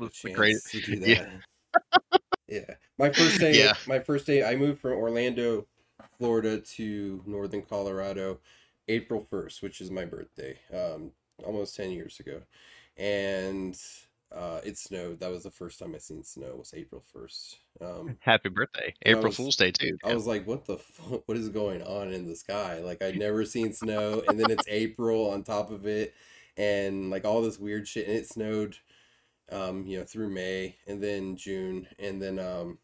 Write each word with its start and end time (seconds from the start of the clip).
have 0.00 0.02
a 0.02 0.04
the 0.06 0.10
chance 0.10 0.36
great. 0.36 0.56
to 0.70 0.80
do 0.98 1.10
yeah. 1.10 1.26
that. 2.12 2.20
Yeah. 2.48 2.74
My 2.98 3.10
first 3.10 3.38
day 3.40 3.58
Yeah. 3.58 3.74
my 3.86 3.98
first 3.98 4.26
day 4.26 4.42
I 4.44 4.56
moved 4.56 4.80
from 4.80 4.92
Orlando, 4.92 5.66
Florida 6.18 6.58
to 6.60 7.22
northern 7.26 7.62
Colorado 7.62 8.40
April 8.88 9.26
1st, 9.30 9.62
which 9.62 9.80
is 9.80 9.90
my 9.90 10.04
birthday. 10.04 10.56
Um 10.74 11.12
almost 11.44 11.76
10 11.76 11.90
years 11.92 12.18
ago. 12.20 12.40
And 12.96 13.78
uh 14.34 14.60
it 14.64 14.76
snowed. 14.78 15.20
That 15.20 15.30
was 15.30 15.42
the 15.44 15.50
first 15.50 15.78
time 15.78 15.94
I 15.94 15.98
seen 15.98 16.22
snow 16.24 16.56
was 16.56 16.72
April 16.74 17.02
1st. 17.14 17.56
Um 17.80 18.16
Happy 18.20 18.48
birthday, 18.48 18.94
April 19.04 19.24
was- 19.26 19.36
Fool's 19.36 19.56
Day 19.56 19.70
too. 19.70 19.96
I 20.04 20.14
was 20.14 20.26
like, 20.26 20.46
what 20.46 20.64
the 20.64 20.76
what 21.26 21.36
is 21.36 21.48
going 21.50 21.82
on 21.82 22.12
in 22.12 22.26
the 22.26 22.34
sky? 22.36 22.80
Like 22.80 23.02
I'd 23.02 23.16
never 23.26 23.44
seen 23.44 23.72
snow 23.72 24.22
and 24.26 24.40
then 24.40 24.50
it's 24.50 24.66
April 24.68 25.30
on 25.30 25.42
top 25.44 25.70
of 25.70 25.86
it 25.86 26.14
and 26.56 27.10
like 27.10 27.24
all 27.24 27.40
this 27.42 27.58
weird 27.58 27.86
shit 27.86 28.08
and 28.08 28.16
it 28.16 28.26
snowed 28.28 28.76
um 29.50 29.86
you 29.86 29.98
know 29.98 30.04
through 30.04 30.30
May 30.30 30.76
and 30.86 31.02
then 31.02 31.36
June 31.36 31.86
and 31.98 32.20
then 32.22 32.38
um 32.38 32.78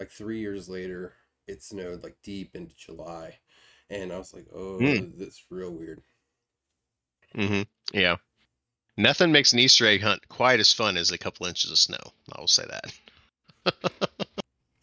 like 0.00 0.10
3 0.10 0.40
years 0.40 0.68
later 0.68 1.14
it 1.48 1.62
snowed 1.62 2.02
like 2.04 2.16
deep 2.22 2.54
into 2.56 2.76
July 2.76 3.38
and 3.90 4.12
I 4.12 4.18
was 4.18 4.34
like, 4.34 4.46
"Oh, 4.54 4.78
Hmm. 4.78 4.98
that's 5.18 5.44
real 5.50 5.72
weird." 5.72 6.02
Mm-hmm. 7.34 7.62
Yeah. 7.96 8.16
Nothing 8.96 9.32
makes 9.32 9.52
an 9.52 9.60
Easter 9.60 9.86
egg 9.86 10.02
hunt 10.02 10.28
quite 10.28 10.60
as 10.60 10.72
fun 10.72 10.96
as 10.96 11.10
a 11.12 11.18
couple 11.18 11.46
inches 11.46 11.70
of 11.72 11.78
snow. 11.78 12.12
I 12.32 12.40
will 12.40 12.48
say 12.48 12.64
that. 12.68 12.92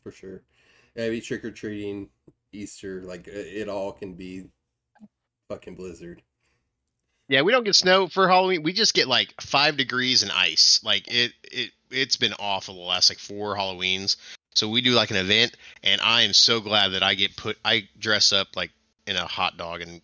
For 0.04 0.12
sure. 0.12 0.42
Yeah, 0.96 1.10
be 1.10 1.20
trick 1.22 1.44
or 1.44 1.52
treating, 1.52 2.10
Easter, 2.54 3.02
like 3.02 3.28
it 3.28 3.68
all 3.68 3.92
can 3.92 4.14
be 4.14 4.46
fucking 5.50 5.76
blizzard. 5.76 6.22
Yeah, 7.28 7.42
we 7.42 7.52
don't 7.52 7.64
get 7.64 7.76
snow 7.76 8.08
for 8.08 8.28
Halloween. 8.28 8.64
We 8.64 8.74
just 8.74 8.94
get 8.94 9.08
like 9.08 9.42
five 9.42 9.78
degrees 9.78 10.22
and 10.22 10.32
ice. 10.32 10.80
Like 10.84 11.08
it, 11.08 11.34
it, 11.44 11.72
it's 11.90 12.18
been 12.18 12.34
awful 12.40 12.76
the 12.76 12.82
last 12.82 13.10
like 13.10 13.20
four 13.20 13.56
Halloweens. 13.56 14.18
So 14.54 14.70
we 14.70 14.82
do 14.82 14.92
like 14.92 15.12
an 15.12 15.18
event, 15.18 15.58
and 15.84 16.00
I 16.02 16.22
am 16.22 16.34
so 16.34 16.62
glad 16.62 16.90
that 16.90 17.04
I 17.04 17.16
get 17.16 17.36
put. 17.36 17.58
I 17.66 17.90
dress 18.00 18.32
up 18.32 18.56
like 18.56 18.72
in 19.08 19.16
a 19.16 19.26
hot 19.26 19.58
dog 19.58 19.82
and 19.82 20.02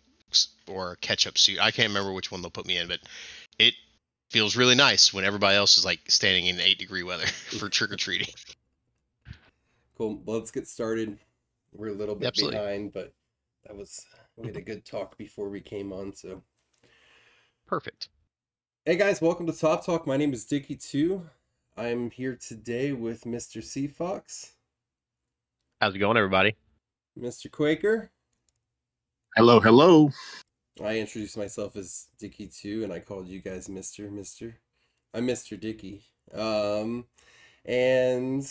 or 0.66 0.92
a 0.92 0.96
ketchup 0.96 1.38
suit. 1.38 1.58
I 1.60 1.70
can't 1.70 1.88
remember 1.88 2.12
which 2.12 2.30
one 2.30 2.42
they'll 2.42 2.50
put 2.50 2.66
me 2.66 2.76
in, 2.76 2.88
but 2.88 3.00
it 3.58 3.74
feels 4.30 4.56
really 4.56 4.74
nice 4.74 5.12
when 5.12 5.24
everybody 5.24 5.56
else 5.56 5.78
is 5.78 5.84
like 5.84 6.00
standing 6.08 6.46
in 6.46 6.60
eight 6.60 6.78
degree 6.78 7.02
weather 7.02 7.26
for 7.58 7.68
trick 7.68 7.92
or 7.92 7.96
treating. 7.96 8.32
Cool. 9.96 10.20
Well, 10.24 10.38
let's 10.38 10.50
get 10.50 10.66
started. 10.66 11.18
We're 11.72 11.88
a 11.88 11.94
little 11.94 12.14
bit 12.14 12.28
Absolutely. 12.28 12.58
behind, 12.58 12.92
but 12.92 13.12
that 13.66 13.76
was 13.76 14.04
we 14.36 14.46
had 14.46 14.56
a 14.56 14.62
good 14.62 14.84
talk 14.84 15.16
before 15.16 15.48
we 15.48 15.60
came 15.60 15.92
on. 15.92 16.14
So, 16.14 16.42
Perfect. 17.72 18.10
hey 18.84 18.96
guys, 18.96 19.22
welcome 19.22 19.46
to 19.46 19.52
Top 19.54 19.86
Talk. 19.86 20.06
My 20.06 20.18
name 20.18 20.34
is 20.34 20.44
Dickie 20.44 20.76
Two. 20.76 21.24
I'm 21.74 22.10
here 22.10 22.36
today 22.36 22.92
with 22.92 23.24
Mr. 23.24 23.64
Sea 23.64 23.86
Fox, 23.86 24.52
How's 25.80 25.94
it 25.94 25.98
going, 25.98 26.18
everybody? 26.18 26.54
Mr. 27.18 27.50
Quaker. 27.50 28.10
Hello, 29.36 29.58
hello. 29.58 30.10
I 30.84 30.98
introduced 30.98 31.38
myself 31.38 31.74
as 31.76 32.08
Dickie 32.18 32.48
Two, 32.48 32.84
and 32.84 32.92
I 32.92 33.00
called 33.00 33.26
you 33.26 33.40
guys 33.40 33.70
Mister 33.70 34.10
Mister. 34.10 34.58
I'm 35.14 35.24
Mister 35.24 35.56
Dickie. 35.56 36.04
Um, 36.34 37.06
and 37.64 38.46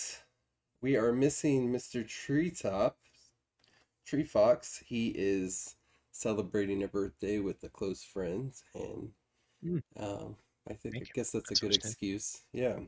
we 0.81 0.95
are 0.95 1.13
missing 1.13 1.71
Mister 1.71 2.03
Treetop, 2.03 2.97
Tree 4.03 4.23
Fox. 4.23 4.81
He 4.83 5.09
is 5.09 5.75
celebrating 6.11 6.83
a 6.83 6.87
birthday 6.87 7.39
with 7.39 7.63
a 7.63 7.69
close 7.69 8.03
friend, 8.03 8.51
and 8.75 9.09
Mm. 9.65 9.81
um, 9.99 10.35
I 10.69 10.73
think 10.73 10.95
I 10.95 10.99
Thank 10.99 11.07
you. 11.07 11.13
guess 11.13 11.31
that's, 11.31 11.49
That's 11.49 11.61
a 11.61 11.65
good 11.67 11.75
excuse. 11.75 12.41
Yeah. 12.53 12.79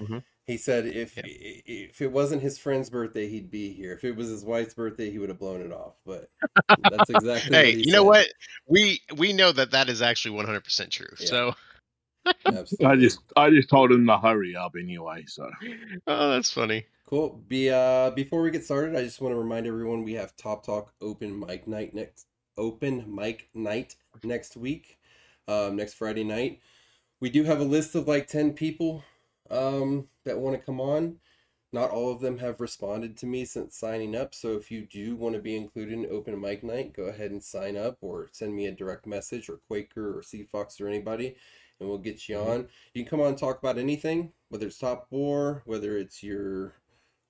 Mhm. 0.00 0.22
He 0.46 0.56
said 0.56 0.86
if 0.86 1.16
Yeah. 1.16 1.22
if 1.26 2.00
it 2.00 2.10
wasn't 2.10 2.42
his 2.42 2.58
friend's 2.58 2.90
birthday, 2.90 3.28
he'd 3.28 3.50
be 3.50 3.72
here. 3.72 3.92
If 3.92 4.04
it 4.04 4.16
was 4.16 4.28
his 4.28 4.44
wife's 4.44 4.74
birthday, 4.74 5.10
he 5.10 5.18
would 5.18 5.28
have 5.28 5.38
blown 5.38 5.60
it 5.60 5.72
off. 5.72 5.94
But 6.04 6.30
that's 6.90 7.10
exactly. 7.10 7.56
hey, 7.56 7.64
what 7.66 7.74
he 7.74 7.86
you 7.86 7.92
know 7.92 8.04
what? 8.04 8.26
We 8.66 9.00
we 9.16 9.32
know 9.32 9.52
that 9.52 9.70
that 9.70 9.88
is 9.88 10.02
actually 10.02 10.36
100% 10.36 10.90
true. 10.90 11.06
Yeah. 11.20 11.26
So, 11.26 11.54
Absolutely. 12.46 12.86
I 12.86 12.96
just 12.96 13.20
I 13.36 13.50
just 13.50 13.68
told 13.68 13.92
him 13.92 14.06
to 14.06 14.18
hurry 14.18 14.56
up 14.56 14.74
anyway. 14.78 15.24
So 15.26 15.48
oh, 16.06 16.30
that's 16.30 16.52
funny. 16.52 16.86
Cool. 17.06 17.42
Be 17.48 17.70
uh 17.70 18.10
before 18.10 18.42
we 18.42 18.50
get 18.50 18.64
started, 18.64 18.96
I 18.96 19.02
just 19.02 19.20
want 19.20 19.34
to 19.34 19.38
remind 19.38 19.66
everyone 19.66 20.02
we 20.02 20.14
have 20.14 20.36
Top 20.36 20.64
Talk 20.64 20.94
open 21.00 21.38
mic 21.38 21.68
night 21.68 21.94
next 21.94 22.26
open 22.56 23.04
mic 23.14 23.48
night 23.54 23.94
next 24.24 24.56
week. 24.56 24.98
Um 25.48 25.76
next 25.76 25.94
Friday 25.94 26.24
night. 26.24 26.60
We 27.20 27.30
do 27.30 27.44
have 27.44 27.60
a 27.60 27.64
list 27.64 27.94
of 27.94 28.08
like 28.08 28.26
10 28.28 28.54
people 28.54 29.04
um 29.50 30.08
that 30.24 30.38
want 30.38 30.56
to 30.58 30.64
come 30.64 30.80
on. 30.80 31.18
Not 31.72 31.90
all 31.90 32.12
of 32.12 32.20
them 32.20 32.38
have 32.38 32.60
responded 32.60 33.16
to 33.18 33.26
me 33.26 33.44
since 33.46 33.76
signing 33.76 34.14
up, 34.14 34.34
so 34.34 34.56
if 34.56 34.70
you 34.70 34.82
do 34.86 35.16
want 35.16 35.34
to 35.36 35.40
be 35.42 35.56
included 35.56 35.94
in 35.94 36.06
open 36.10 36.38
mic 36.40 36.62
night, 36.62 36.92
go 36.92 37.04
ahead 37.04 37.30
and 37.30 37.42
sign 37.42 37.76
up 37.78 37.98
or 38.02 38.28
send 38.32 38.54
me 38.54 38.66
a 38.66 38.72
direct 38.72 39.06
message 39.06 39.48
or 39.48 39.56
Quaker 39.68 40.16
or 40.18 40.22
Sea 40.22 40.42
Fox 40.44 40.80
or 40.80 40.88
anybody 40.88 41.36
and 41.80 41.88
we'll 41.88 41.98
get 41.98 42.28
you 42.28 42.36
Mhm. 42.36 42.46
on. 42.46 42.68
You 42.94 43.02
can 43.02 43.10
come 43.10 43.20
on 43.20 43.28
and 43.28 43.38
talk 43.38 43.58
about 43.58 43.78
anything, 43.78 44.32
whether 44.50 44.66
it's 44.66 44.78
top 44.78 45.06
war, 45.10 45.62
whether 45.66 45.96
it's 45.98 46.22
your 46.22 46.74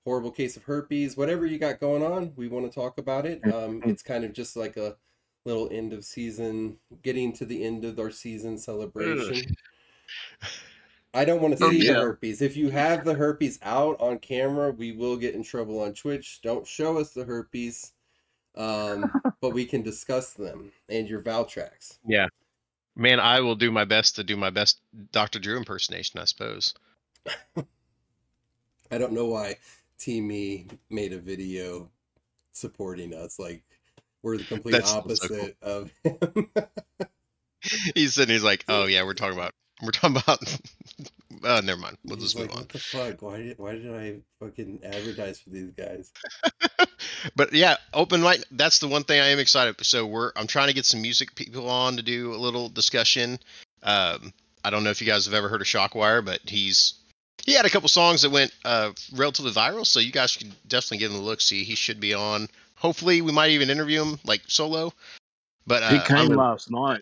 horrible 0.05 0.31
case 0.31 0.57
of 0.57 0.63
herpes, 0.63 1.15
whatever 1.17 1.45
you 1.45 1.57
got 1.57 1.79
going 1.79 2.03
on, 2.03 2.33
we 2.35 2.47
want 2.47 2.65
to 2.65 2.73
talk 2.73 2.97
about 2.97 3.25
it. 3.25 3.45
Um, 3.47 3.83
it's 3.85 4.03
kind 4.03 4.23
of 4.25 4.33
just 4.33 4.55
like 4.55 4.77
a 4.77 4.97
little 5.45 5.69
end 5.71 5.93
of 5.93 6.05
season, 6.05 6.77
getting 7.01 7.33
to 7.33 7.45
the 7.45 7.63
end 7.63 7.85
of 7.85 7.99
our 7.99 8.11
season 8.11 8.57
celebration. 8.57 9.55
I 11.13 11.25
don't 11.25 11.41
want 11.41 11.57
to 11.57 11.63
Oh, 11.63 11.69
see 11.69 11.79
the 11.79 11.85
yeah. 11.85 11.93
herpes. 11.93 12.41
If 12.41 12.57
you 12.57 12.69
have 12.71 13.05
the 13.05 13.13
herpes 13.13 13.59
out 13.61 13.99
on 13.99 14.19
camera, 14.19 14.71
we 14.71 14.91
will 14.93 15.15
get 15.17 15.35
in 15.35 15.43
trouble 15.43 15.79
on 15.81 15.93
Twitch. 15.93 16.41
Don't 16.41 16.65
show 16.65 16.97
us 16.97 17.11
the 17.13 17.23
herpes, 17.23 17.93
um, 18.55 19.11
but 19.41 19.51
we 19.51 19.65
can 19.65 19.83
discuss 19.83 20.33
them 20.33 20.71
and 20.89 21.07
your 21.07 21.21
Valtrex. 21.21 21.99
Yeah, 22.07 22.27
man, 22.95 23.19
I 23.19 23.41
will 23.41 23.55
do 23.55 23.71
my 23.71 23.85
best 23.85 24.15
to 24.15 24.23
do 24.23 24.35
my 24.37 24.49
best 24.49 24.79
Dr. 25.11 25.39
Drew 25.39 25.57
impersonation, 25.57 26.19
I 26.19 26.25
suppose. 26.25 26.73
I 28.91 28.97
don't 28.97 29.13
know 29.13 29.25
why 29.27 29.57
Team 29.99 30.27
Me 30.27 30.67
made 30.89 31.13
a 31.13 31.19
video 31.19 31.89
supporting 32.51 33.13
us. 33.13 33.39
Like 33.39 33.63
we're 34.23 34.37
the 34.37 34.43
complete 34.45 34.71
That's 34.71 34.91
so 34.91 34.97
opposite 34.97 35.57
of 35.61 35.91
him. 36.03 36.49
He's 37.95 38.13
sitting, 38.15 38.33
he's 38.33 38.43
like, 38.43 38.65
oh, 38.67 38.85
yeah, 38.85 39.03
we're 39.03 39.13
talking 39.13 39.37
about, 39.37 39.53
we're 39.81 39.91
talking 39.91 40.17
about, 40.17 40.39
uh, 41.43 41.61
never 41.63 41.79
mind. 41.79 41.97
We'll 42.03 42.17
He's 42.17 42.33
just 42.33 42.37
move 42.37 42.51
on. 42.51 42.57
what 42.57 42.69
the 42.69 42.79
fuck? 42.79 43.21
Why 43.21 43.37
did 43.37 43.57
why 43.57 43.73
did 43.73 43.93
I 43.93 44.15
fucking 44.39 44.81
advertise 44.83 45.39
for 45.39 45.49
these 45.49 45.71
guys? 45.71 46.11
but 47.35 47.53
yeah, 47.53 47.77
open 47.93 48.21
mic. 48.21 48.43
That's 48.51 48.79
the 48.79 48.87
one 48.87 49.03
thing 49.03 49.19
I 49.19 49.27
am 49.27 49.39
excited. 49.39 49.75
So 49.85 50.05
we're 50.05 50.31
I'm 50.35 50.47
trying 50.47 50.67
to 50.67 50.73
get 50.73 50.85
some 50.85 51.01
music 51.01 51.35
people 51.35 51.69
on 51.69 51.97
to 51.97 52.03
do 52.03 52.33
a 52.33 52.37
little 52.37 52.69
discussion. 52.69 53.39
Um, 53.81 54.33
I 54.63 54.69
don't 54.69 54.83
know 54.83 54.89
if 54.89 55.01
you 55.01 55.07
guys 55.07 55.25
have 55.25 55.33
ever 55.33 55.49
heard 55.49 55.61
of 55.61 55.67
Shockwire, 55.67 56.23
but 56.23 56.39
he's 56.45 56.95
he 57.45 57.53
had 57.53 57.65
a 57.65 57.69
couple 57.69 57.89
songs 57.89 58.21
that 58.21 58.29
went 58.29 58.53
uh, 58.63 58.91
relatively 59.13 59.51
viral. 59.51 59.85
So 59.85 59.99
you 59.99 60.11
guys 60.11 60.31
should 60.31 60.53
definitely 60.67 60.99
give 60.99 61.11
him 61.11 61.17
a 61.19 61.23
look. 61.23 61.41
See, 61.41 61.63
he 61.63 61.75
should 61.75 61.99
be 61.99 62.13
on. 62.13 62.47
Hopefully, 62.83 63.21
we 63.21 63.31
might 63.31 63.51
even 63.51 63.69
interview 63.69 64.03
him 64.03 64.19
like 64.25 64.41
solo. 64.47 64.93
But 65.65 65.81
uh, 65.83 65.89
he 65.89 65.99
came 66.01 66.17
really- 66.27 66.35
last 66.35 66.69
night. 66.69 67.01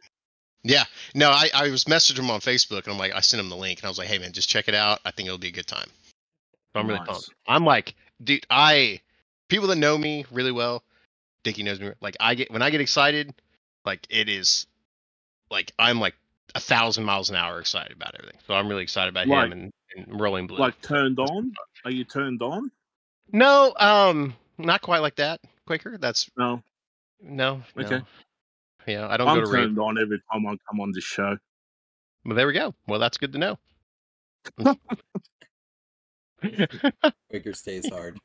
yeah, 0.64 0.84
no, 1.16 1.30
I, 1.32 1.50
I 1.54 1.70
was 1.70 1.86
messaging 1.86 2.20
him 2.20 2.30
on 2.30 2.40
Facebook 2.40 2.84
and 2.84 2.94
I'm 2.94 3.00
like, 3.00 3.14
I 3.16 3.20
sent 3.22 3.42
him 3.42 3.50
the 3.50 3.56
link 3.58 3.80
and 3.80 3.86
I 3.86 3.90
was 3.90 3.98
like, 3.98 4.08
hey 4.08 4.20
man, 4.20 4.32
just 4.32 4.48
check 4.48 4.68
it 4.68 4.76
out. 4.76 5.00
I 5.04 5.10
think 5.12 5.26
it'll 5.26 5.40
be 5.40 5.48
a 5.48 5.52
good 5.52 5.66
time. 5.68 5.88
So 6.74 6.80
I'm 6.80 6.88
really 6.88 7.04
pumped. 7.04 7.32
I'm 7.48 7.66
like, 7.66 7.96
dude, 8.24 8.46
I 8.50 9.02
people 9.50 9.68
that 9.70 9.76
know 9.78 9.98
me 9.98 10.26
really 10.32 10.52
well, 10.52 10.84
Dickie 11.44 11.64
knows 11.64 11.80
me. 11.82 11.92
Like 12.00 12.16
I 12.20 12.36
get 12.36 12.52
when 12.52 12.62
I 12.62 12.70
get 12.70 12.80
excited, 12.82 13.34
like 13.84 14.06
it 14.12 14.30
is, 14.30 14.68
like 15.50 15.72
I'm 15.80 16.00
like 16.00 16.14
a 16.54 16.60
thousand 16.60 17.06
miles 17.06 17.32
an 17.32 17.36
hour 17.38 17.60
excited 17.60 17.94
about 17.94 18.14
everything. 18.20 18.40
So 18.46 18.54
I'm 18.54 18.68
really 18.70 18.84
excited 18.84 19.10
about 19.10 19.28
Like- 19.28 19.46
him 19.48 19.52
and, 19.54 19.72
and 19.98 20.22
Rolling 20.22 20.46
Blue. 20.46 20.60
Like 20.60 20.80
turned 20.84 21.18
on? 21.20 21.54
Are 21.86 21.92
you 21.92 22.04
turned 22.04 22.44
on? 22.44 22.70
no, 23.34 23.74
um, 23.80 24.36
not 24.60 24.82
quite 24.82 25.00
like 25.00 25.16
that, 25.16 25.40
Quaker. 25.72 25.98
That's 25.98 26.30
No. 26.38 26.62
no, 27.22 27.62
no. 27.76 27.86
Okay. 27.86 28.02
Yeah, 28.88 29.08
I 29.08 29.16
don't 29.16 29.28
I'm 29.30 29.38
go 29.40 29.46
to 29.46 29.52
rave. 29.52 29.64
turned 29.68 29.80
on 29.80 29.98
every 29.98 30.22
time 30.32 30.46
I 30.48 30.56
come 30.70 30.82
on 30.82 30.92
this 30.92 31.04
show. 31.04 31.38
Well, 32.26 32.36
there 32.36 32.48
we 32.48 32.54
go. 32.54 32.74
Well, 32.88 33.00
that's 33.00 33.18
good 33.18 33.32
to 33.34 33.40
know. 33.40 33.58
Quaker 37.30 37.54
stays 37.54 37.88
hard. 37.90 38.18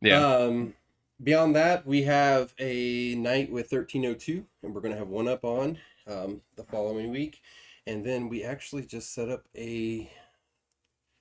yeah. 0.00 0.24
Um, 0.26 0.74
beyond 1.22 1.54
that, 1.54 1.86
we 1.86 2.02
have 2.02 2.54
a 2.58 3.14
night 3.14 3.52
with 3.52 3.70
1302, 3.70 4.44
and 4.62 4.74
we're 4.74 4.80
going 4.80 4.92
to 4.92 4.98
have 4.98 5.08
one 5.08 5.28
up 5.28 5.44
on 5.44 5.78
um, 6.06 6.40
the 6.56 6.64
following 6.64 7.10
week. 7.10 7.40
And 7.86 8.04
then 8.04 8.28
we 8.28 8.42
actually 8.42 8.84
just 8.86 9.14
set 9.14 9.28
up 9.28 9.44
a 9.56 10.10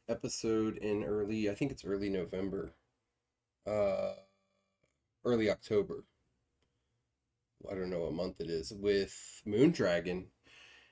episode 0.08 0.78
in 0.78 1.04
early, 1.04 1.50
I 1.50 1.54
think 1.56 1.72
it's 1.72 1.86
early 1.86 2.10
November, 2.10 2.72
uh, 3.68 4.14
early 5.26 5.50
October. 5.50 6.04
I 7.70 7.76
don't 7.76 7.90
know 7.90 8.02
what 8.02 8.14
month 8.14 8.42
it 8.42 8.50
is 8.50 8.74
with 8.74 9.42
Moon 9.46 9.72
Dragon. 9.72 10.28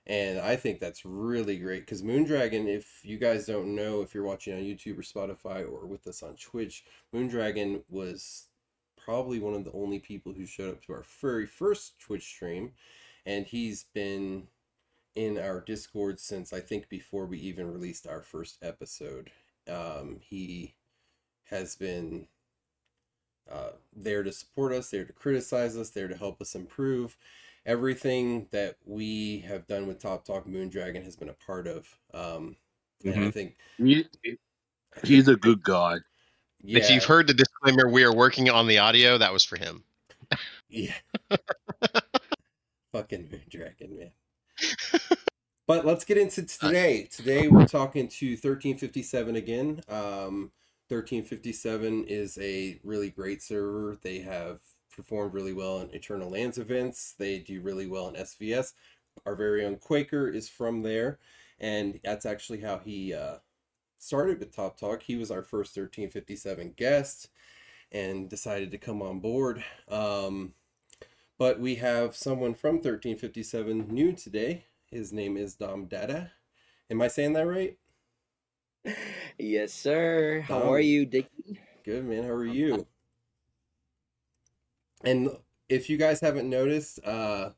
And 0.10 0.40
I 0.40 0.56
think 0.56 0.80
that's 0.80 1.06
really 1.06 1.58
great 1.58 1.82
because 1.82 2.02
Moondragon, 2.02 2.68
if 2.68 3.02
you 3.04 3.20
guys 3.20 3.46
don't 3.46 3.76
know, 3.76 4.02
if 4.02 4.16
you're 4.16 4.24
watching 4.24 4.56
on 4.56 4.62
YouTube 4.62 4.98
or 4.98 5.04
Spotify 5.04 5.62
or 5.62 5.86
with 5.86 6.08
us 6.08 6.24
on 6.24 6.36
Twitch, 6.36 6.84
Moondragon 7.14 7.84
was 7.90 8.48
probably 8.98 9.40
one 9.40 9.54
of 9.54 9.66
the 9.66 9.72
only 9.72 10.00
people 10.00 10.34
who 10.34 10.48
showed 10.48 10.72
up 10.72 10.82
to 10.84 10.94
our 10.94 11.06
very 11.22 11.46
first 11.46 12.00
Twitch 12.00 12.24
stream. 12.24 12.72
And 13.28 13.46
he's 13.46 13.86
been 13.94 14.48
in 15.14 15.38
our 15.38 15.62
Discord 15.62 16.20
since 16.20 16.54
I 16.54 16.60
think 16.60 16.90
before 16.90 17.28
we 17.28 17.38
even 17.40 17.72
released 17.72 18.08
our 18.08 18.24
first 18.24 18.58
episode. 18.64 19.30
Um, 19.70 20.18
he 20.22 20.74
has 21.46 21.76
been 21.76 22.26
uh, 23.52 23.72
there 23.96 24.24
to 24.24 24.32
support 24.32 24.74
us, 24.74 24.90
there 24.90 25.06
to 25.06 25.14
criticize 25.14 25.76
us, 25.78 25.90
there 25.90 26.08
to 26.08 26.16
help 26.18 26.42
us 26.42 26.56
improve. 26.56 27.18
Everything 27.66 28.48
that 28.52 28.78
we 28.86 29.40
have 29.40 29.68
done 29.68 29.88
with 29.88 30.00
Top 30.02 30.26
Talk 30.26 30.48
Moondragon 30.48 31.04
has 31.04 31.16
been 31.16 31.30
a 31.30 31.34
part 31.34 31.68
of. 31.68 31.88
Um, 32.14 32.56
and 33.04 33.14
I 33.14 33.18
Mhm. 33.28 33.34
think 33.34 33.58
He, 33.78 34.06
he's 35.04 35.28
a 35.28 35.36
good 35.36 35.62
guy. 35.64 35.98
yeah, 36.62 36.80
If 36.80 36.90
you've 36.90 37.04
heard 37.06 37.28
the 37.28 37.34
disclaimer, 37.34 37.90
we 37.90 38.04
are 38.04 38.14
working 38.14 38.50
on 38.50 38.68
the 38.68 38.78
audio. 38.80 39.18
That 39.18 39.34
was 39.34 39.44
for 39.44 39.58
him. 39.58 39.84
Yeah. 40.70 40.94
Fucking 42.92 43.28
Moondragon, 43.28 43.98
man. 43.98 44.12
but 45.68 45.86
let's 45.86 46.04
get 46.06 46.18
into 46.18 46.44
today. 46.44 47.04
Today 47.12 47.48
we're 47.48 47.68
talking 47.68 48.08
to 48.08 48.32
1357 48.32 49.36
again. 49.36 49.82
Um, 49.88 50.52
1357 50.90 52.06
is 52.06 52.36
a 52.40 52.80
really 52.84 53.12
great 53.12 53.44
server. 53.44 53.96
They 54.02 54.20
have 54.20 54.60
performed 54.96 55.36
really 55.36 55.54
well 55.54 55.82
in 55.82 55.94
Eternal 55.94 56.32
Lands 56.32 56.58
events. 56.58 57.14
They 57.16 57.38
do 57.38 57.62
really 57.62 57.86
well 57.86 58.08
in 58.08 58.16
SVS. 58.16 58.74
Our 59.24 59.36
very 59.36 59.64
own 59.64 59.78
Quaker 59.78 60.28
is 60.28 60.50
from 60.50 60.82
there, 60.82 61.20
and 61.60 62.00
that's 62.04 62.26
actually 62.26 62.62
how 62.62 62.80
he 62.80 63.14
uh, 63.14 63.36
started 64.00 64.40
with 64.40 64.56
Top 64.56 64.80
Talk. 64.80 65.04
He 65.04 65.16
was 65.16 65.30
our 65.30 65.44
first 65.44 65.78
1357 65.78 66.74
guest 66.76 67.30
and 67.92 68.28
decided 68.28 68.72
to 68.72 68.80
come 68.80 69.04
on 69.04 69.20
board. 69.20 69.64
Um, 69.90 70.54
but 71.38 71.60
we 71.60 71.76
have 71.76 72.16
someone 72.16 72.56
from 72.56 72.76
1357 72.76 73.90
new 73.90 74.14
today. 74.14 74.66
His 74.90 75.14
name 75.14 75.38
is 75.38 75.54
Dom 75.54 75.86
Dada. 75.86 76.32
Am 76.90 77.00
I 77.00 77.10
saying 77.10 77.34
that 77.34 77.46
right? 77.46 77.78
Yes, 79.38 79.74
sir. 79.74 80.42
How 80.42 80.60
Dom. 80.60 80.70
are 80.70 80.80
you, 80.80 81.06
Dickie? 81.06 81.60
Good, 81.84 82.06
man. 82.06 82.24
How 82.24 82.32
are 82.32 82.46
you? 82.46 82.88
And 85.04 85.30
if 85.70 85.90
you 85.90 85.98
guys 85.98 86.20
haven't 86.20 86.50
noticed, 86.50 87.00
uh, 87.06 87.52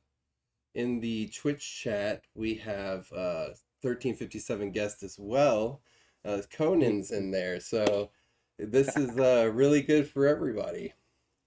in 0.75 0.99
the 0.99 1.27
Twitch 1.29 1.81
chat, 1.81 2.23
we 2.35 2.55
have 2.55 3.11
uh, 3.11 3.49
1357 3.81 4.71
guest 4.71 5.03
as 5.03 5.17
well. 5.19 5.81
Uh, 6.23 6.41
Conan's 6.55 7.11
in 7.11 7.31
there. 7.31 7.59
So 7.59 8.11
this 8.59 8.95
is 8.95 9.17
uh, 9.17 9.49
really 9.53 9.81
good 9.81 10.07
for 10.07 10.27
everybody. 10.27 10.93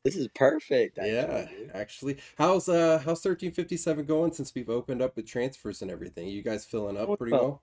This 0.04 0.16
is 0.16 0.28
perfect. 0.34 0.98
actually, 0.98 1.12
Yeah, 1.14 1.46
dude. 1.48 1.70
actually. 1.72 2.16
How's 2.36 2.68
uh 2.68 2.98
how's 2.98 3.24
1357 3.24 4.04
going 4.04 4.32
since 4.32 4.54
we've 4.54 4.68
opened 4.68 5.00
up 5.00 5.16
with 5.16 5.26
transfers 5.26 5.80
and 5.80 5.90
everything? 5.90 6.26
You 6.28 6.42
guys 6.42 6.66
filling 6.66 6.98
up 6.98 7.16
pretty 7.16 7.32
well. 7.32 7.62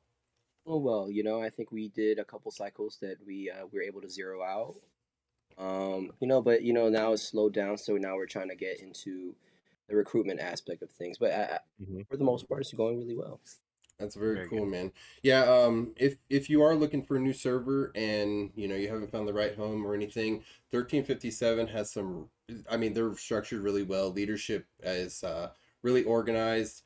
Well? 0.66 0.76
Oh 0.76 0.80
well, 0.80 1.10
you 1.12 1.24
know, 1.24 1.42
I 1.42 1.50
think 1.50 1.72
we 1.72 1.90
did 1.90 2.20
a 2.20 2.26
couple 2.26 2.52
cycles 2.52 2.98
that 3.02 3.18
we 3.26 3.50
uh, 3.50 3.66
were 3.68 3.82
able 3.82 4.02
to 4.02 4.10
zero 4.10 4.44
out. 4.44 4.76
Um, 5.58 6.14
you 6.22 6.28
know, 6.28 6.42
but 6.42 6.64
you 6.64 6.74
know 6.74 6.90
now 6.90 7.14
it's 7.14 7.24
slowed 7.24 7.54
down, 7.54 7.78
so 7.78 7.98
now 7.98 8.16
we're 8.16 8.28
trying 8.28 8.50
to 8.50 8.56
get 8.56 8.82
into 8.82 9.36
the 9.88 9.96
recruitment 9.98 10.42
aspect 10.42 10.84
of 10.84 10.92
things. 10.92 11.18
But 11.20 11.32
I, 11.34 11.44
I- 11.58 11.60
Mhm. 11.80 12.06
for 12.10 12.18
the 12.18 12.26
most 12.26 12.48
part, 12.50 12.62
it's 12.62 12.74
going 12.74 13.00
really 13.00 13.16
well. 13.16 13.42
That's 14.00 14.16
very, 14.16 14.40
Very 14.40 14.50
cool, 14.50 14.66
good. 14.66 14.66
man. 14.66 14.92
Yeah, 15.22 15.44
um 15.44 15.94
if 15.96 16.18
if 16.30 16.50
you 16.50 16.64
are 16.64 16.76
looking 16.76 17.04
for 17.04 17.18
a 17.18 17.20
new 17.20 17.34
server 17.34 17.92
and, 17.96 18.52
you 18.56 18.68
know, 18.68 18.76
you 18.76 18.88
haven't 18.88 19.12
found 19.12 19.28
the 19.28 19.34
right 19.34 19.56
home 19.56 19.86
or 19.86 19.94
anything, 19.94 20.44
1357 20.72 21.68
has 21.68 21.92
some 21.92 22.32
I 22.70 22.78
mean, 22.78 22.94
they're 22.94 23.16
structured 23.16 23.62
really 23.62 23.84
well. 23.84 24.10
Leadership 24.10 24.68
is 24.82 25.24
uh 25.24 25.52
really 25.84 26.04
organized. 26.04 26.82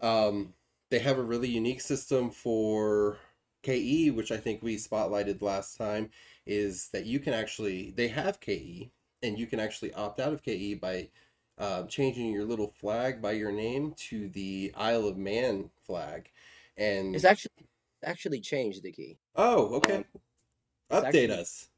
Um 0.00 0.54
they 0.90 0.98
have 0.98 1.18
a 1.18 1.22
really 1.22 1.48
unique 1.48 1.80
system 1.80 2.30
for 2.30 3.18
KE, 3.62 4.10
which 4.10 4.32
I 4.32 4.36
think 4.36 4.62
we 4.62 4.76
spotlighted 4.76 5.40
last 5.42 5.76
time, 5.76 6.10
is 6.46 6.88
that 6.92 7.06
you 7.06 7.20
can 7.20 7.32
actually 7.32 7.92
they 7.96 8.08
have 8.08 8.40
KE 8.40 8.90
and 9.22 9.38
you 9.38 9.46
can 9.46 9.60
actually 9.60 9.92
opt 9.94 10.20
out 10.20 10.32
of 10.32 10.42
KE 10.42 10.74
by 10.74 11.08
uh, 11.58 11.84
changing 11.84 12.32
your 12.32 12.44
little 12.44 12.68
flag 12.68 13.20
by 13.20 13.32
your 13.32 13.52
name 13.52 13.92
to 14.08 14.28
the 14.30 14.72
Isle 14.76 15.06
of 15.06 15.16
Man 15.16 15.70
flag. 15.86 16.30
And 16.76 17.14
It's 17.14 17.24
actually 17.24 17.66
actually 18.02 18.40
changed, 18.40 18.82
the 18.82 18.92
key. 18.92 19.18
oh, 19.36 19.74
okay. 19.74 19.96
um, 19.96 20.04
Update 20.90 21.06
actually- 21.06 21.30
us. 21.32 21.68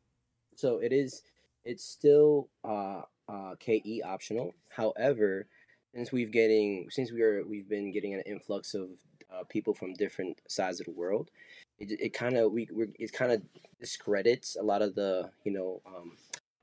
So 0.54 0.78
it 0.78 0.92
is. 0.92 1.22
It's 1.64 1.84
still 1.84 2.48
uh, 2.64 3.02
uh, 3.28 3.54
KE 3.58 4.02
optional. 4.04 4.52
However, 4.68 5.46
since 5.94 6.12
we've 6.12 6.30
getting 6.30 6.86
since 6.90 7.12
we 7.12 7.22
are 7.22 7.44
we've 7.46 7.68
been 7.68 7.92
getting 7.92 8.14
an 8.14 8.22
influx 8.26 8.74
of 8.74 8.88
uh, 9.32 9.44
people 9.48 9.74
from 9.74 9.94
different 9.94 10.40
sides 10.48 10.80
of 10.80 10.86
the 10.86 10.92
world, 10.92 11.30
it 11.78 11.90
it 12.00 12.12
kind 12.12 12.36
of 12.36 12.52
we 12.52 12.68
we're, 12.70 12.88
it 12.98 13.12
kind 13.12 13.32
of 13.32 13.42
discredits 13.80 14.56
a 14.56 14.62
lot 14.62 14.82
of 14.82 14.94
the 14.94 15.30
you 15.44 15.52
know 15.52 15.80
um, 15.86 16.16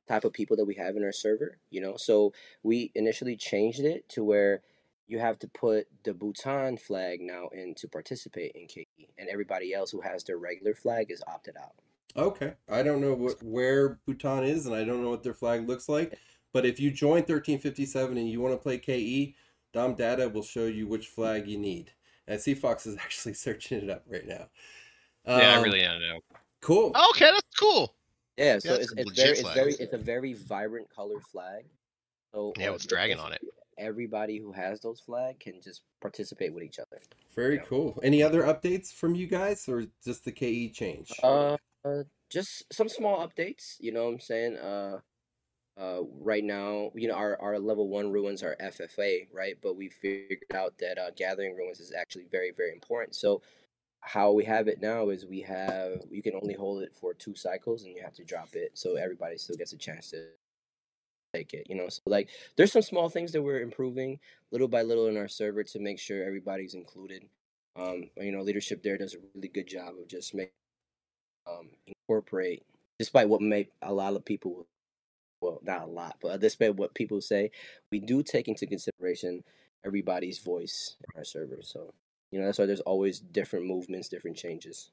type 0.08 0.26
of 0.26 0.34
people 0.34 0.58
that 0.58 0.66
we 0.66 0.76
have 0.76 0.96
in 0.96 1.04
our 1.04 1.12
server. 1.12 1.58
You 1.70 1.81
know, 1.81 1.96
so 1.98 2.34
we 2.64 2.92
initially 2.96 3.36
changed 3.36 3.81
it 3.81 4.08
to 4.10 4.24
where 4.24 4.62
you 5.08 5.20
have 5.20 5.40
to 5.40 5.48
put 5.48 5.88
the 6.04 6.14
Bhutan 6.14 6.78
flag 6.78 7.20
now 7.22 7.48
in 7.52 7.74
to 7.75 7.88
participate 7.88 8.52
in 8.54 8.68
KE, 8.68 9.10
and 9.18 9.28
everybody 9.28 9.74
else 9.74 9.92
who 9.92 10.02
has 10.02 10.24
their 10.24 10.38
regular 10.38 10.75
flag 10.75 11.10
is 11.10 11.24
opted 11.28 11.56
out. 11.58 11.74
Okay. 12.16 12.54
I 12.70 12.84
don't 12.84 13.02
know 13.02 13.14
what, 13.14 13.42
where 13.44 14.00
Bhutan 14.06 14.44
is 14.44 14.66
and 14.66 14.75
I 14.75 14.84
don't 14.84 15.04
know 15.04 15.10
what 15.10 15.24
their 15.24 15.34
flag 15.34 15.68
looks 15.68 15.88
like. 15.88 16.18
But 16.53 16.65
if 16.65 16.79
you 16.79 16.91
join 16.91 17.22
1357 17.24 18.18
and 18.18 18.29
you 18.29 18.41
want 18.41 18.53
to 18.53 18.58
play 18.58 18.77
KE, 18.77 19.36
Dom 19.74 19.96
Dada 19.96 20.27
will 20.29 20.44
show 20.44 20.65
you 20.65 20.88
which 20.88 21.08
flag 21.08 21.48
you 21.48 21.58
need. 21.58 21.91
And 22.27 22.39
Sea 22.39 22.56
Fox 22.56 22.86
is 22.86 22.98
actually 23.00 23.34
searching 23.34 23.84
it 23.84 23.89
up 23.89 24.03
right 24.08 24.27
now. 24.27 24.48
yeah, 25.27 25.53
I 25.53 25.56
Um, 25.58 25.63
really 25.63 25.82
don't 25.82 26.01
know. 26.01 26.20
cool. 26.62 26.96
Okay, 27.12 27.25
that's 27.32 27.56
cool. 27.60 27.96
Yeah, 28.38 28.58
so 28.60 28.70
that's 28.70 28.84
it's, 28.84 28.91
a 28.94 28.96
it's 29.01 29.10
legit 29.10 29.25
very 29.25 29.39
it's 29.39 29.53
very 29.53 29.74
it's 29.74 29.94
a 29.94 29.98
very 29.98 30.34
vibrant 30.34 30.89
color 30.89 31.20
flag. 31.32 31.65
So 32.34 32.53
Yeah, 32.58 32.70
with 32.70 32.88
dragon 32.88 33.20
on 33.20 33.34
it. 33.34 33.41
Everybody 33.77 34.39
who 34.39 34.51
has 34.51 34.79
those 34.79 35.00
flag 35.00 35.39
can 35.39 35.62
just 35.62 35.84
participate 36.01 36.53
with 36.53 36.63
each 36.63 36.79
other. 36.79 37.01
Very 37.36 37.58
Yeah. 37.58 37.63
cool. 37.63 38.00
Any 38.03 38.24
other 38.24 38.44
updates 38.44 38.94
from 38.94 39.15
you 39.15 39.27
guys 39.27 39.68
or 39.68 39.86
just 40.03 40.25
the 40.25 40.32
KE 40.32 40.70
change? 40.70 41.12
Uh, 41.24 41.58
uh 41.86 42.03
just 42.29 42.63
some 42.72 42.88
small 42.89 43.27
updates. 43.27 43.75
You 43.79 43.91
know 43.91 44.06
what 44.06 44.13
I'm 44.13 44.20
saying? 44.20 44.58
Uh, 44.58 45.00
uh, 45.79 46.01
right 46.19 46.43
now, 46.43 46.91
you 46.93 47.07
know 47.07 47.15
our 47.15 47.39
our 47.41 47.57
level 47.59 47.88
one 47.88 48.12
ruins 48.12 48.43
are 48.43 48.55
FFA, 48.62 49.27
right? 49.33 49.55
But 49.62 49.77
we 49.77 49.89
figured 49.89 50.43
out 50.53 50.77
that 50.79 50.98
uh, 50.98 51.12
gathering 51.15 51.55
ruins 51.55 51.79
is 51.79 51.93
actually 51.93 52.25
very 52.31 52.51
very 52.55 52.71
important. 52.71 53.15
So 53.15 53.41
how 54.01 54.31
we 54.31 54.45
have 54.45 54.67
it 54.67 54.81
now 54.81 55.09
is 55.09 55.25
we 55.25 55.41
have 55.41 56.01
you 56.09 56.21
can 56.21 56.33
only 56.36 56.53
hold 56.53 56.81
it 56.81 56.93
for 56.93 57.13
two 57.13 57.36
cycles 57.36 57.83
and 57.83 57.95
you 57.95 58.01
have 58.01 58.13
to 58.13 58.24
drop 58.24 58.50
it 58.53 58.71
so 58.74 58.95
everybody 58.95 59.38
still 59.38 59.57
gets 59.57 59.74
a 59.74 59.77
chance 59.77 60.09
to 60.12 60.25
take 61.33 61.53
it 61.53 61.67
you 61.69 61.75
know 61.75 61.89
so 61.89 62.01
like 62.05 62.29
there's 62.55 62.71
some 62.71 62.81
small 62.81 63.09
things 63.09 63.31
that 63.31 63.41
we're 63.41 63.62
improving 63.62 64.17
little 64.51 64.67
by 64.67 64.81
little 64.81 65.07
in 65.07 65.17
our 65.17 65.27
server 65.27 65.63
to 65.63 65.79
make 65.79 66.00
sure 66.00 66.24
everybody's 66.24 66.74
included 66.74 67.25
um 67.75 68.09
you 68.17 68.31
know 68.31 68.41
leadership 68.41 68.81
there 68.81 68.98
does 68.98 69.15
a 69.15 69.17
really 69.36 69.50
good 69.50 69.67
job 69.67 69.93
of 70.00 70.07
just 70.07 70.33
make 70.33 70.51
um 71.45 71.69
incorporate 71.86 72.63
despite 72.98 73.29
what 73.29 73.41
may 73.41 73.67
a 73.81 73.93
lot 73.93 74.15
of 74.15 74.25
people 74.25 74.65
well 75.41 75.60
not 75.63 75.84
a 75.84 75.86
lot 75.86 76.15
but 76.22 76.39
despite 76.39 76.75
what 76.75 76.93
people 76.93 77.22
say 77.22 77.51
we 77.91 78.00
do 78.00 78.24
take 78.24 78.48
into 78.48 78.65
consideration 78.65 79.43
everybody's 79.86 80.39
voice 80.39 80.98
in 81.00 81.17
our 81.17 81.24
server 81.24 81.60
so 81.62 81.93
you 82.31 82.39
know 82.39 82.46
that's 82.46 82.60
why 82.60 82.65
there's 82.65 82.81
always 82.81 83.19
different 83.19 83.65
movements 83.65 84.10
different 84.10 84.38
changes 84.38 84.91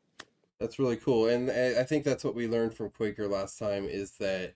That's 0.61 0.79
really 0.79 0.97
cool. 0.97 1.29
And 1.29 1.51
I 1.51 1.83
think 1.83 2.05
that's 2.05 2.25
what 2.25 2.35
we 2.35 2.49
learned 2.49 2.75
from 2.75 2.91
Quaker 2.91 3.29
last 3.29 3.59
time 3.59 3.85
is 3.85 4.13
that 4.13 4.55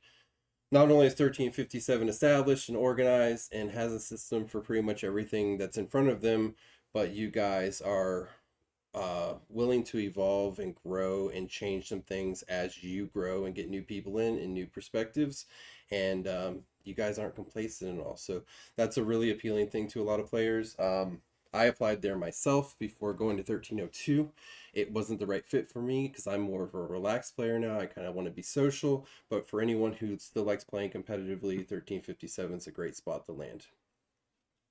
not 0.73 0.90
only 0.90 1.06
is 1.06 1.12
1357 1.12 2.09
established 2.09 2.68
and 2.68 2.78
organized 2.78 3.52
and 3.52 3.70
has 3.70 3.92
a 3.92 4.00
system 4.00 4.47
for 4.47 4.61
pretty 4.61 4.82
much 4.82 5.04
everything 5.04 5.59
that's 5.59 5.76
in 5.76 5.87
front 5.87 6.09
of 6.09 6.23
them, 6.23 6.54
but 6.94 7.12
you 7.12 7.30
guys 7.30 7.80
are 7.82 8.30
uh, 8.94 9.35
willing 9.49 9.85
to 9.85 9.99
evolve 9.99 10.59
and 10.59 10.75
grow 10.75 11.28
and 11.28 11.50
change 11.50 11.88
some 11.88 12.02
things 12.02 12.42
as 12.42 12.82
you 12.82 13.06
grow 13.06 13.44
and 13.44 13.54
get 13.54 13.68
new 13.68 13.82
people 13.82 14.18
in 14.18 14.38
and 14.38 14.54
new 14.54 14.66
perspectives. 14.66 15.47
And 15.90 16.28
um, 16.28 16.61
you 16.85 16.94
guys 16.94 17.18
aren't 17.18 17.35
complacent 17.35 17.99
at 17.99 18.04
all. 18.04 18.16
So 18.16 18.42
that's 18.76 18.97
a 18.97 19.04
really 19.04 19.30
appealing 19.30 19.68
thing 19.68 19.88
to 19.88 20.02
a 20.02 20.04
lot 20.04 20.20
of 20.20 20.30
players. 20.30 20.76
Um, 20.78 21.20
I 21.52 21.64
applied 21.64 22.00
there 22.00 22.16
myself 22.16 22.76
before 22.78 23.12
going 23.12 23.37
to 23.37 23.42
1302 23.42 24.30
it 24.73 24.92
wasn't 24.92 25.18
the 25.18 25.26
right 25.26 25.44
fit 25.44 25.68
for 25.68 25.82
me 25.82 26.09
because 26.09 26.26
I'm 26.26 26.42
more 26.42 26.62
of 26.62 26.75
a 26.75 26.82
relaxed 26.82 27.35
player 27.35 27.59
now. 27.59 27.78
I 27.78 27.87
kind 27.87 28.06
of 28.06 28.14
want 28.14 28.26
to 28.26 28.32
be 28.32 28.42
social, 28.42 29.06
but 29.28 29.49
for 29.49 29.61
anyone 29.61 29.92
who 29.92 30.18
still 30.18 30.44
likes 30.44 30.64
playing 30.64 30.90
competitively, 30.90 31.59
1357 31.59 32.56
is 32.56 32.66
a 32.66 32.70
great 32.70 32.97
spot 32.97 33.26
to 33.26 33.32
land. 33.32 33.66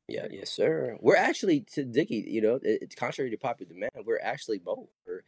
Yeah, 0.07 0.27
yes, 0.31 0.49
sir. 0.49 0.97
We're 1.01 1.17
actually 1.17 1.61
to 1.73 1.83
Dickie. 1.83 2.25
You 2.27 2.41
know, 2.41 2.59
it's 2.63 2.95
contrary 2.95 3.29
to 3.29 3.37
popular 3.37 3.71
demand. 3.71 3.91
We're 4.05 4.21
actually 4.21 4.57
both. 4.57 4.89
We're 5.05 5.21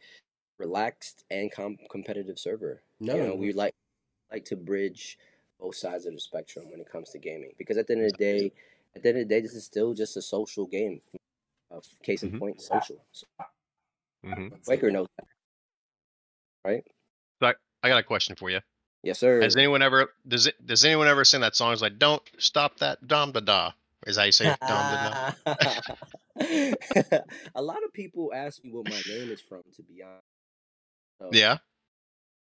relaxed 0.58 1.24
and 1.30 1.52
com- 1.52 1.78
competitive 1.90 2.38
server. 2.38 2.82
No, 2.98 3.14
you 3.14 3.22
know, 3.26 3.34
we 3.34 3.52
like 3.52 3.74
like 4.32 4.44
to 4.46 4.56
bridge 4.56 5.18
both 5.62 5.76
sides 5.76 6.06
of 6.06 6.12
the 6.12 6.20
spectrum 6.20 6.66
when 6.70 6.80
it 6.80 6.90
comes 6.90 7.10
to 7.10 7.18
gaming 7.18 7.52
because 7.56 7.78
at 7.78 7.86
the 7.86 7.94
end 7.94 8.04
of 8.04 8.12
the 8.12 8.18
day, 8.18 8.52
at 8.96 9.02
the 9.02 9.08
end 9.10 9.18
of 9.18 9.28
the 9.28 9.34
day, 9.34 9.40
this 9.40 9.54
is 9.54 9.64
still 9.64 9.94
just 9.94 10.16
a 10.16 10.22
social 10.22 10.66
game. 10.66 11.00
Uh, 11.70 11.80
case 12.02 12.22
in 12.22 12.32
Mhm. 12.32 12.38
point, 12.38 12.60
social. 12.60 13.02
So, 13.12 13.26
hmm 14.22 14.48
Quaker 14.66 14.90
knows 14.90 15.08
that, 15.16 15.26
right? 16.64 16.84
So 17.40 17.52
I 17.82 17.88
got 17.88 17.98
a 17.98 18.02
question 18.02 18.36
for 18.36 18.50
you. 18.50 18.60
Yes, 19.02 19.18
sir. 19.18 19.40
Has 19.40 19.56
anyone 19.56 19.82
ever 19.82 20.12
does 20.26 20.46
it 20.46 20.66
does 20.66 20.84
anyone 20.84 21.08
ever 21.08 21.24
sing 21.24 21.40
that 21.40 21.56
song? 21.56 21.72
It's 21.72 21.82
like 21.82 21.98
don't 21.98 22.22
stop 22.38 22.78
that 22.78 23.06
dom 23.06 23.32
da 23.32 23.40
da. 23.40 23.72
Is 24.06 24.16
how 24.16 24.24
you 24.24 24.32
say 24.32 24.48
it? 24.48 24.58
Dom 24.66 24.90
da 24.90 24.96
da. 24.96 25.32
a 27.54 27.62
lot 27.62 27.82
of 27.84 27.92
people 27.92 28.32
ask 28.34 28.62
me 28.64 28.72
what 28.72 28.88
my 28.88 29.00
name 29.08 29.30
is 29.30 29.40
from. 29.40 29.62
To 29.76 29.82
be 29.82 30.02
honest, 30.02 30.24
so 31.18 31.30
Yeah. 31.32 31.58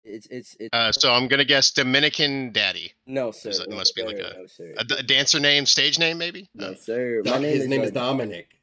It's 0.06 0.28
it's 0.28 0.56
it's 0.60 0.70
Uh, 0.74 0.92
so 0.92 1.12
I'm 1.12 1.28
gonna 1.28 1.46
guess 1.46 1.72
Dominican 1.72 2.52
Daddy. 2.52 2.94
no 3.08 3.32
sir. 3.32 3.50
it 3.50 3.70
no, 3.70 3.76
must 3.76 3.96
be 3.96 4.04
like 4.04 4.18
sir, 4.18 4.24
a- 4.24 4.38
no, 4.40 4.48
sir. 4.48 4.74
A, 4.78 4.84
d- 4.84 4.96
a 5.00 5.04
dancer 5.04 5.40
name, 5.40 5.66
stage 5.66 6.00
name, 6.00 6.18
maybe. 6.18 6.50
no 6.56 6.70
Oh, 6.70 6.74
sir. 6.76 7.22
My 7.26 7.34
name 7.38 7.44
his 7.54 7.62
is 7.64 7.68
name 7.68 7.82
is 7.82 7.92
uh, 7.92 7.94
Dominic. 7.96 8.62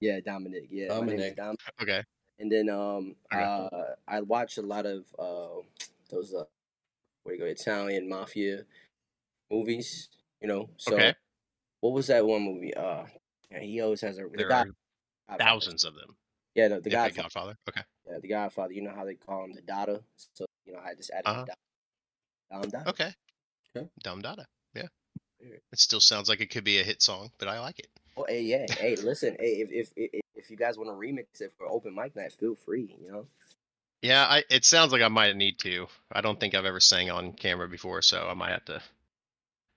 Yeah, 0.00 0.20
Dominic. 0.20 0.64
Yeah, 0.70 0.88
my 1.00 1.06
name 1.06 1.20
is 1.20 1.34
Dominic. 1.34 1.60
Okay. 1.80 2.02
And 2.38 2.50
then 2.52 2.68
um 2.68 3.14
Okay. 3.32 3.42
uh 3.42 3.94
I 4.08 4.20
watch 4.20 4.58
a 4.58 4.62
lot 4.62 4.86
of 4.86 5.04
uh 5.18 5.62
those 6.10 6.34
uh 6.34 6.44
what 7.22 7.32
do 7.32 7.34
you 7.34 7.38
go 7.38 7.46
Italian 7.46 8.08
mafia 8.08 8.64
movies. 9.50 10.08
You 10.40 10.48
know, 10.48 10.68
so 10.76 10.94
Okay. 10.96 11.14
what 11.80 11.92
was 11.94 12.08
that 12.08 12.26
one 12.26 12.42
movie? 12.42 12.74
Uh, 12.74 13.04
yeah, 13.50 13.60
he 13.60 13.80
always 13.80 14.00
has 14.02 14.18
a 14.18 14.22
the 14.22 14.28
There 14.36 14.48
God- 14.48 14.66
are 14.68 14.74
Godfather. 15.38 15.44
thousands 15.50 15.84
of 15.84 15.94
them. 15.94 16.16
Yeah, 16.54 16.68
no, 16.68 16.80
the 16.80 16.90
Yeah, 16.90 17.08
Godfather. 17.08 17.22
Godfather. 17.22 17.56
Okay. 17.68 17.82
Yeah, 18.10 18.18
the 18.20 18.28
Godfather. 18.28 18.72
You 18.74 18.82
know 18.82 18.92
how 18.94 19.04
they 19.04 19.14
call 19.14 19.44
him 19.44 19.54
the 19.54 19.62
Dada. 19.62 20.02
So 20.34 20.44
you 20.44 20.46
know 20.74 20.80
I 20.84 20.94
just 20.94 21.10
added 21.10 21.26
Uh-huh. 21.26 21.44
Dom 22.50 22.70
Dada. 22.70 22.88
Okay. 22.90 23.10
Okay. 23.76 23.88
Dom 24.02 24.20
Dada. 24.22 24.46
Yeah. 24.74 24.86
Yeah. 25.40 25.56
It 25.72 25.78
still 25.78 26.00
sounds 26.00 26.28
like 26.28 26.40
it 26.40 26.50
could 26.50 26.64
be 26.64 26.78
a 26.78 26.82
hit 26.84 27.02
song, 27.02 27.30
but 27.38 27.48
I 27.48 27.60
like 27.60 27.78
it. 27.78 27.88
Oh, 28.16 28.24
hey, 28.28 28.42
yeah, 28.42 28.66
hey, 28.78 28.96
listen, 28.96 29.36
hey, 29.40 29.56
if 29.60 29.70
if 29.72 29.92
if, 29.96 30.20
if 30.36 30.50
you 30.50 30.56
guys 30.56 30.78
want 30.78 30.88
to 30.90 30.94
remix 30.94 31.40
it 31.40 31.52
for 31.58 31.66
open 31.66 31.94
mic 31.94 32.14
night, 32.14 32.32
feel 32.32 32.54
free. 32.54 32.96
You 33.02 33.10
know. 33.12 33.26
Yeah, 34.02 34.24
I 34.24 34.44
it 34.50 34.64
sounds 34.64 34.92
like 34.92 35.02
I 35.02 35.08
might 35.08 35.34
need 35.36 35.58
to. 35.60 35.86
I 36.12 36.20
don't 36.20 36.38
think 36.38 36.54
I've 36.54 36.64
ever 36.66 36.80
sang 36.80 37.10
on 37.10 37.32
camera 37.32 37.68
before, 37.68 38.02
so 38.02 38.28
I 38.28 38.34
might 38.34 38.50
have 38.50 38.64
to 38.66 38.80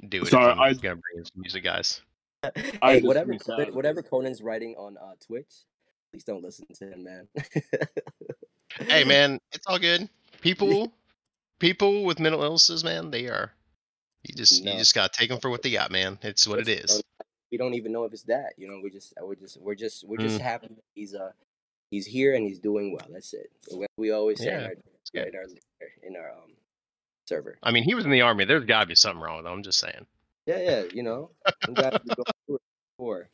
do 0.08 0.22
it. 0.22 0.28
Sorry, 0.28 0.52
I'm 0.52 0.76
gonna 0.78 0.96
bring 0.98 1.18
in 1.18 1.26
some 1.26 1.42
music, 1.42 1.64
guys. 1.64 2.02
I 2.44 2.52
hey, 2.56 2.94
just 2.96 3.08
whatever 3.08 3.32
missed 3.32 3.46
Conan- 3.46 3.68
out. 3.70 3.74
whatever 3.74 4.04
Conan's 4.04 4.42
writing 4.44 4.76
on 4.78 4.98
uh, 4.98 5.14
Twitch, 5.26 5.52
please 6.12 6.24
don't 6.24 6.44
listen 6.44 6.68
to 6.76 6.92
him, 6.92 7.04
man. 7.04 7.28
Hey 8.88 9.04
man, 9.06 9.40
it's 9.54 9.66
all 9.66 9.80
good. 9.80 10.08
People, 10.48 10.94
people 11.60 12.04
with 12.06 12.20
mental 12.20 12.42
illnesses, 12.44 12.84
man, 12.84 13.12
they 13.12 13.28
are. 13.28 13.52
You 14.24 14.34
just 14.36 14.64
No. 14.64 14.72
you 14.72 14.78
just 14.80 14.96
gotta 14.96 15.12
take 15.12 15.30
them 15.30 15.40
for 15.40 15.50
what 15.50 15.62
they 15.62 15.72
got, 15.72 15.92
man. 15.92 16.18
It's 16.22 16.48
what 16.48 16.60
it 16.60 16.68
is. 16.68 17.02
We 17.52 17.58
don't 17.58 17.74
even 17.76 17.92
know 17.92 18.06
if 18.06 18.14
it's 18.14 18.24
that. 18.24 18.54
You 18.58 18.68
know, 18.68 18.80
we 18.84 18.90
just 18.90 19.14
we're 19.22 19.36
just 19.36 19.60
we're 19.62 19.76
just 19.76 20.04
we're 20.08 20.18
Mm. 20.18 20.22
just 20.30 20.40
happy 20.42 20.70
he's 20.96 21.14
uh 21.16 21.32
he's 21.92 22.06
here 22.06 22.34
and 22.36 22.46
he's 22.48 22.60
doing 22.60 22.92
well. 22.94 23.08
That's 23.10 23.34
it. 23.34 23.52
We 23.98 24.12
always 24.12 24.40
say 24.40 24.54
in 24.54 24.64
our 24.64 24.72
in 25.28 25.36
our 25.36 25.46
in 26.04 26.16
our 26.16 26.32
um 26.32 26.52
server. 27.26 27.58
I 27.64 27.72
mean, 27.72 27.84
he 27.84 27.94
was 27.96 28.06
in 28.06 28.12
the 28.12 28.22
army. 28.22 28.46
There's 28.46 28.66
gotta 28.66 28.86
be 28.88 28.96
something 28.96 29.22
wrong 29.22 29.38
with 29.38 29.46
him. 29.46 29.52
I'm 29.54 29.64
just 29.64 29.80
saying. 29.80 30.06
Yeah, 30.46 30.60
yeah. 30.62 30.84
You 30.94 31.04
know, 31.04 31.32
I'm 31.68 31.74
glad 31.74 32.00
we 32.04 32.16
go 32.16 32.24
through 32.46 32.56
it 32.56 32.62
before. 32.98 33.30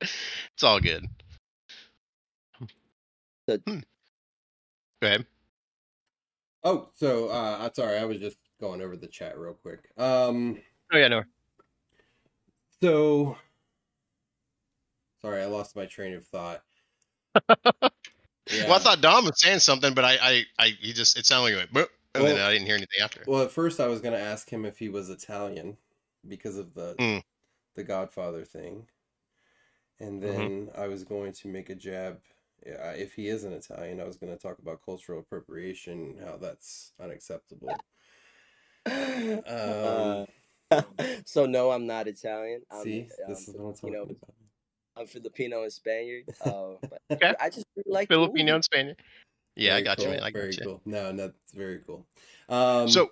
It's 0.00 0.62
all 0.62 0.80
good. 0.80 1.06
So- 3.48 3.58
Hmm. 3.66 3.80
Go 5.02 5.08
ahead. 5.08 5.26
Oh, 6.64 6.88
so 6.94 7.28
uh, 7.28 7.58
I'm 7.60 7.74
sorry, 7.74 7.98
I 7.98 8.04
was 8.04 8.18
just 8.18 8.38
going 8.60 8.80
over 8.80 8.96
the 8.96 9.06
chat 9.06 9.38
real 9.38 9.54
quick. 9.54 9.90
Um, 9.98 10.58
Oh 10.92 10.96
yeah, 10.98 11.08
no. 11.08 11.22
so 12.82 13.36
sorry, 15.20 15.42
I 15.42 15.46
lost 15.46 15.76
my 15.76 15.86
train 15.86 16.14
of 16.14 16.26
thought. 16.26 16.62
Yeah. 18.52 18.68
Well, 18.68 18.74
I 18.74 18.78
thought 18.78 19.00
Dom 19.00 19.24
was 19.24 19.40
saying 19.40 19.60
something, 19.60 19.94
but 19.94 20.04
I, 20.04 20.18
I, 20.20 20.44
I 20.58 20.68
he 20.78 20.92
just 20.92 21.18
it 21.18 21.24
sounded 21.24 21.44
like 21.44 21.52
he 21.52 21.56
went, 21.56 21.72
"Boop," 21.72 21.88
and 22.14 22.26
then 22.26 22.36
Well- 22.36 22.46
I 22.46 22.52
didn't 22.52 22.66
hear 22.66 22.76
anything 22.76 23.00
after. 23.02 23.24
Well, 23.26 23.42
at 23.42 23.50
first 23.50 23.80
I 23.80 23.86
was 23.86 24.02
going 24.02 24.12
to 24.12 24.20
ask 24.20 24.50
him 24.50 24.66
if 24.66 24.78
he 24.78 24.90
was 24.90 25.08
Italian 25.08 25.78
because 26.28 26.58
of 26.58 26.74
the 26.74 26.94
Mm. 27.00 27.22
the 27.74 27.84
Godfather 27.84 28.44
thing, 28.44 28.86
and 29.98 30.22
Mm-hmm. 30.22 30.38
then 30.38 30.70
I 30.76 30.88
was 30.88 31.04
going 31.04 31.32
to 31.32 31.48
make 31.48 31.70
a 31.70 31.74
jab. 31.74 32.20
Yeah, 32.66 32.90
If 32.92 33.14
he 33.14 33.28
is 33.28 33.44
an 33.44 33.52
Italian, 33.52 34.00
I 34.00 34.04
was 34.04 34.16
going 34.16 34.32
to 34.32 34.38
talk 34.38 34.58
about 34.58 34.84
cultural 34.84 35.20
appropriation, 35.20 36.16
how 36.24 36.36
that's 36.36 36.92
unacceptable. 37.00 37.68
Um, 38.86 40.26
Uh, 40.70 40.82
so 41.24 41.46
no, 41.46 41.70
I'm 41.70 41.86
not 41.86 42.06
Italian. 42.06 42.62
I'm, 42.70 42.82
See, 42.82 43.00
um, 43.00 43.08
this 43.28 43.48
is 43.48 43.54
what 43.54 43.62
I'm 43.62 43.66
you 43.68 43.74
talking 43.74 43.92
know, 43.92 44.02
about. 44.02 44.34
I'm 44.96 45.06
Filipino 45.06 45.62
and 45.62 45.72
Spaniard. 45.72 46.24
Uh, 46.40 46.74
but 46.90 47.00
Okay. 47.12 47.34
I 47.40 47.48
just 47.50 47.66
really 47.76 47.90
like 47.92 48.08
Filipino 48.08 48.44
movie. 48.44 48.50
and 48.56 48.64
Spaniard. 48.64 48.96
Yeah, 49.56 49.76
I 49.76 49.82
Very 49.82 49.84
got 49.84 49.98
you, 49.98 50.08
man. 50.08 50.20
I 50.20 50.30
got 50.30 50.32
very 50.32 50.52
you. 50.52 50.58
cool. 50.62 50.80
No, 50.84 51.12
no, 51.12 51.16
that's 51.28 51.52
very 51.54 51.80
cool. 51.86 52.06
Um, 52.48 52.88
So, 52.88 53.10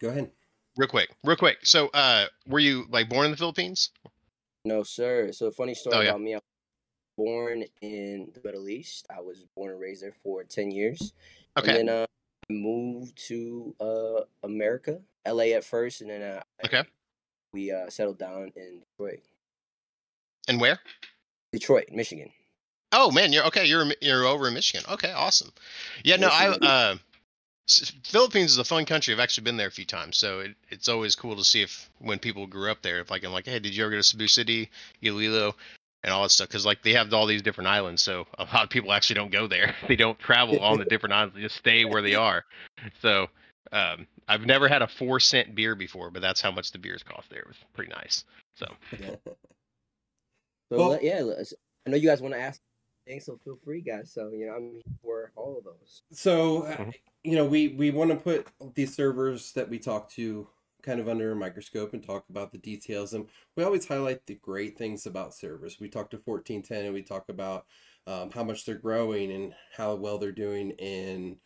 go 0.00 0.08
ahead. 0.10 0.30
real 0.76 0.88
quick, 0.88 1.10
real 1.24 1.36
quick. 1.36 1.58
So, 1.64 1.88
uh, 1.88 2.26
were 2.46 2.60
you 2.60 2.86
like 2.90 3.08
born 3.08 3.24
in 3.24 3.30
the 3.30 3.36
Philippines? 3.36 3.90
No, 4.64 4.82
sir. 4.82 5.32
So 5.32 5.50
funny 5.50 5.74
story 5.74 5.96
Oh, 5.96 6.00
yeah. 6.00 6.10
about 6.10 6.20
me. 6.20 6.34
I 6.34 6.36
was 6.36 6.42
born 7.16 7.64
in 7.80 8.30
the 8.34 8.40
Middle 8.44 8.68
East. 8.68 9.06
I 9.14 9.20
was 9.20 9.44
born 9.56 9.72
and 9.72 9.80
raised 9.80 10.02
there 10.02 10.12
for 10.22 10.44
ten 10.44 10.70
years. 10.70 11.12
Okay. 11.58 11.78
And 11.80 11.88
then 11.88 12.02
uh, 12.02 12.06
I 12.50 12.52
moved 12.52 13.16
to 13.28 13.74
uh, 13.80 14.20
America, 14.46 15.00
LA 15.26 15.44
at 15.54 15.64
first, 15.64 16.00
and 16.00 16.10
then 16.10 16.22
uh, 16.22 16.42
Okay. 16.64 16.82
we 17.52 17.72
uh, 17.72 17.88
settled 17.88 18.18
down 18.18 18.52
in 18.56 18.80
Detroit, 18.98 19.20
And 20.48 20.60
where? 20.60 20.78
Detroit, 21.52 21.86
Michigan. 21.92 22.30
Oh 22.92 23.10
man, 23.10 23.32
you're 23.32 23.44
okay. 23.46 23.64
You're 23.66 23.86
you're 24.00 24.24
over 24.24 24.48
in 24.48 24.54
Michigan. 24.54 24.84
Okay, 24.92 25.12
awesome. 25.12 25.50
Yeah, 26.04 26.16
no, 26.16 26.28
I 26.28 26.48
uh, 26.48 26.96
Philippines 28.04 28.52
is 28.52 28.58
a 28.58 28.64
fun 28.64 28.84
country. 28.84 29.12
I've 29.12 29.20
actually 29.20 29.44
been 29.44 29.56
there 29.56 29.66
a 29.66 29.72
few 29.72 29.84
times, 29.84 30.16
so 30.16 30.40
it, 30.40 30.54
it's 30.70 30.88
always 30.88 31.16
cool 31.16 31.34
to 31.36 31.44
see 31.44 31.62
if 31.62 31.90
when 31.98 32.18
people 32.20 32.46
grew 32.46 32.70
up 32.70 32.82
there, 32.82 33.00
if 33.00 33.10
like 33.10 33.24
I'm 33.24 33.32
like, 33.32 33.46
hey, 33.46 33.58
did 33.58 33.74
you 33.74 33.82
ever 33.82 33.90
go 33.90 33.96
to 33.96 34.02
Cebu 34.04 34.28
City, 34.28 34.70
Iloilo, 35.02 35.56
and 36.06 36.14
all 36.14 36.22
that 36.22 36.30
stuff? 36.30 36.48
Because 36.48 36.64
like 36.64 36.82
they 36.82 36.92
have 36.94 37.12
all 37.12 37.26
these 37.26 37.42
different 37.42 37.68
islands, 37.68 38.00
so 38.00 38.26
a 38.38 38.44
lot 38.44 38.62
of 38.64 38.70
people 38.70 38.92
actually 38.92 39.16
don't 39.16 39.30
go 39.32 39.46
there. 39.46 39.74
They 39.88 39.96
don't 39.96 40.18
travel 40.18 40.60
on 40.60 40.78
the 40.78 40.84
different 40.88 41.12
islands. 41.12 41.34
They 41.34 41.42
just 41.42 41.56
stay 41.56 41.84
where 41.84 42.00
they 42.00 42.14
are. 42.14 42.44
So 43.02 43.26
um, 43.72 44.06
I've 44.28 44.46
never 44.46 44.68
had 44.68 44.80
a 44.82 44.86
four 44.88 45.20
cent 45.20 45.54
beer 45.54 45.74
before, 45.74 46.10
but 46.10 46.22
that's 46.22 46.40
how 46.40 46.50
much 46.52 46.72
the 46.72 46.78
beers 46.78 47.02
cost 47.02 47.28
there. 47.28 47.40
It 47.40 47.48
was 47.48 47.56
pretty 47.74 47.92
nice. 47.92 48.24
So 48.54 48.66
So 50.70 50.78
Well- 50.78 50.88
let- 50.90 51.02
yeah, 51.02 51.22
I 51.86 51.90
know 51.90 51.96
you 51.96 52.08
guys 52.08 52.20
want 52.22 52.34
to 52.34 52.40
ask 52.40 52.60
things, 53.06 53.24
so 53.24 53.38
feel 53.44 53.58
free, 53.64 53.80
guys. 53.80 54.10
So 54.12 54.30
you 54.30 54.46
know, 54.46 54.54
I'm 54.54 54.72
here 54.72 54.82
for 55.02 55.32
all 55.36 55.58
of 55.58 55.64
those. 55.64 56.02
So, 56.12 56.62
uh, 56.64 56.76
Mhm. 56.76 56.94
you 57.24 57.36
know, 57.36 57.44
we 57.44 57.68
we 57.68 57.90
want 57.90 58.10
to 58.10 58.16
put 58.16 58.48
these 58.74 58.94
servers 58.94 59.52
that 59.52 59.68
we 59.68 59.78
talk 59.78 60.10
to 60.12 60.48
kind 60.86 61.00
of 61.00 61.08
under 61.08 61.32
a 61.32 61.36
microscope 61.36 61.92
and 61.92 62.02
talk 62.02 62.24
about 62.30 62.52
the 62.52 62.58
details. 62.58 63.12
And 63.12 63.26
we 63.56 63.64
always 63.64 63.86
highlight 63.86 64.24
the 64.26 64.36
great 64.36 64.78
things 64.78 65.04
about 65.04 65.34
servers. 65.34 65.78
We 65.80 65.88
talk 65.88 66.10
to 66.10 66.20
1410 66.24 66.86
and 66.86 66.94
we 66.94 67.02
talk 67.02 67.28
about 67.28 67.66
um, 68.06 68.30
how 68.30 68.44
much 68.44 68.64
they're 68.64 68.76
growing 68.76 69.32
and 69.32 69.52
how 69.76 69.96
well 69.96 70.16
they're 70.16 70.32
doing 70.32 70.70
in 70.78 71.38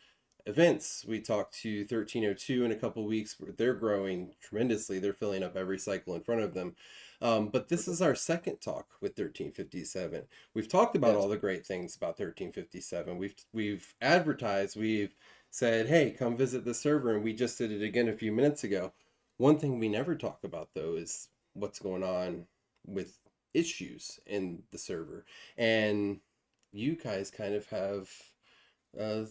events. 0.47 1.05
We 1.09 1.21
talked 1.21 1.55
to 1.63 1.81
1302 1.81 2.65
in 2.65 2.73
a 2.73 2.77
couple 2.77 3.05
weeks 3.07 3.37
they're 3.57 3.75
growing 3.75 4.35
tremendously. 4.41 4.99
They're 4.99 5.15
filling 5.15 5.43
up 5.43 5.57
every 5.57 5.79
cycle 5.79 6.15
in 6.15 6.23
front 6.23 6.43
of 6.43 6.55
them. 6.55 6.77
Um, 7.23 7.49
but 7.49 7.69
this 7.69 7.87
is 7.87 8.01
our 8.01 8.15
second 8.15 8.61
talk 8.61 8.87
with 9.01 9.13
1357. 9.13 10.23
We've 10.55 10.69
talked 10.69 10.97
about 10.97 11.17
all 11.17 11.29
the 11.29 11.37
great 11.37 11.67
things 11.67 11.97
about 11.97 12.19
1357. 12.19 13.19
We've 13.19 13.35
we've 13.53 13.95
advertised, 14.01 14.77
we've 14.77 15.15
said, 15.51 15.89
"Hey, 15.89 16.13
come 16.13 16.37
visit 16.37 16.65
the 16.65 16.75
server," 16.75 17.15
and 17.15 17.23
we 17.23 17.35
just 17.35 17.59
did 17.59 17.73
it 17.73 17.83
again 17.83 18.09
a 18.09 18.15
few 18.15 18.33
minutes 18.33 18.65
ago. 18.65 18.93
One 19.41 19.59
thing 19.59 19.79
we 19.79 19.89
never 19.89 20.17
talk 20.17 20.41
about 20.45 20.69
though 20.75 20.97
is 20.97 21.29
what's 21.55 21.79
going 21.79 22.03
on 22.03 22.45
with 22.87 23.19
issues 23.55 24.21
in 24.27 24.65
the 24.71 24.77
server. 24.77 25.25
And 25.57 26.21
you 26.73 26.95
guys 26.95 27.31
kind 27.31 27.55
of 27.55 27.65
have 27.69 28.11
uh 29.01 29.25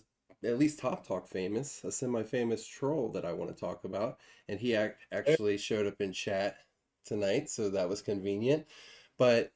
at 0.43 0.57
least 0.57 0.79
Top 0.79 1.05
Talk 1.05 1.27
famous, 1.27 1.83
a 1.83 1.91
semi-famous 1.91 2.65
troll 2.65 3.11
that 3.11 3.23
I 3.23 3.33
want 3.33 3.55
to 3.55 3.59
talk 3.59 3.83
about, 3.83 4.17
and 4.47 4.59
he 4.59 4.73
ac- 4.73 4.95
actually 5.11 5.59
showed 5.59 5.85
up 5.85 6.01
in 6.01 6.11
chat 6.11 6.55
tonight, 7.05 7.47
so 7.47 7.69
that 7.69 7.89
was 7.89 8.01
convenient. 8.01 8.65
But 9.19 9.51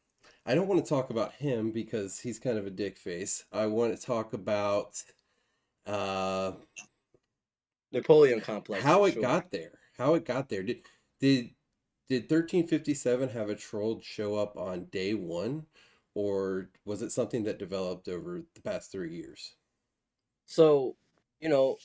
I 0.46 0.54
don't 0.54 0.68
want 0.68 0.86
to 0.86 0.90
talk 0.90 1.10
about 1.10 1.32
him 1.32 1.72
because 1.72 2.20
he's 2.20 2.38
kind 2.38 2.60
of 2.60 2.68
a 2.68 2.70
dick 2.70 3.00
face. 3.00 3.46
I 3.52 3.66
want 3.66 3.98
to 3.98 4.06
talk 4.06 4.34
about 4.34 5.02
uh, 5.88 6.52
Napoleon 7.92 8.42
complex. 8.42 8.84
how 8.84 9.06
it 9.06 9.14
sure. 9.14 9.22
got 9.24 9.50
there. 9.50 9.80
How 9.98 10.16
it 10.16 10.26
got 10.26 10.50
there. 10.50 10.64
Did 10.64 10.82
did 11.20 11.52
did 12.10 12.24
1357 12.24 13.30
have 13.30 13.50
a 13.50 13.56
troll 13.56 14.02
show 14.02 14.36
up 14.36 14.58
on 14.58 14.86
day 14.86 15.14
one, 15.14 15.66
or 16.16 16.70
was 16.86 17.02
it 17.02 17.12
something 17.12 17.44
that 17.44 17.60
developed 17.60 18.08
over 18.08 18.44
the 18.54 18.62
past 18.62 18.92
three 18.92 19.16
years? 19.16 19.56
So, 20.46 20.96
you 21.40 21.50
know, 21.50 21.78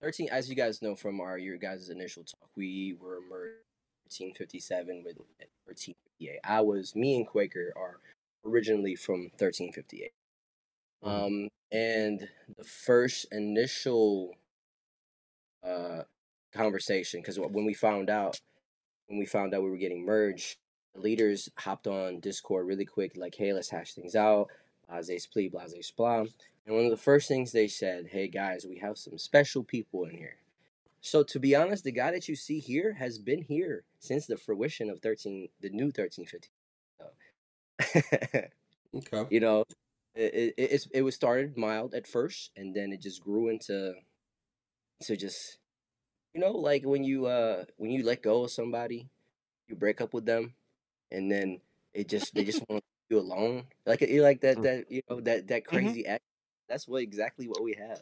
13, 0.00 0.28
as 0.30 0.48
you 0.48 0.54
guys 0.54 0.82
know 0.82 0.94
from 0.94 1.20
our 1.20 1.38
your 1.38 1.56
guys' 1.56 1.88
initial 1.88 2.24
talk, 2.24 2.48
we 2.56 2.96
were 3.00 3.20
merged 3.28 3.64
1357 4.04 5.02
with 5.04 5.16
1358. 5.64 6.38
I 6.44 6.60
was, 6.60 6.94
me 6.94 7.16
and 7.16 7.26
Quaker 7.26 7.72
are 7.76 8.00
originally 8.44 8.94
from 8.94 9.30
1358. 9.38 10.12
Mhm. 11.02 11.08
Um, 11.08 11.48
and 11.72 12.28
the 12.56 12.64
first 12.64 13.26
initial 13.32 14.34
uh 15.62 16.04
conversation, 16.54 17.20
because 17.20 17.38
when 17.38 17.64
we 17.64 17.74
found 17.74 18.10
out, 18.10 18.40
when 19.06 19.18
we 19.18 19.26
found 19.26 19.54
out 19.54 19.62
we 19.62 19.70
were 19.70 19.76
getting 19.76 20.04
merged, 20.04 20.56
leaders 20.94 21.48
hopped 21.58 21.86
on 21.86 22.20
Discord 22.20 22.66
really 22.66 22.84
quick, 22.84 23.16
like, 23.16 23.34
hey, 23.34 23.52
let's 23.52 23.70
hash 23.70 23.94
things 23.94 24.14
out. 24.16 24.48
Blase 24.88 25.26
splee, 25.26 25.50
blase 25.50 25.92
splam. 25.92 26.32
And 26.66 26.74
one 26.76 26.84
of 26.84 26.90
the 26.90 26.96
first 26.96 27.28
things 27.28 27.52
they 27.52 27.68
said, 27.68 28.06
hey 28.10 28.28
guys, 28.28 28.64
we 28.68 28.78
have 28.78 28.96
some 28.98 29.18
special 29.18 29.64
people 29.64 30.04
in 30.04 30.16
here. 30.16 30.36
So 31.00 31.22
to 31.24 31.38
be 31.38 31.54
honest, 31.54 31.84
the 31.84 31.92
guy 31.92 32.10
that 32.12 32.28
you 32.28 32.36
see 32.36 32.60
here 32.60 32.94
has 32.94 33.18
been 33.18 33.42
here 33.42 33.84
since 33.98 34.26
the 34.26 34.38
fruition 34.38 34.88
of 34.88 35.00
13, 35.00 35.48
the 35.60 35.68
new 35.70 35.86
1350. 35.86 36.48
So, 36.98 38.40
Okay. 38.94 39.26
you 39.28 39.40
know, 39.40 39.64
it, 40.14 40.34
it, 40.34 40.54
it's 40.56 40.86
it 40.92 41.02
was 41.02 41.14
started 41.16 41.56
mild 41.58 41.94
at 41.94 42.06
first, 42.06 42.52
and 42.56 42.74
then 42.74 42.92
it 42.92 43.02
just 43.02 43.20
grew 43.22 43.48
into, 43.48 43.94
to 45.02 45.16
just, 45.16 45.58
you 46.34 46.40
know, 46.40 46.52
like 46.52 46.84
when 46.84 47.04
you 47.04 47.26
uh 47.26 47.64
when 47.78 47.90
you 47.90 48.04
let 48.04 48.22
go 48.22 48.44
of 48.44 48.50
somebody, 48.50 49.08
you 49.68 49.76
break 49.76 50.00
up 50.00 50.14
with 50.14 50.26
them, 50.26 50.54
and 51.12 51.30
then 51.30 51.60
it 51.94 52.08
just 52.08 52.34
they 52.34 52.44
just 52.44 52.64
want 52.68 52.84
you 53.10 53.18
alone, 53.20 53.64
like 53.86 54.00
you 54.02 54.22
like 54.22 54.40
that 54.42 54.58
Mm. 54.58 54.62
that 54.62 54.90
you 54.90 55.02
know 55.10 55.20
that 55.20 55.48
that 55.48 55.66
Mm-hmm. 55.72 55.86
crazy 55.88 56.06
act. 56.06 56.22
That's 56.68 56.88
what 56.88 57.02
exactly 57.02 57.48
what 57.48 57.62
we 57.62 57.74
have. 57.74 58.00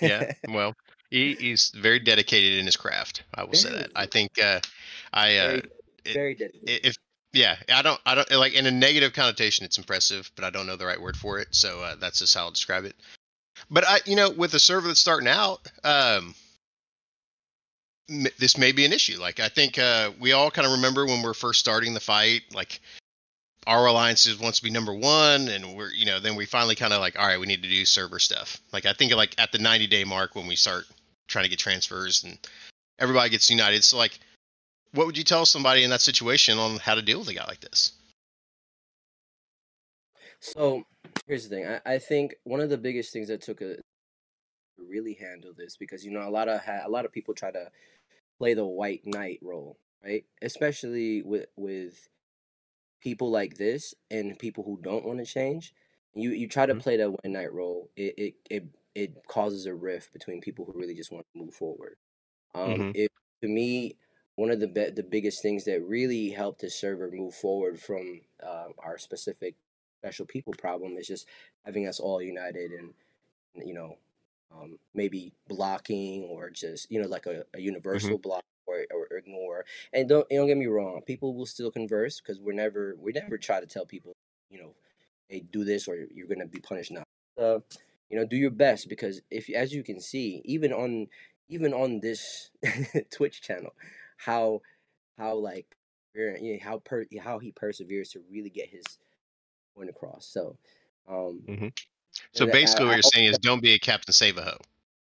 Yeah. 0.00 0.24
Well, 0.48 0.74
he, 1.10 1.34
he's 1.34 1.70
very 1.70 1.98
dedicated 2.00 2.58
in 2.58 2.66
his 2.66 2.76
craft. 2.76 3.22
I 3.34 3.44
will 3.44 3.54
say 3.54 3.70
that. 3.72 3.90
I 3.94 4.06
think 4.06 4.38
uh, 4.42 4.60
I 5.12 5.36
uh, 5.36 5.52
very 5.52 5.62
very 6.12 6.34
dedicated. 6.34 6.80
if 6.84 6.96
yeah, 7.32 7.56
I 7.72 7.82
don't 7.82 8.00
I 8.06 8.14
don't 8.14 8.30
like 8.32 8.54
in 8.54 8.66
a 8.66 8.70
negative 8.70 9.12
connotation. 9.12 9.64
It's 9.64 9.78
impressive, 9.78 10.30
but 10.36 10.44
I 10.44 10.50
don't 10.50 10.66
know 10.66 10.76
the 10.76 10.86
right 10.86 11.00
word 11.00 11.16
for 11.16 11.38
it. 11.38 11.48
So 11.54 11.80
uh, 11.82 11.94
that's 11.96 12.18
just 12.20 12.34
how 12.34 12.42
I'll 12.44 12.50
describe 12.50 12.84
it. 12.84 12.94
But 13.70 13.84
I, 13.86 14.00
you 14.06 14.16
know, 14.16 14.30
with 14.30 14.54
a 14.54 14.60
server 14.60 14.88
that's 14.88 15.00
starting 15.00 15.28
out, 15.28 15.66
um, 15.84 16.34
this 18.08 18.58
may 18.58 18.72
be 18.72 18.84
an 18.84 18.92
issue. 18.92 19.18
Like 19.20 19.40
I 19.40 19.48
think 19.48 19.78
uh, 19.78 20.10
we 20.20 20.32
all 20.32 20.50
kind 20.50 20.66
of 20.66 20.72
remember 20.72 21.06
when 21.06 21.22
we're 21.22 21.34
first 21.34 21.60
starting 21.60 21.94
the 21.94 22.00
fight, 22.00 22.42
like 22.52 22.80
our 23.66 23.86
alliances 23.86 24.38
wants 24.38 24.58
to 24.58 24.64
be 24.64 24.70
number 24.70 24.92
one, 24.92 25.48
and 25.48 25.74
we're 25.74 25.90
you 25.90 26.06
know 26.06 26.20
then 26.20 26.36
we 26.36 26.46
finally 26.46 26.74
kind 26.74 26.92
of 26.92 27.00
like 27.00 27.18
all 27.18 27.26
right, 27.26 27.40
we 27.40 27.46
need 27.46 27.62
to 27.62 27.68
do 27.68 27.84
server 27.84 28.18
stuff. 28.18 28.58
Like 28.72 28.86
I 28.86 28.92
think 28.92 29.14
like 29.14 29.34
at 29.38 29.52
the 29.52 29.58
90 29.58 29.86
day 29.86 30.04
mark 30.04 30.34
when 30.34 30.46
we 30.46 30.56
start 30.56 30.84
trying 31.28 31.44
to 31.44 31.50
get 31.50 31.58
transfers 31.58 32.24
and 32.24 32.38
everybody 32.98 33.30
gets 33.30 33.48
united. 33.50 33.82
So 33.84 33.96
like, 33.96 34.18
what 34.92 35.06
would 35.06 35.16
you 35.16 35.24
tell 35.24 35.46
somebody 35.46 35.82
in 35.82 35.90
that 35.90 36.02
situation 36.02 36.58
on 36.58 36.78
how 36.78 36.94
to 36.94 37.02
deal 37.02 37.18
with 37.18 37.28
a 37.28 37.34
guy 37.34 37.44
like 37.46 37.60
this? 37.60 37.92
So 40.40 40.84
here's 41.26 41.48
the 41.48 41.56
thing. 41.56 41.66
I, 41.66 41.94
I 41.94 41.98
think 41.98 42.34
one 42.44 42.60
of 42.60 42.68
the 42.68 42.76
biggest 42.76 43.12
things 43.12 43.28
that 43.28 43.40
took 43.40 43.62
a 43.62 43.76
really 44.78 45.14
handle 45.14 45.52
this 45.56 45.76
because 45.76 46.04
you 46.04 46.10
know 46.10 46.28
a 46.28 46.30
lot 46.30 46.48
of 46.48 46.60
ha- 46.62 46.82
a 46.84 46.90
lot 46.90 47.04
of 47.04 47.12
people 47.12 47.32
try 47.32 47.50
to 47.50 47.70
play 48.38 48.54
the 48.54 48.66
white 48.66 49.02
knight 49.06 49.40
role, 49.42 49.78
right? 50.04 50.26
Especially 50.42 51.22
with 51.22 51.46
with 51.56 52.08
people 53.00 53.30
like 53.30 53.54
this 53.56 53.94
and 54.10 54.38
people 54.38 54.64
who 54.64 54.78
don't 54.80 55.04
want 55.04 55.18
to 55.18 55.24
change. 55.26 55.74
You 56.14 56.30
you 56.30 56.48
try 56.48 56.66
to 56.66 56.74
Mhm. 56.74 56.80
play 56.82 56.96
that 56.96 57.10
white 57.10 57.24
knight 57.32 57.52
role. 57.52 57.90
It 57.96 58.14
it 58.18 58.34
it, 58.50 58.64
it 58.94 59.26
causes 59.28 59.66
a 59.66 59.74
rift 59.74 60.12
between 60.12 60.40
people 60.40 60.64
who 60.64 60.72
really 60.78 60.94
just 60.94 61.12
want 61.12 61.26
to 61.34 61.40
move 61.42 61.54
forward. 61.54 61.96
Um, 62.54 62.76
Mhm. 62.76 62.94
it 62.94 63.12
to 63.42 63.48
me 63.48 63.98
one 64.36 64.50
of 64.50 64.60
the 64.60 64.68
be- 64.68 64.90
the 64.90 65.02
biggest 65.04 65.42
things 65.42 65.64
that 65.66 65.82
really 65.82 66.30
helped 66.30 66.60
the 66.60 66.70
server 66.70 67.10
move 67.10 67.34
forward 67.34 67.80
from 67.80 68.22
uh, 68.42 68.68
our 68.78 68.98
specific 68.98 69.56
special 70.02 70.26
people 70.26 70.54
problem 70.54 70.96
is 70.96 71.06
just 71.08 71.28
having 71.64 71.86
us 71.86 72.00
all 72.00 72.22
united 72.22 72.72
and 72.72 72.94
you 73.56 73.74
know 73.74 73.98
um, 74.52 74.78
maybe 74.94 75.32
blocking 75.48 76.24
or 76.24 76.50
just 76.50 76.90
you 76.90 77.00
know 77.00 77.08
like 77.08 77.26
a, 77.26 77.44
a 77.54 77.60
universal 77.60 78.18
block 78.18 78.44
or, 78.66 78.84
or 78.92 79.16
ignore. 79.16 79.64
And 79.92 80.08
don't 80.08 80.28
don't 80.28 80.46
get 80.46 80.56
me 80.56 80.66
wrong 80.66 81.00
people 81.06 81.34
will 81.34 81.46
still 81.46 81.70
converse 81.70 82.20
because 82.20 82.40
we're 82.40 82.52
never 82.52 82.96
we 82.98 83.12
never 83.12 83.38
try 83.38 83.60
to 83.60 83.66
tell 83.66 83.86
people 83.86 84.12
you 84.50 84.58
know 84.58 84.74
hey 85.28 85.44
do 85.50 85.64
this 85.64 85.88
or 85.88 85.96
you're 86.14 86.28
gonna 86.28 86.46
be 86.46 86.60
punished 86.60 86.92
now. 86.92 87.04
Uh, 87.40 87.58
you 88.10 88.18
know 88.18 88.26
do 88.26 88.36
your 88.36 88.50
best 88.50 88.88
because 88.88 89.20
if 89.30 89.50
as 89.50 89.72
you 89.72 89.82
can 89.82 90.00
see 90.00 90.40
even 90.44 90.72
on 90.72 91.08
even 91.48 91.72
on 91.72 92.00
this 92.00 92.50
twitch 93.10 93.42
channel 93.42 93.74
how 94.16 94.60
how 95.18 95.34
like 95.34 95.76
you 96.14 96.52
know, 96.52 96.58
how 96.62 96.78
per 96.78 97.04
how 97.22 97.38
he 97.38 97.50
perseveres 97.52 98.10
to 98.10 98.20
really 98.30 98.50
get 98.50 98.68
his 98.68 98.84
point 99.76 99.90
across. 99.90 100.26
So 100.26 100.56
um 101.08 101.42
So 102.32 102.44
and 102.44 102.50
I- 102.50 102.52
basically, 102.52 102.84
I- 102.84 102.88
what 102.88 102.94
you're 102.96 103.02
saying 103.02 103.26
is 103.26 103.38
don't 103.38 103.62
be 103.62 103.72
a 103.74 103.78
Captain 103.78 104.12
Save 104.12 104.38
a 104.38 104.42
Ho 104.42 104.58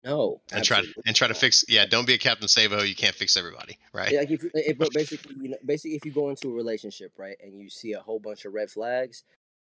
no 0.03 0.39
and 0.51 0.63
try 0.63 0.81
to 0.81 0.93
and 1.07 1.15
try 1.15 1.27
to 1.27 1.33
fix. 1.33 1.65
Yeah, 1.67 1.85
don't 1.85 2.05
be 2.05 2.13
a 2.13 2.17
Captain 2.17 2.47
Save 2.47 2.71
a 2.73 2.77
Ho. 2.77 2.83
You 2.83 2.93
can't 2.95 3.15
fix 3.15 3.35
everybody, 3.37 3.77
right? 3.93 4.11
Yeah, 4.11 4.19
like 4.19 4.31
if, 4.31 4.45
if 4.53 4.77
but 4.77 4.93
basically 4.93 5.35
you 5.41 5.49
know 5.49 5.57
basically 5.65 5.95
if 5.95 6.05
you 6.05 6.11
go 6.11 6.29
into 6.29 6.47
a 6.49 6.53
relationship 6.53 7.11
right 7.17 7.37
and 7.43 7.59
you 7.59 7.69
see 7.69 7.93
a 7.93 7.99
whole 7.99 8.19
bunch 8.19 8.45
of 8.45 8.53
red 8.53 8.69
flags 8.69 9.23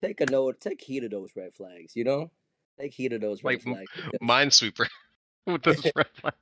take 0.01 0.21
a 0.21 0.25
note 0.27 0.59
take 0.61 0.81
heed 0.81 1.03
of 1.03 1.11
those 1.11 1.31
red 1.35 1.53
flags 1.53 1.95
you 1.95 2.03
know 2.03 2.31
take 2.79 2.93
heed 2.93 3.11
of 3.13 3.21
those 3.21 3.43
red 3.43 3.63
Like, 3.65 3.67
m- 3.67 3.73
flags 3.73 3.91
because, 3.95 4.19
Minesweeper 4.21 4.87
with 5.47 5.61
those 5.63 5.85
red 5.95 6.07
flags. 6.15 6.37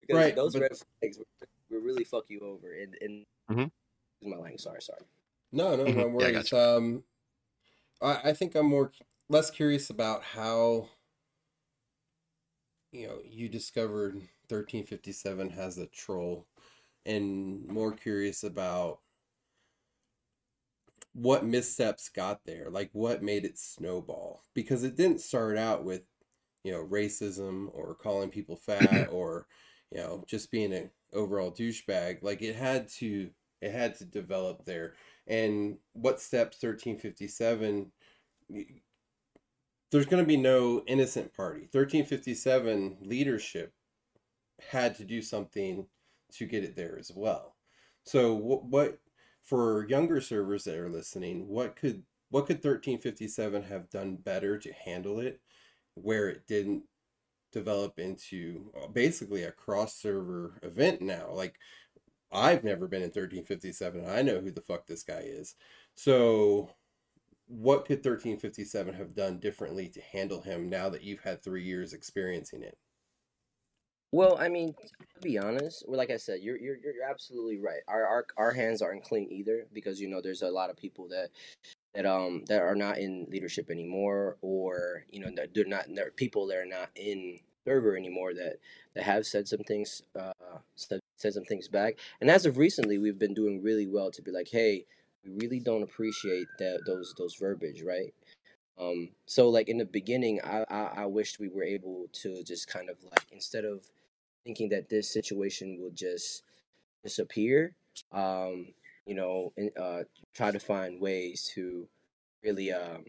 because 0.00 0.16
Right, 0.16 0.36
those 0.36 0.52
but- 0.54 0.62
red 0.62 0.72
flags 1.00 1.18
will, 1.18 1.26
will 1.70 1.80
really 1.84 2.04
fuck 2.04 2.24
you 2.28 2.40
over 2.40 2.72
and 2.72 2.96
and 3.02 3.26
Mhm. 3.50 3.70
my 4.22 4.36
language 4.36 4.60
sorry 4.62 4.80
sorry 4.80 5.02
No, 5.50 5.74
no, 5.76 5.84
Mhm. 5.86 5.96
no 5.96 6.20
Yeah, 6.28 6.42
I 6.56 6.74
um, 6.76 7.02
I, 8.00 8.30
I 8.30 8.32
think 8.32 8.54
I'm 8.54 8.66
more 8.66 8.92
less 9.28 9.50
curious 9.50 9.90
about 9.90 10.22
how 10.22 10.88
you 12.92 13.06
know 13.06 13.18
you 13.24 13.48
discovered 13.48 14.20
1357 14.48 15.50
has 15.50 15.78
a 15.78 15.86
troll, 15.86 16.46
and 17.06 17.66
more 17.66 17.92
curious 17.92 18.44
about 18.44 19.00
what 21.12 21.44
missteps 21.44 22.08
got 22.08 22.44
there, 22.44 22.70
like 22.70 22.90
what 22.92 23.22
made 23.22 23.44
it 23.44 23.58
snowball, 23.58 24.42
because 24.54 24.84
it 24.84 24.96
didn't 24.96 25.20
start 25.20 25.56
out 25.56 25.84
with 25.84 26.02
you 26.64 26.72
know 26.72 26.84
racism 26.84 27.68
or 27.72 27.94
calling 27.94 28.30
people 28.30 28.56
fat 28.56 29.06
or 29.10 29.46
you 29.90 29.98
know 29.98 30.24
just 30.26 30.50
being 30.50 30.72
an 30.72 30.90
overall 31.12 31.50
douchebag. 31.52 32.22
Like 32.22 32.42
it 32.42 32.56
had 32.56 32.88
to 32.98 33.30
it 33.60 33.72
had 33.72 33.96
to 33.96 34.04
develop 34.04 34.64
there 34.64 34.94
and 35.26 35.78
what 35.94 36.20
steps 36.20 36.58
1357 36.58 37.90
y- 38.48 38.66
there's 39.90 40.06
going 40.06 40.22
to 40.22 40.26
be 40.26 40.36
no 40.36 40.82
innocent 40.86 41.32
party 41.34 41.62
1357 41.72 42.98
leadership 43.02 43.72
had 44.70 44.94
to 44.96 45.04
do 45.04 45.22
something 45.22 45.86
to 46.32 46.46
get 46.46 46.64
it 46.64 46.76
there 46.76 46.98
as 46.98 47.10
well 47.14 47.56
so 48.04 48.34
what, 48.34 48.64
what 48.64 48.98
for 49.42 49.86
younger 49.88 50.20
servers 50.20 50.64
that 50.64 50.76
are 50.76 50.90
listening 50.90 51.48
what 51.48 51.76
could 51.76 52.02
what 52.30 52.46
could 52.46 52.56
1357 52.56 53.62
have 53.62 53.88
done 53.88 54.16
better 54.16 54.58
to 54.58 54.72
handle 54.72 55.20
it 55.20 55.40
where 55.94 56.28
it 56.28 56.46
didn't 56.46 56.82
develop 57.50 57.98
into 57.98 58.70
uh, 58.82 58.86
basically 58.88 59.44
a 59.44 59.52
cross 59.52 59.94
server 59.94 60.58
event 60.62 61.00
now 61.00 61.30
like 61.30 61.58
I've 62.30 62.64
never 62.64 62.88
been 62.88 63.02
in 63.02 63.08
1357. 63.08 64.08
I 64.08 64.22
know 64.22 64.40
who 64.40 64.50
the 64.50 64.60
fuck 64.60 64.86
this 64.86 65.02
guy 65.02 65.22
is. 65.24 65.54
So, 65.94 66.70
what 67.48 67.86
could 67.86 67.98
1357 67.98 68.94
have 68.94 69.14
done 69.14 69.38
differently 69.38 69.88
to 69.88 70.00
handle 70.00 70.42
him 70.42 70.68
now 70.68 70.88
that 70.90 71.02
you've 71.02 71.20
had 71.20 71.42
three 71.42 71.64
years 71.64 71.92
experiencing 71.92 72.62
it? 72.62 72.76
Well, 74.12 74.38
I 74.38 74.48
mean, 74.48 74.72
to 74.72 75.20
be 75.20 75.38
honest, 75.38 75.84
well, 75.86 75.98
like 75.98 76.10
I 76.10 76.16
said, 76.16 76.40
you're 76.40 76.56
you're 76.56 76.76
you're 76.76 77.04
absolutely 77.08 77.58
right. 77.58 77.80
Our 77.88 78.06
our 78.06 78.26
our 78.38 78.52
hands 78.52 78.80
aren't 78.80 79.04
clean 79.04 79.30
either 79.30 79.66
because 79.72 80.00
you 80.00 80.08
know 80.08 80.22
there's 80.22 80.42
a 80.42 80.48
lot 80.48 80.70
of 80.70 80.76
people 80.76 81.08
that 81.08 81.28
that 81.94 82.06
um 82.06 82.44
that 82.48 82.62
are 82.62 82.74
not 82.74 82.98
in 82.98 83.26
leadership 83.28 83.70
anymore, 83.70 84.38
or 84.40 85.04
you 85.10 85.20
know 85.20 85.30
that 85.36 85.52
they're 85.54 85.66
not 85.66 85.86
there 85.94 86.06
are 86.06 86.10
people 86.10 86.46
that 86.46 86.56
are 86.56 86.66
not 86.66 86.88
in 86.96 87.38
server 87.66 87.98
anymore 87.98 88.32
that 88.32 88.56
that 88.94 89.04
have 89.04 89.26
said 89.26 89.46
some 89.46 89.60
things 89.60 90.00
uh 90.18 90.32
said, 90.74 91.00
said 91.16 91.34
some 91.34 91.44
things 91.44 91.68
back. 91.68 91.98
And 92.22 92.30
as 92.30 92.46
of 92.46 92.56
recently, 92.56 92.96
we've 92.96 93.18
been 93.18 93.34
doing 93.34 93.62
really 93.62 93.86
well 93.86 94.10
to 94.12 94.22
be 94.22 94.30
like, 94.30 94.48
hey, 94.48 94.86
we 95.28 95.46
really 95.46 95.60
don't 95.60 95.82
appreciate 95.82 96.46
that 96.58 96.80
those 96.86 97.14
those 97.18 97.34
verbiage, 97.36 97.82
right? 97.82 98.14
Um, 98.78 99.10
so 99.26 99.48
like 99.50 99.68
in 99.68 99.78
the 99.78 99.84
beginning, 99.84 100.40
I, 100.44 100.64
I 100.70 101.02
I 101.02 101.06
wished 101.06 101.40
we 101.40 101.48
were 101.48 101.64
able 101.64 102.06
to 102.22 102.42
just 102.44 102.68
kind 102.68 102.90
of 102.90 102.96
like 103.04 103.26
instead 103.32 103.64
of 103.64 103.84
thinking 104.44 104.68
that 104.70 104.88
this 104.88 105.12
situation 105.12 105.78
will 105.80 105.90
just 105.90 106.44
disappear, 107.04 107.74
um, 108.12 108.68
you 109.06 109.14
know, 109.14 109.52
and, 109.56 109.70
uh, 109.78 110.04
try 110.34 110.50
to 110.50 110.60
find 110.60 111.00
ways 111.00 111.50
to 111.54 111.88
really 112.44 112.72
um 112.72 113.04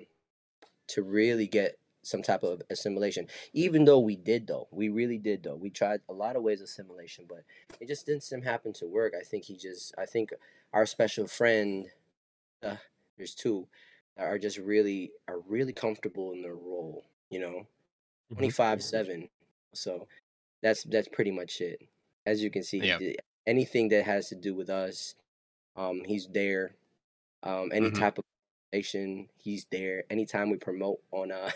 to 0.87 1.03
really 1.03 1.47
get 1.47 1.77
some 2.01 2.23
type 2.23 2.43
of 2.43 2.61
assimilation. 2.69 3.27
Even 3.53 3.85
though 3.85 3.99
we 3.99 4.15
did 4.15 4.47
though, 4.47 4.67
we 4.71 4.89
really 4.89 5.17
did 5.17 5.43
though. 5.43 5.55
We 5.55 5.69
tried 5.69 6.01
a 6.09 6.13
lot 6.13 6.35
of 6.35 6.43
ways 6.43 6.61
of 6.61 6.65
assimilation, 6.65 7.25
but 7.29 7.43
it 7.79 7.87
just 7.87 8.05
didn't 8.05 8.23
seem 8.23 8.41
happen 8.41 8.73
to 8.73 8.87
work. 8.87 9.13
I 9.19 9.23
think 9.23 9.45
he 9.45 9.57
just 9.57 9.93
I 9.97 10.05
think 10.05 10.33
our 10.73 10.85
special 10.85 11.27
friend 11.27 11.87
uh, 12.63 12.77
there's 13.17 13.35
two 13.35 13.67
that 14.17 14.25
are 14.25 14.39
just 14.39 14.57
really 14.57 15.11
are 15.27 15.39
really 15.39 15.73
comfortable 15.73 16.31
in 16.33 16.41
their 16.41 16.55
role, 16.55 17.05
you 17.29 17.39
know. 17.39 17.67
Mhm. 18.29 18.49
25 18.51 18.83
7. 18.83 19.29
So 19.73 20.07
that's 20.61 20.83
that's 20.85 21.09
pretty 21.09 21.31
much 21.31 21.61
it. 21.61 21.81
As 22.25 22.43
you 22.43 22.51
can 22.51 22.63
see, 22.63 22.81
Yeah. 22.81 23.01
anything 23.47 23.89
that 23.89 24.05
has 24.05 24.29
to 24.29 24.35
do 24.35 24.55
with 24.55 24.69
us, 24.69 25.15
um, 25.75 26.03
he's 26.05 26.27
there. 26.29 26.75
Um, 27.43 27.71
any 27.73 27.91
Mhm. 27.91 27.91
type 27.91 28.17
of 28.17 28.23
information, 28.73 29.29
he's 29.37 29.65
there. 29.71 30.03
Anytime 30.09 30.49
we 30.49 30.57
promote 30.57 31.01
on 31.11 31.31
uh 31.31 31.51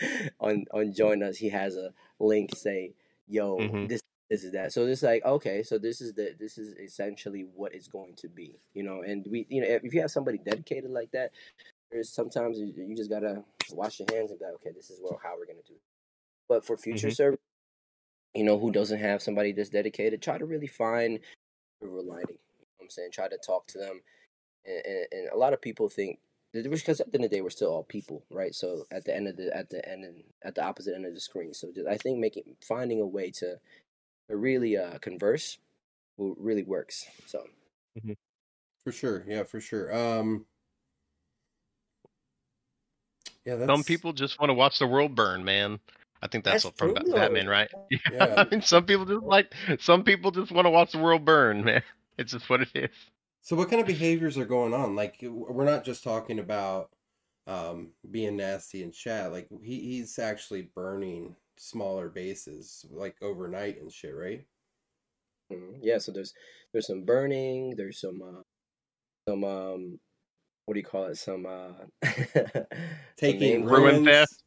on 0.40 0.64
on 0.72 0.92
join 0.92 1.22
us, 1.22 1.36
he 1.38 1.48
has 1.50 1.76
a 1.76 1.92
link 2.18 2.54
say, 2.54 2.94
"Yo, 3.26 3.68
Mhm. 3.68 3.88
this 3.88 4.00
this 4.30 4.44
is 4.44 4.52
that." 4.52 4.72
So 4.72 4.86
it's 4.86 5.02
like, 5.02 5.24
okay, 5.24 5.62
so 5.62 5.78
this 5.78 6.00
is 6.00 6.14
the 6.14 6.34
this 6.38 6.58
is 6.58 6.74
essentially 6.74 7.46
what 7.54 7.74
it's 7.74 7.88
going 7.88 8.14
to 8.16 8.28
be, 8.28 8.58
you 8.74 8.82
know. 8.82 9.02
And 9.02 9.26
we, 9.30 9.46
you 9.48 9.60
know, 9.62 9.68
if 9.68 9.94
you 9.94 10.00
have 10.00 10.10
somebody 10.10 10.38
dedicated 10.38 10.90
like 10.90 11.10
that, 11.12 11.32
there's 11.90 12.10
sometimes 12.10 12.58
you, 12.58 12.94
just 12.96 13.10
gotta 13.10 13.44
wash 13.72 14.00
your 14.00 14.08
hands 14.12 14.30
and 14.30 14.38
be 14.40 14.46
like, 14.46 14.54
okay, 14.56 14.72
this 14.74 14.90
is 14.90 15.00
what 15.00 15.18
how 15.22 15.34
we're 15.38 15.46
gonna 15.46 15.58
do. 15.66 15.74
it. 15.74 15.80
But 16.48 16.64
for 16.64 16.76
future 16.76 17.08
Mhm. 17.08 17.16
service, 17.16 17.40
you 18.34 18.44
know, 18.44 18.58
who 18.58 18.70
doesn't 18.70 19.00
have 19.00 19.22
somebody 19.22 19.52
that's 19.52 19.70
dedicated, 19.70 20.22
try 20.22 20.38
to 20.38 20.46
really 20.46 20.66
find 20.66 21.20
silver 21.82 22.02
lining. 22.02 22.38
You 22.58 22.64
know 22.64 22.66
what 22.78 22.84
I'm 22.84 22.90
saying? 22.90 23.10
Try 23.12 23.28
to 23.28 23.38
talk 23.38 23.66
to 23.68 23.78
them. 23.78 24.02
And, 24.66 24.82
and, 24.86 25.06
and 25.12 25.28
a 25.30 25.36
lot 25.36 25.52
of 25.52 25.62
people 25.62 25.88
think 25.88 26.20
because 26.52 27.00
at 27.00 27.12
the 27.12 27.18
end 27.18 27.24
of 27.26 27.30
the 27.30 27.36
day 27.36 27.42
we're 27.42 27.50
still 27.50 27.70
all 27.72 27.84
people, 27.84 28.24
right? 28.30 28.54
So 28.54 28.84
at 28.90 29.04
the 29.04 29.14
end 29.14 29.28
of 29.28 29.36
the 29.36 29.54
at 29.56 29.70
the 29.70 29.86
end 29.88 30.04
and 30.04 30.24
at 30.42 30.54
the 30.54 30.64
opposite 30.64 30.94
end 30.94 31.06
of 31.06 31.14
the 31.14 31.20
screen. 31.20 31.54
So 31.54 31.70
just, 31.74 31.86
I 31.88 31.96
think 31.96 32.18
making 32.18 32.56
finding 32.66 33.00
a 33.00 33.06
way 33.06 33.30
to 33.32 33.60
really 34.36 34.76
uh, 34.76 34.98
converse 34.98 35.58
will 36.16 36.34
really 36.38 36.62
works. 36.64 37.06
So 37.26 37.44
For 38.84 38.92
sure. 38.92 39.24
Yeah, 39.26 39.44
for 39.44 39.60
sure. 39.60 39.94
Um 39.94 40.46
Yeah, 43.44 43.56
that's 43.56 43.68
Some 43.70 43.84
people 43.84 44.12
just 44.12 44.38
want 44.38 44.50
to 44.50 44.54
watch 44.54 44.78
the 44.78 44.86
world 44.86 45.14
burn, 45.14 45.44
man. 45.44 45.80
I 46.20 46.26
think 46.26 46.44
that's, 46.44 46.64
That's 46.64 46.76
from 46.78 46.88
true, 46.88 47.02
Ba- 47.02 47.04
though. 47.06 47.14
Batman, 47.14 47.48
right? 47.48 47.70
Yeah. 48.12 48.34
I 48.36 48.44
mean, 48.50 48.62
some 48.62 48.84
people 48.84 49.06
just 49.06 49.24
like 49.24 49.54
some 49.80 50.02
people 50.02 50.30
just 50.30 50.52
want 50.52 50.66
to 50.66 50.70
watch 50.70 50.92
the 50.92 50.98
world 50.98 51.24
burn, 51.24 51.64
man. 51.64 51.82
It's 52.18 52.32
just 52.32 52.50
what 52.50 52.60
it 52.62 52.68
is. 52.74 52.90
So 53.42 53.54
what 53.54 53.70
kind 53.70 53.80
of 53.80 53.86
behaviors 53.86 54.36
are 54.36 54.44
going 54.44 54.74
on? 54.74 54.96
Like 54.96 55.18
we're 55.22 55.64
not 55.64 55.84
just 55.84 56.02
talking 56.02 56.40
about 56.40 56.90
um 57.46 57.90
being 58.10 58.36
nasty 58.36 58.82
in 58.82 58.90
chat. 58.90 59.30
Like 59.30 59.46
he, 59.62 59.78
he's 59.80 60.18
actually 60.18 60.68
burning 60.74 61.36
smaller 61.60 62.08
bases 62.08 62.84
like 62.90 63.16
overnight 63.22 63.80
and 63.80 63.92
shit, 63.92 64.14
right? 64.14 64.44
Mhm. 65.52 65.78
yeah, 65.82 65.98
so 65.98 66.12
there's 66.12 66.34
there's 66.72 66.86
some 66.86 67.04
burning, 67.04 67.74
there's 67.76 68.00
some 68.00 68.20
uh, 68.22 68.42
some 69.28 69.44
um 69.44 70.00
what 70.66 70.74
do 70.74 70.80
you 70.80 70.86
call 70.86 71.04
it? 71.06 71.16
Some 71.16 71.46
uh 71.46 71.72
Taking 73.16 73.40
name 73.40 73.64
Ruin 73.64 73.94
ruins. 73.96 74.06
theft. 74.06 74.42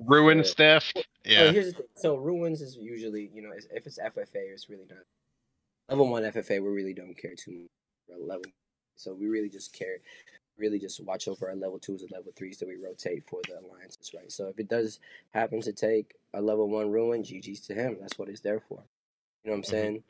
Ruin 0.00 0.38
Yeah. 0.38 0.44
theft. 0.56 0.94
Well, 0.96 1.04
Yeah. 1.24 1.52
here's 1.52 1.66
the 1.66 1.72
thing. 1.72 1.86
So 1.96 2.16
ruins 2.16 2.62
is 2.62 2.76
usually, 2.76 3.30
you 3.34 3.42
know, 3.42 3.50
if 3.52 3.86
it's 3.86 3.98
FFA, 3.98 4.52
it's 4.52 4.68
really 4.70 4.86
not 4.88 5.04
level 5.88 6.08
one 6.10 6.22
FFA. 6.22 6.62
We 6.62 6.68
really 6.68 6.94
don't 6.94 7.16
care 7.16 7.34
too 7.36 7.52
much 7.52 7.68
about 8.08 8.26
level, 8.26 8.50
so 8.96 9.12
we 9.14 9.26
really 9.26 9.50
just 9.50 9.72
care, 9.74 9.98
really 10.58 10.78
just 10.78 11.00
watch 11.04 11.28
over 11.28 11.48
our 11.48 11.56
level 11.56 11.78
twos 11.78 12.02
and 12.02 12.10
level 12.10 12.32
threes 12.36 12.58
that 12.58 12.68
we 12.68 12.76
rotate 12.76 13.24
for 13.28 13.40
the 13.48 13.58
alliances, 13.60 14.12
right? 14.14 14.30
So 14.30 14.48
if 14.48 14.58
it 14.58 14.68
does 14.68 15.00
happen 15.32 15.60
to 15.62 15.72
take 15.72 16.14
a 16.34 16.40
level 16.40 16.68
one 16.68 16.90
ruin, 16.90 17.22
GG's 17.22 17.60
to 17.62 17.74
him. 17.74 17.98
That's 18.00 18.18
what 18.18 18.28
it's 18.28 18.40
there 18.40 18.60
for. 18.60 18.84
You 19.44 19.50
know 19.50 19.52
what 19.52 19.56
I'm 19.58 19.64
Mhm. 19.64 19.64
saying? 19.64 20.04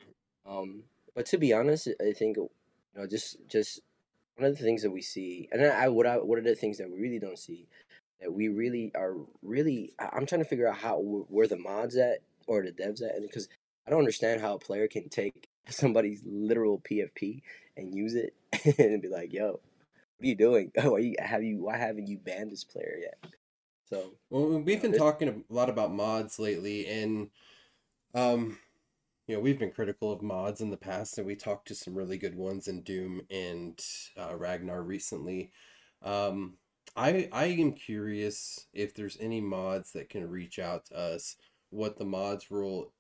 Um, 0.46 0.84
but 1.14 1.26
to 1.26 1.38
be 1.38 1.52
honest, 1.52 1.88
I 2.00 2.12
think 2.12 2.36
you 2.36 2.50
know, 2.94 3.06
just 3.06 3.36
just 3.48 3.80
one 4.36 4.46
of 4.50 4.56
the 4.58 4.64
things 4.64 4.82
that 4.82 4.90
we 4.90 5.02
see, 5.02 5.48
and 5.52 5.64
I 5.64 5.88
what 5.88 6.06
I 6.06 6.18
what 6.18 6.38
are 6.38 6.42
the 6.42 6.54
things 6.54 6.78
that 6.78 6.90
we 6.90 7.00
really 7.00 7.18
don't 7.18 7.38
see 7.38 7.68
that 8.20 8.32
we 8.32 8.48
really 8.48 8.92
are 8.94 9.16
really 9.42 9.94
I'm 9.98 10.26
trying 10.26 10.42
to 10.42 10.48
figure 10.48 10.68
out 10.68 10.78
how 10.78 10.98
where 11.00 11.46
the 11.48 11.56
mods 11.58 11.96
at 11.96 12.20
or 12.46 12.62
the 12.62 12.72
devs 12.72 13.02
at, 13.02 13.14
and 13.16 13.22
because 13.22 13.48
I 13.86 13.90
don't 13.90 14.00
understand 14.00 14.40
how 14.40 14.54
a 14.54 14.58
player 14.58 14.88
can 14.88 15.08
take 15.08 15.48
somebody's 15.68 16.22
literal 16.24 16.80
PFP 16.80 17.42
and 17.76 17.94
use 17.94 18.14
it 18.14 18.34
and 18.78 19.02
be 19.02 19.08
like, 19.08 19.32
"Yo, 19.32 19.60
what 20.16 20.24
are 20.24 20.28
you 20.28 20.34
doing? 20.36 20.72
Oh, 20.78 20.96
you 20.96 21.14
have 21.18 21.42
you 21.42 21.62
why 21.62 21.76
haven't 21.76 22.08
you 22.08 22.18
banned 22.18 22.52
this 22.52 22.64
player 22.64 22.98
yet?" 23.00 23.18
So 23.84 24.14
Well, 24.30 24.60
we've 24.60 24.82
been 24.82 24.92
talking 24.92 25.28
a 25.28 25.52
lot 25.52 25.70
about 25.70 25.92
mods 25.92 26.38
lately, 26.38 26.86
and 26.86 27.30
um, 28.14 28.58
you 29.26 29.34
know, 29.36 29.40
we've 29.40 29.58
been 29.58 29.72
critical 29.72 30.12
of 30.12 30.22
mods 30.22 30.60
in 30.60 30.70
the 30.70 30.76
past, 30.76 31.18
and 31.18 31.26
we 31.26 31.36
talked 31.36 31.68
to 31.68 31.74
some 31.74 31.94
really 31.94 32.18
good 32.18 32.34
ones 32.36 32.68
in 32.68 32.82
Doom 32.82 33.22
and 33.30 33.80
uh, 34.16 34.36
Ragnar 34.36 34.82
recently. 34.82 35.50
Um, 36.02 36.58
I 36.96 37.28
I 37.32 37.46
am 37.46 37.72
curious 37.72 38.66
if 38.72 38.94
there's 38.94 39.18
any 39.20 39.40
mods 39.40 39.92
that 39.92 40.08
can 40.08 40.28
reach 40.28 40.58
out 40.58 40.86
to 40.86 40.96
us. 40.98 41.36
What 41.70 41.98
the 41.98 42.04
mods 42.04 42.50
rule? 42.50 42.92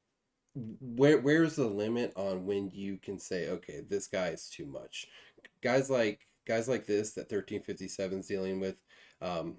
Where 0.54 1.18
where's 1.18 1.56
the 1.56 1.66
limit 1.66 2.12
on 2.16 2.46
when 2.46 2.70
you 2.70 2.98
can 2.98 3.18
say, 3.18 3.48
okay, 3.50 3.80
this 3.88 4.06
guy 4.06 4.28
is 4.28 4.48
too 4.48 4.66
much? 4.66 5.06
Guys 5.62 5.90
like 5.90 6.26
guys 6.46 6.68
like 6.68 6.86
this 6.86 7.12
that 7.12 7.28
thirteen 7.28 7.62
fifty 7.62 7.88
seven 7.88 8.20
is 8.20 8.26
dealing 8.26 8.60
with. 8.60 8.76
Um, 9.20 9.56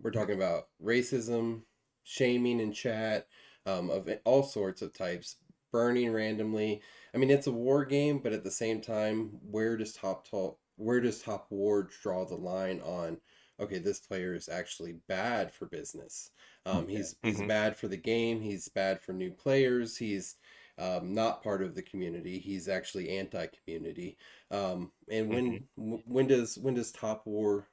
we're 0.00 0.10
talking 0.12 0.36
about 0.36 0.68
racism, 0.82 1.62
shaming 2.04 2.60
in 2.60 2.72
chat, 2.72 3.26
um, 3.66 3.90
of 3.90 4.08
all 4.24 4.42
sorts 4.42 4.82
of 4.82 4.92
types, 4.92 5.36
burning 5.72 6.12
randomly. 6.12 6.82
I 7.14 7.18
mean, 7.18 7.30
it's 7.30 7.46
a 7.46 7.52
war 7.52 7.84
game, 7.84 8.18
but 8.18 8.32
at 8.32 8.44
the 8.44 8.50
same 8.50 8.80
time, 8.80 9.30
where 9.50 9.76
does 9.76 9.92
top 9.94 10.28
talk? 10.28 10.58
Where 10.76 11.00
does 11.00 11.20
top 11.22 11.46
war 11.50 11.88
draw 12.02 12.24
the 12.24 12.36
line 12.36 12.80
on? 12.80 13.18
Okay, 13.60 13.78
this 13.78 13.98
player 13.98 14.34
is 14.34 14.48
actually 14.48 14.94
bad 15.08 15.52
for 15.52 15.66
business. 15.66 16.30
Um, 16.64 16.86
he's 16.86 17.16
he's 17.24 17.40
Mhm. 17.40 17.48
bad 17.48 17.76
for 17.76 17.88
the 17.88 17.96
game. 17.96 18.40
He's 18.40 18.68
bad 18.68 19.00
for 19.00 19.12
new 19.12 19.32
players. 19.32 19.96
He's 19.96 20.36
um, 20.78 21.14
not 21.14 21.42
part 21.42 21.62
of 21.62 21.74
the 21.74 21.82
community. 21.82 22.38
He's 22.38 22.68
actually 22.68 23.18
anti-community. 23.18 24.16
Um, 24.50 24.92
and 25.10 25.28
when 25.28 25.64
w- 25.76 26.02
when 26.06 26.26
does 26.26 26.56
when 26.58 26.74
does 26.74 26.92
top 26.92 27.26
war 27.26 27.68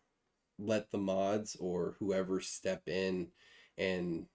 let 0.58 0.92
the 0.92 0.98
mods 0.98 1.56
or 1.60 1.96
whoever 2.00 2.40
step 2.40 2.88
in 2.88 3.28
and 3.78 4.26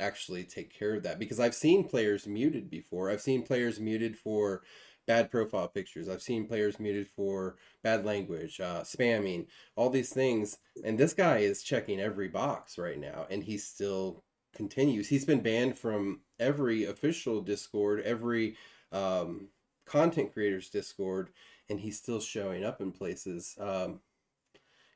actually 0.00 0.44
take 0.44 0.76
care 0.76 0.94
of 0.94 1.02
that 1.04 1.18
because 1.18 1.38
I've 1.38 1.54
seen 1.54 1.88
players 1.88 2.26
muted 2.26 2.68
before. 2.70 3.10
I've 3.10 3.20
seen 3.20 3.42
players 3.42 3.78
muted 3.78 4.16
for 4.18 4.62
bad 5.06 5.30
profile 5.30 5.68
pictures. 5.68 6.08
I've 6.08 6.22
seen 6.22 6.46
players 6.46 6.78
muted 6.78 7.08
for 7.08 7.56
bad 7.82 8.04
language, 8.04 8.60
uh, 8.60 8.82
spamming, 8.82 9.46
all 9.76 9.90
these 9.90 10.10
things. 10.12 10.58
And 10.84 10.98
this 10.98 11.12
guy 11.12 11.38
is 11.38 11.62
checking 11.62 12.00
every 12.00 12.28
box 12.28 12.78
right 12.78 12.98
now, 12.98 13.26
and 13.30 13.42
he 13.42 13.58
still 13.58 14.24
continues. 14.54 15.08
He's 15.08 15.24
been 15.24 15.40
banned 15.40 15.78
from 15.78 16.20
every 16.42 16.84
official 16.84 17.40
Discord, 17.40 18.00
every 18.00 18.56
um, 18.90 19.48
content 19.86 20.32
creators 20.32 20.68
Discord, 20.68 21.30
and 21.70 21.78
he's 21.80 21.98
still 21.98 22.20
showing 22.20 22.64
up 22.64 22.80
in 22.80 22.92
places. 22.92 23.56
Um, 23.60 24.00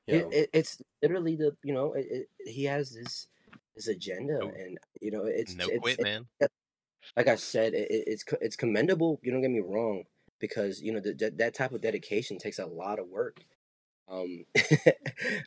you 0.06 0.20
know, 0.20 0.28
it, 0.30 0.50
it's 0.52 0.80
literally 1.02 1.36
the 1.36 1.56
you 1.64 1.72
know 1.74 1.92
it, 1.94 2.06
it, 2.10 2.28
he 2.50 2.64
has 2.64 2.92
this 2.92 3.26
this 3.74 3.88
agenda 3.88 4.38
No- 4.38 4.48
and 4.48 4.78
you 5.00 5.10
know 5.10 5.24
it's 5.24 5.54
no 5.54 5.66
it's, 5.68 5.78
quit, 5.80 5.98
it- 5.98 6.02
man. 6.02 6.26
like 7.16 7.28
I 7.28 7.36
said, 7.36 7.74
it, 7.74 7.90
it- 7.90 8.04
it's 8.06 8.24
it's 8.40 8.56
commendable. 8.56 9.18
You 9.22 9.32
don't 9.32 9.40
get 9.42 9.50
me 9.50 9.60
wrong, 9.60 10.04
because 10.38 10.80
you 10.80 10.92
know 10.92 11.00
the, 11.00 11.12
that 11.14 11.38
that 11.38 11.54
type 11.54 11.72
of 11.72 11.80
dedication 11.80 12.38
takes 12.38 12.58
a 12.58 12.66
lot 12.66 12.98
of 12.98 13.08
work. 13.08 13.40
Um, 14.08 14.44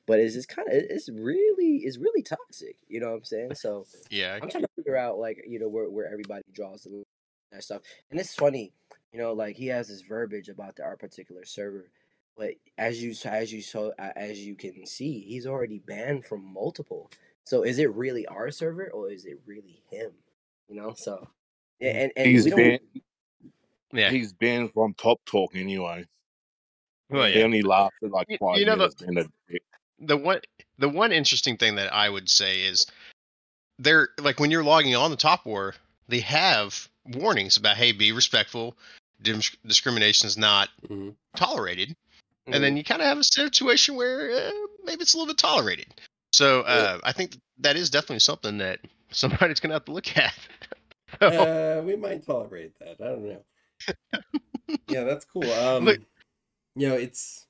but 0.06 0.20
it's 0.20 0.34
just 0.36 0.50
kind 0.50 0.68
of 0.68 0.74
it's 0.74 1.08
really 1.10 1.78
it's 1.86 1.98
really 1.98 2.22
toxic. 2.22 2.76
You 2.90 3.00
know 3.00 3.12
what 3.12 3.18
I'm 3.20 3.24
saying? 3.24 3.56
So 3.56 3.86
Yeah. 4.10 4.38
I'm 4.42 4.50
trying 4.50 4.64
to 4.64 4.70
figure 4.90 4.98
out 4.98 5.20
like 5.20 5.44
you 5.48 5.60
know 5.60 5.68
where 5.68 5.90
where 5.90 6.12
everybody 6.12 6.44
draws 6.54 6.84
the 6.84 6.90
line 6.90 7.04
and 7.52 7.60
that 7.60 7.64
stuff. 7.64 7.82
And 8.12 8.20
it's 8.20 8.34
funny, 8.36 8.74
you 9.14 9.20
know, 9.20 9.34
like 9.34 9.56
he 9.56 9.68
has 9.68 9.88
this 9.88 10.02
verbiage 10.02 10.50
about 10.50 10.76
the, 10.76 10.84
our 10.84 10.98
particular 10.98 11.46
server, 11.46 11.90
but 12.38 12.52
as 12.78 13.02
you 13.02 13.14
as 13.26 13.52
you 13.54 13.62
so 13.62 13.94
as 13.98 14.40
you 14.40 14.56
can 14.56 14.86
see, 14.86 15.20
he's 15.22 15.46
already 15.46 15.80
banned 15.80 16.26
from 16.26 16.44
multiple. 16.54 17.10
So 17.46 17.64
is 17.64 17.80
it 17.80 17.94
really 17.96 18.26
our 18.28 18.52
server 18.52 18.90
or 18.94 19.12
is 19.12 19.26
it 19.26 19.40
really 19.46 19.82
him? 19.92 20.12
You 20.68 20.76
know, 20.82 20.94
so 20.96 21.28
yeah, 21.80 21.94
mm. 21.94 22.04
and 22.04 22.12
and 22.16 22.28
He's 22.28 22.54
banned. 22.54 22.80
Yeah. 23.92 24.12
He's 24.12 24.34
banned 24.34 24.72
from 24.74 24.94
Top 24.94 25.20
Talk 25.26 25.56
anyway. 25.56 26.06
Well, 27.10 27.26
He 27.26 27.40
yeah. 27.40 27.46
only 27.46 27.64
lasted 27.64 28.12
like 28.12 28.28
You- 28.30 28.38
five 28.38 28.58
you 28.58 28.66
know 28.66 28.74
the- 28.74 28.78
minutes. 28.78 29.02
in 29.02 29.18
a 29.18 29.24
day. 29.52 29.60
the 30.00 30.18
one 30.18 30.42
the 30.78 30.90
one 30.90 31.12
interesting 31.12 31.58
thing 31.58 31.76
that 31.76 31.92
I 31.94 32.08
would 32.10 32.30
say 32.30 32.62
is 32.62 32.86
they're 33.80 34.10
like 34.22 34.40
when 34.40 34.52
you're 34.52 34.64
logging 34.64 34.96
on 34.96 35.10
the 35.10 35.18
top 35.18 35.46
war, 35.46 35.74
they 36.08 36.20
have 36.20 36.88
warnings 37.06 37.58
about 37.58 37.78
hey, 37.78 37.92
be 37.92 38.12
respectful, 38.12 38.78
dis- 39.22 39.56
discrimination 39.66 40.28
is 40.28 40.38
not 40.38 40.70
Mhm. 40.88 41.16
tolerated. 41.36 41.96
and 42.48 42.64
then 42.64 42.76
you 42.78 42.84
kind 42.84 43.00
of 43.02 43.08
have 43.08 43.18
a 43.20 43.24
situation 43.24 43.96
where 43.96 44.32
uh, 44.32 44.52
maybe 44.84 45.02
it's 45.04 45.14
a 45.14 45.18
little 45.18 45.28
bit 45.32 45.38
tolerated. 45.38 45.86
So 46.34 46.62
uh, 46.62 47.00
I 47.04 47.12
think 47.12 47.38
that 47.60 47.76
is 47.76 47.90
definitely 47.92 48.20
something 48.20 48.58
that 48.60 48.80
somebody's 49.12 49.60
going 49.60 49.70
to 49.70 49.76
have 49.76 49.86
to 49.86 49.92
look 49.92 50.18
at. 50.18 50.34
uh, 51.22 51.82
we 51.86 51.96
might 51.96 52.26
tolerate 52.26 52.74
that. 52.80 53.00
I 53.02 53.06
don't 53.06 53.24
know. 53.24 53.44
yeah, 54.88 55.04
that's 55.04 55.26
cool. 55.26 55.52
Um, 55.52 55.86
Look- 55.86 56.00
you 56.76 56.88
know, 56.90 56.96
it's 56.96 57.46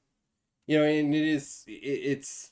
you 0.67 0.77
know, 0.77 0.85
and 0.85 1.13
it 1.13 1.27
is 1.27 1.63
it, 1.67 1.71
it's 1.71 2.51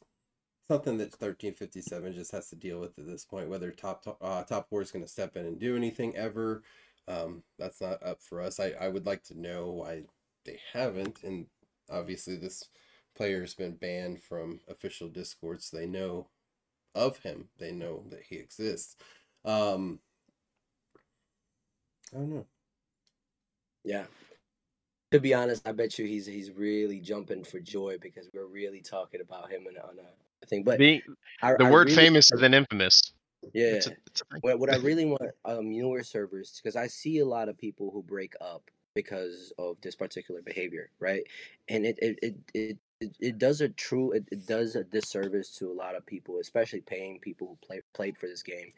something 0.67 0.97
that 0.97 1.13
thirteen 1.13 1.53
fifty 1.53 1.81
seven 1.81 2.13
just 2.13 2.31
has 2.31 2.49
to 2.49 2.55
deal 2.55 2.79
with 2.79 2.97
at 2.99 3.07
this 3.07 3.25
point. 3.25 3.49
Whether 3.49 3.71
top 3.71 4.17
uh, 4.21 4.43
top 4.43 4.67
war 4.71 4.81
is 4.81 4.91
going 4.91 5.05
to 5.05 5.11
step 5.11 5.35
in 5.35 5.45
and 5.45 5.59
do 5.59 5.75
anything 5.75 6.15
ever, 6.15 6.63
um, 7.07 7.43
that's 7.57 7.81
not 7.81 8.03
up 8.03 8.21
for 8.21 8.41
us. 8.41 8.59
I 8.59 8.71
I 8.79 8.89
would 8.89 9.05
like 9.05 9.23
to 9.25 9.39
know 9.39 9.71
why 9.71 10.03
they 10.45 10.59
haven't, 10.73 11.23
and 11.23 11.47
obviously 11.89 12.35
this 12.35 12.69
player 13.15 13.41
has 13.41 13.53
been 13.55 13.75
banned 13.75 14.21
from 14.21 14.59
official 14.67 15.09
Discord, 15.09 15.61
so 15.61 15.77
they 15.77 15.87
know 15.87 16.27
of 16.95 17.19
him. 17.19 17.49
They 17.59 17.71
know 17.71 18.03
that 18.09 18.23
he 18.29 18.35
exists. 18.35 18.95
Um, 19.45 19.99
I 22.13 22.17
don't 22.17 22.29
know. 22.29 22.45
Yeah. 23.83 24.05
To 25.11 25.19
be 25.19 25.33
honest, 25.33 25.67
I 25.67 25.71
bet 25.71 25.97
you 25.97 26.05
he's 26.05 26.25
he's 26.25 26.51
really 26.51 26.99
jumping 26.99 27.43
for 27.43 27.59
joy 27.59 27.97
because 28.01 28.29
we're 28.33 28.45
really 28.45 28.81
talking 28.81 29.21
about 29.21 29.49
him 29.51 29.65
on 29.67 29.99
a 29.99 30.26
thing. 30.45 30.63
But 30.63 30.79
Being, 30.79 31.01
I, 31.41 31.53
the 31.57 31.65
I 31.65 31.71
word 31.71 31.87
really- 31.87 31.95
famous 31.95 32.31
is 32.31 32.41
an 32.41 32.53
infamous. 32.53 33.13
Yeah. 33.53 33.75
It's 33.75 33.87
a, 33.87 33.91
it's 34.07 34.21
a. 34.21 34.37
What 34.41 34.59
what 34.59 34.73
I 34.73 34.77
really 34.89 35.05
want 35.05 35.21
um 35.45 35.69
newer 35.71 36.03
servers 36.03 36.59
because 36.61 36.75
I 36.75 36.87
see 36.87 37.19
a 37.19 37.25
lot 37.25 37.49
of 37.49 37.57
people 37.57 37.91
who 37.91 38.03
break 38.03 38.33
up 38.41 38.69
because 38.93 39.53
of 39.59 39.77
this 39.81 39.95
particular 39.95 40.41
behavior, 40.41 40.89
right? 40.99 41.21
And 41.69 41.85
it 41.85 41.97
it 42.01 42.19
it 42.21 42.35
it, 42.53 42.77
it, 42.99 43.15
it 43.19 43.37
does 43.37 43.61
a 43.61 43.69
true 43.69 44.11
it, 44.11 44.25
it 44.31 44.47
does 44.47 44.75
a 44.75 44.83
disservice 44.83 45.51
to 45.57 45.71
a 45.71 45.73
lot 45.73 45.95
of 45.95 46.05
people, 46.05 46.39
especially 46.39 46.81
paying 46.81 47.19
people 47.19 47.47
who 47.47 47.67
play 47.67 47.81
played 47.93 48.17
for 48.17 48.27
this 48.27 48.43
game. 48.43 48.73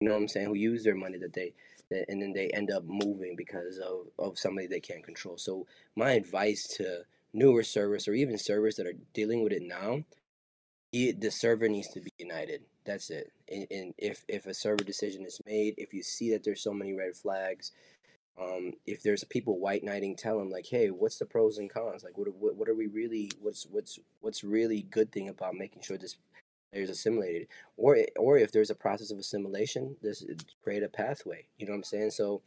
You 0.00 0.08
know 0.08 0.14
what 0.14 0.22
I'm 0.22 0.28
saying? 0.28 0.46
Who 0.46 0.54
use 0.54 0.82
their 0.84 0.94
money 0.94 1.18
that 1.18 1.34
they 1.34 1.52
that, 1.90 2.06
and 2.08 2.20
then 2.20 2.32
they 2.32 2.48
end 2.48 2.70
up 2.70 2.84
moving 2.86 3.34
because 3.36 3.78
of 3.78 4.06
of 4.18 4.38
somebody 4.38 4.66
they 4.66 4.80
can't 4.80 5.04
control. 5.04 5.36
So 5.36 5.66
my 5.96 6.12
advice 6.12 6.66
to 6.78 7.02
newer 7.34 7.62
servers 7.62 8.08
or 8.08 8.14
even 8.14 8.38
servers 8.38 8.76
that 8.76 8.86
are 8.86 8.94
dealing 9.12 9.42
with 9.44 9.52
it 9.52 9.62
now 9.62 10.02
it, 10.92 11.20
the 11.20 11.30
server 11.30 11.68
needs 11.68 11.88
to 11.88 12.00
be 12.00 12.10
united. 12.18 12.62
That's 12.84 13.10
it. 13.10 13.32
And, 13.50 13.66
and 13.70 13.94
if 13.98 14.24
if 14.28 14.46
a 14.46 14.54
server 14.54 14.84
decision 14.84 15.24
is 15.24 15.40
made, 15.46 15.74
if 15.76 15.92
you 15.92 16.02
see 16.02 16.30
that 16.32 16.44
there's 16.44 16.62
so 16.62 16.72
many 16.72 16.94
red 16.94 17.14
flags, 17.16 17.72
um, 18.40 18.72
if 18.86 19.02
there's 19.02 19.24
people 19.24 19.58
white 19.58 19.84
knighting, 19.84 20.16
tell 20.16 20.38
them 20.38 20.50
like, 20.50 20.66
hey, 20.66 20.90
what's 20.90 21.18
the 21.18 21.26
pros 21.26 21.58
and 21.58 21.70
cons? 21.70 22.04
Like, 22.04 22.16
what 22.16 22.32
what, 22.34 22.56
what 22.56 22.68
are 22.68 22.74
we 22.74 22.86
really? 22.86 23.30
What's 23.40 23.66
what's 23.70 23.98
what's 24.20 24.44
really 24.44 24.82
good 24.82 25.12
thing 25.12 25.28
about 25.28 25.54
making 25.54 25.82
sure 25.82 25.98
this 25.98 26.16
player's 26.72 26.90
assimilated? 26.90 27.48
Or 27.76 27.98
or 28.16 28.38
if 28.38 28.52
there's 28.52 28.70
a 28.70 28.74
process 28.74 29.10
of 29.10 29.18
assimilation, 29.18 29.96
this 30.02 30.24
create 30.62 30.82
a 30.82 30.88
pathway. 30.88 31.46
You 31.58 31.66
know 31.66 31.72
what 31.72 31.78
I'm 31.78 31.84
saying? 31.84 32.12
So, 32.12 32.42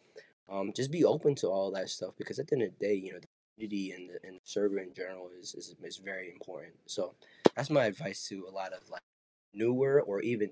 um, 0.50 0.72
just 0.76 0.92
be 0.92 1.06
open 1.06 1.36
to 1.36 1.48
all 1.48 1.72
that 1.72 1.90
stuff 1.90 2.14
because 2.18 2.40
at 2.40 2.48
the 2.48 2.56
end 2.56 2.64
of 2.64 2.80
the 2.80 2.86
day, 2.86 2.96
you 2.96 3.14
know, 3.14 3.20
the 3.20 3.28
community 3.56 3.92
and 3.92 4.10
the, 4.10 4.28
and 4.28 4.38
the 4.38 4.42
server 4.46 4.80
in 4.80 4.94
general 4.94 5.30
is, 5.40 5.54
is 5.56 5.76
is 5.84 5.98
very 5.98 6.32
important. 6.32 6.74
So 6.88 7.16
that's 7.56 7.70
my 7.70 7.86
advice 7.86 8.28
to 8.30 8.46
a 8.48 8.52
lot 8.52 8.74
of 8.74 8.90
like 8.90 9.02
newer 9.54 10.02
or 10.02 10.22
even 10.22 10.52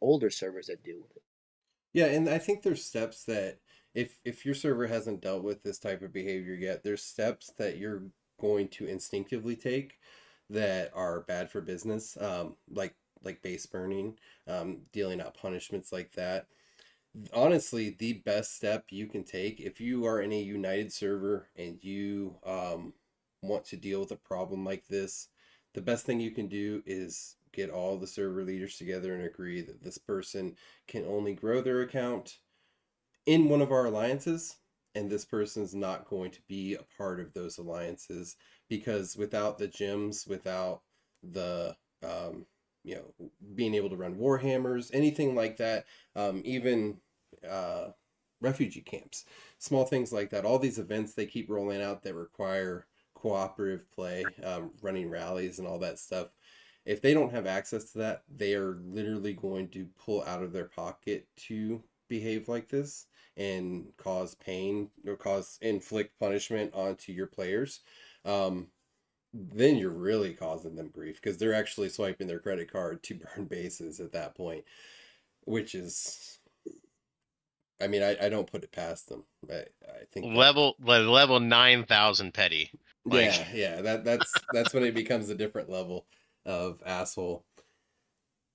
older 0.00 0.30
servers 0.30 0.66
that 0.66 0.84
deal 0.84 0.98
with 1.00 1.16
it. 1.16 1.22
Yeah, 1.92 2.06
and 2.06 2.28
I 2.28 2.38
think 2.38 2.62
there's 2.62 2.84
steps 2.84 3.24
that 3.24 3.58
if 3.94 4.18
if 4.24 4.44
your 4.46 4.54
server 4.54 4.86
hasn't 4.86 5.22
dealt 5.22 5.42
with 5.42 5.62
this 5.62 5.78
type 5.78 6.02
of 6.02 6.12
behavior 6.12 6.54
yet, 6.54 6.82
there's 6.84 7.02
steps 7.02 7.52
that 7.58 7.78
you're 7.78 8.04
going 8.40 8.68
to 8.68 8.86
instinctively 8.86 9.56
take 9.56 9.98
that 10.48 10.90
are 10.94 11.20
bad 11.20 11.50
for 11.50 11.60
business, 11.60 12.16
um, 12.20 12.56
like 12.70 12.94
like 13.22 13.42
base 13.42 13.66
burning, 13.66 14.16
um, 14.46 14.78
dealing 14.92 15.20
out 15.20 15.36
punishments 15.36 15.92
like 15.92 16.12
that. 16.12 16.46
Honestly, 17.34 17.96
the 17.98 18.14
best 18.24 18.56
step 18.56 18.86
you 18.90 19.06
can 19.06 19.24
take 19.24 19.60
if 19.60 19.80
you 19.80 20.06
are 20.06 20.20
in 20.20 20.32
a 20.32 20.40
United 20.40 20.92
server 20.92 21.48
and 21.56 21.82
you 21.82 22.36
um, 22.46 22.92
want 23.42 23.64
to 23.64 23.76
deal 23.76 24.00
with 24.00 24.12
a 24.12 24.16
problem 24.16 24.64
like 24.64 24.86
this, 24.86 25.28
the 25.74 25.82
best 25.82 26.06
thing 26.06 26.20
you 26.20 26.30
can 26.30 26.48
do 26.48 26.82
is 26.86 27.36
get 27.52 27.70
all 27.70 27.96
the 27.96 28.06
server 28.06 28.44
leaders 28.44 28.76
together 28.76 29.14
and 29.14 29.24
agree 29.24 29.60
that 29.60 29.82
this 29.82 29.98
person 29.98 30.56
can 30.86 31.04
only 31.04 31.34
grow 31.34 31.60
their 31.60 31.82
account 31.82 32.38
in 33.26 33.48
one 33.48 33.60
of 33.60 33.72
our 33.72 33.86
alliances 33.86 34.56
and 34.94 35.08
this 35.08 35.24
person's 35.24 35.74
not 35.74 36.08
going 36.08 36.30
to 36.30 36.40
be 36.48 36.74
a 36.74 36.84
part 36.96 37.20
of 37.20 37.32
those 37.32 37.58
alliances 37.58 38.36
because 38.68 39.16
without 39.16 39.58
the 39.58 39.68
gyms 39.68 40.28
without 40.28 40.82
the 41.32 41.76
um, 42.02 42.46
you 42.82 42.94
know 42.96 43.28
being 43.54 43.74
able 43.74 43.90
to 43.90 43.96
run 43.96 44.16
warhammers 44.16 44.90
anything 44.92 45.34
like 45.34 45.56
that 45.56 45.84
um, 46.16 46.42
even 46.44 46.96
uh, 47.48 47.88
refugee 48.40 48.80
camps 48.80 49.24
small 49.58 49.84
things 49.84 50.12
like 50.12 50.30
that 50.30 50.44
all 50.44 50.58
these 50.58 50.78
events 50.78 51.14
they 51.14 51.26
keep 51.26 51.50
rolling 51.50 51.82
out 51.82 52.02
that 52.02 52.14
require 52.14 52.86
cooperative 53.20 53.90
play 53.92 54.24
um, 54.44 54.70
running 54.82 55.10
rallies 55.10 55.58
and 55.58 55.68
all 55.68 55.78
that 55.78 55.98
stuff 55.98 56.28
if 56.84 57.02
they 57.02 57.14
don't 57.14 57.32
have 57.32 57.46
access 57.46 57.92
to 57.92 57.98
that, 57.98 58.22
they 58.34 58.54
are 58.54 58.78
literally 58.84 59.32
going 59.32 59.68
to 59.68 59.86
pull 59.98 60.24
out 60.24 60.42
of 60.42 60.52
their 60.52 60.64
pocket 60.64 61.28
to 61.36 61.82
behave 62.08 62.48
like 62.48 62.68
this 62.68 63.06
and 63.36 63.86
cause 63.96 64.34
pain 64.34 64.90
or 65.06 65.16
cause 65.16 65.58
inflict 65.62 66.18
punishment 66.18 66.72
onto 66.74 67.12
your 67.12 67.26
players. 67.26 67.80
Um, 68.24 68.68
then 69.32 69.76
you're 69.76 69.90
really 69.90 70.32
causing 70.34 70.74
them 70.74 70.88
grief 70.88 71.20
because 71.22 71.38
they're 71.38 71.54
actually 71.54 71.90
swiping 71.90 72.26
their 72.26 72.40
credit 72.40 72.72
card 72.72 73.02
to 73.04 73.14
burn 73.36 73.44
bases 73.44 74.00
at 74.00 74.12
that 74.12 74.34
point, 74.34 74.64
which 75.44 75.74
is, 75.74 76.39
I 77.80 77.86
mean, 77.86 78.02
I, 78.02 78.16
I 78.20 78.28
don't 78.28 78.50
put 78.50 78.64
it 78.64 78.72
past 78.72 79.08
them. 79.08 79.24
I, 79.50 79.64
I 79.88 80.04
think 80.12 80.34
Level 80.34 80.76
le- 80.80 81.08
level 81.10 81.40
nine 81.40 81.84
thousand 81.84 82.34
petty. 82.34 82.70
like- 83.04 83.24
yeah, 83.26 83.46
yeah. 83.54 83.82
That 83.82 84.04
that's 84.04 84.32
that's 84.52 84.74
when 84.74 84.84
it 84.84 84.94
becomes 84.94 85.28
a 85.28 85.34
different 85.34 85.70
level 85.70 86.06
of 86.44 86.82
asshole. 86.84 87.44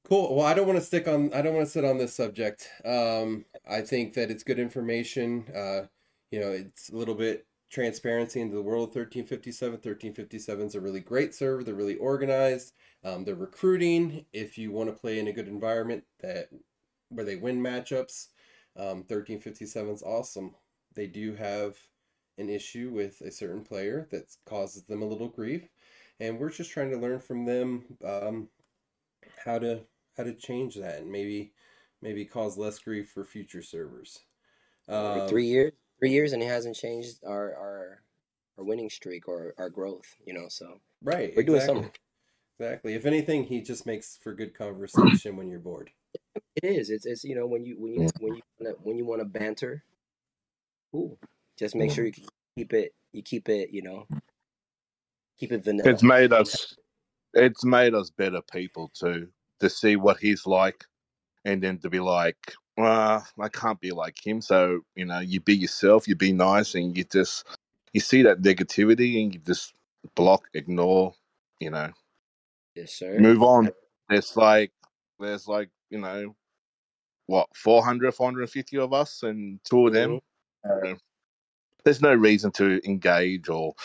Cool. 0.07 0.35
Well, 0.35 0.45
I 0.45 0.53
don't 0.53 0.67
want 0.67 0.77
to 0.79 0.85
stick 0.85 1.07
on. 1.07 1.33
I 1.33 1.41
don't 1.41 1.55
want 1.55 1.65
to 1.65 1.71
sit 1.71 1.83
on 1.85 1.97
this 1.97 2.13
subject. 2.13 2.69
Um, 2.85 3.45
I 3.67 3.81
think 3.81 4.13
that 4.13 4.29
it's 4.29 4.43
good 4.43 4.59
information. 4.59 5.45
Uh, 5.55 5.87
you 6.31 6.39
know, 6.39 6.51
it's 6.51 6.89
a 6.89 6.95
little 6.95 7.15
bit 7.15 7.47
transparency 7.71 8.39
into 8.39 8.55
the 8.55 8.61
world 8.61 8.89
of 8.89 8.95
1357. 8.95 9.71
1357 9.73 10.65
is 10.67 10.75
a 10.75 10.79
really 10.79 10.99
great 10.99 11.33
server. 11.33 11.63
They're 11.63 11.73
really 11.73 11.95
organized. 11.95 12.73
Um, 13.03 13.23
they're 13.23 13.33
recruiting. 13.35 14.25
If 14.31 14.57
you 14.59 14.71
want 14.71 14.89
to 14.89 14.99
play 14.99 15.17
in 15.19 15.27
a 15.27 15.33
good 15.33 15.47
environment 15.47 16.03
that 16.21 16.49
where 17.09 17.25
they 17.25 17.35
win 17.35 17.59
matchups, 17.59 18.27
um, 18.77 19.03
1357 19.07 19.93
is 19.93 20.03
awesome. 20.03 20.55
They 20.93 21.07
do 21.07 21.33
have 21.35 21.77
an 22.37 22.49
issue 22.49 22.91
with 22.93 23.21
a 23.21 23.31
certain 23.31 23.63
player 23.63 24.07
that 24.11 24.35
causes 24.45 24.83
them 24.83 25.01
a 25.01 25.07
little 25.07 25.29
grief, 25.29 25.69
and 26.19 26.39
we're 26.39 26.49
just 26.49 26.71
trying 26.71 26.91
to 26.91 26.97
learn 26.97 27.19
from 27.19 27.45
them 27.45 27.97
um, 28.03 28.49
how 29.43 29.59
to 29.59 29.81
how 30.17 30.23
to 30.23 30.33
change 30.33 30.75
that 30.75 31.01
and 31.01 31.11
maybe 31.11 31.53
maybe 32.01 32.25
cause 32.25 32.57
less 32.57 32.79
grief 32.79 33.09
for 33.09 33.23
future 33.25 33.61
servers. 33.61 34.19
Um, 34.87 35.27
three 35.27 35.47
years, 35.47 35.73
three 35.99 36.11
years, 36.11 36.33
and 36.33 36.43
it 36.43 36.47
hasn't 36.47 36.75
changed 36.75 37.23
our 37.25 37.55
our 37.55 38.01
our 38.57 38.63
winning 38.63 38.89
streak 38.89 39.27
or 39.27 39.53
our 39.57 39.69
growth. 39.69 40.15
You 40.25 40.33
know, 40.33 40.47
so 40.49 40.79
Right, 41.01 41.33
we're 41.35 41.43
doing 41.43 41.61
something. 41.61 41.91
Exactly. 42.59 42.93
If 42.93 43.05
anything, 43.05 43.43
he 43.43 43.61
just 43.61 43.85
makes 43.85 44.17
for 44.17 44.33
good 44.33 44.53
conversation 44.53 45.35
when 45.35 45.49
you're 45.49 45.59
bored. 45.59 45.91
It 46.35 46.63
is. 46.63 46.89
It's 46.89 47.05
it's 47.05 47.23
you 47.23 47.35
know 47.35 47.47
when 47.47 47.65
you 47.65 47.75
when 47.79 47.93
you 47.93 48.09
when 48.19 48.35
you 48.35 48.41
wanna, 48.59 48.75
when 48.83 48.97
you 48.97 49.05
want 49.05 49.21
to 49.21 49.25
banter, 49.25 49.83
cool. 50.91 51.17
Just 51.57 51.75
make 51.75 51.91
sure 51.91 52.05
you 52.05 52.13
keep 52.57 52.73
it. 52.73 52.93
You 53.13 53.23
keep 53.23 53.49
it. 53.49 53.69
You 53.71 53.81
know, 53.81 54.05
mm. 54.11 54.19
keep 55.39 55.51
it 55.51 55.63
vanilla. 55.63 55.89
It's 55.89 56.03
made 56.03 56.33
us. 56.33 56.75
It's 57.33 57.63
made 57.63 57.93
us 57.93 58.09
better 58.09 58.41
people 58.41 58.91
too. 58.93 59.29
To 59.61 59.69
see 59.69 59.95
what 59.95 60.17
he's 60.17 60.45
like, 60.45 60.83
and 61.45 61.61
then 61.61 61.77
to 61.79 61.89
be 61.89 61.99
like, 61.99 62.53
well, 62.77 63.25
I 63.39 63.49
can't 63.49 63.79
be 63.79 63.91
like 63.91 64.17
him. 64.25 64.41
So 64.41 64.81
you 64.95 65.05
know, 65.05 65.19
you 65.19 65.39
be 65.39 65.55
yourself. 65.55 66.07
You 66.07 66.15
be 66.15 66.33
nice, 66.33 66.75
and 66.75 66.97
you 66.97 67.05
just 67.05 67.47
you 67.93 68.01
see 68.01 68.23
that 68.23 68.41
negativity, 68.41 69.23
and 69.23 69.33
you 69.33 69.39
just 69.39 69.73
block, 70.15 70.47
ignore. 70.53 71.13
You 71.59 71.69
know, 71.69 71.91
Yes, 72.75 72.93
sir. 72.93 73.17
move 73.19 73.41
on. 73.41 73.71
There's 74.09 74.35
like, 74.35 74.71
there's 75.19 75.47
like, 75.47 75.69
you 75.89 75.99
know, 75.99 76.35
what 77.27 77.47
400, 77.55 78.13
450 78.13 78.77
of 78.77 78.93
us, 78.93 79.23
and 79.23 79.59
two 79.63 79.87
of 79.87 79.93
them. 79.93 80.19
Uh, 80.67 80.95
there's 81.83 82.01
no 82.01 82.13
reason 82.13 82.51
to 82.51 82.81
engage 82.83 83.47
or 83.47 83.75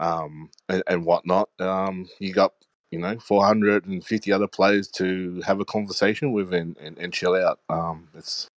um 0.00 0.50
and, 0.68 0.82
and 0.88 1.04
whatnot. 1.04 1.48
Um, 1.60 2.08
you 2.18 2.32
got 2.32 2.52
you 2.90 2.98
know 2.98 3.18
450 3.18 4.32
other 4.32 4.48
players 4.48 4.88
to 4.92 5.40
have 5.46 5.60
a 5.60 5.64
conversation 5.64 6.32
with 6.32 6.52
and, 6.52 6.76
and, 6.78 6.98
and 6.98 7.12
chill 7.12 7.34
out. 7.34 7.60
Um, 7.68 8.08
it's 8.14 8.48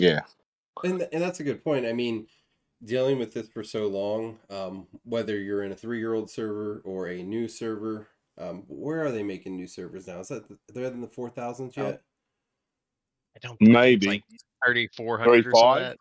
yeah, 0.00 0.20
And 0.84 1.06
and 1.12 1.22
that's 1.22 1.40
a 1.40 1.44
good 1.44 1.62
point. 1.62 1.86
I 1.86 1.92
mean, 1.92 2.26
dealing 2.84 3.18
with 3.18 3.34
this 3.34 3.48
for 3.48 3.62
so 3.62 3.86
long, 3.86 4.38
um, 4.48 4.86
whether 5.04 5.38
you're 5.38 5.62
in 5.62 5.72
a 5.72 5.76
three-year-old 5.76 6.30
server 6.30 6.80
or 6.84 7.08
a 7.08 7.22
new 7.22 7.46
server, 7.46 8.08
um, 8.38 8.64
where 8.68 9.04
are 9.04 9.10
they 9.10 9.22
making 9.22 9.56
new 9.56 9.66
servers 9.66 10.06
now? 10.06 10.20
Is 10.20 10.28
that 10.28 10.44
they're 10.72 10.86
in 10.86 11.02
the 11.02 11.06
four 11.06 11.28
thousands 11.28 11.74
Oh. 11.76 11.98
Yet? 13.42 13.46
I 13.46 13.48
don't 13.48 13.58
think 13.58 13.70
Maybe. 13.70 14.06
it's 14.06 14.06
like 14.06 14.24
3400 14.66 15.46
or 15.46 15.52
something. 15.54 15.60
like 15.60 15.74
35? 15.80 15.80
that. 15.80 15.96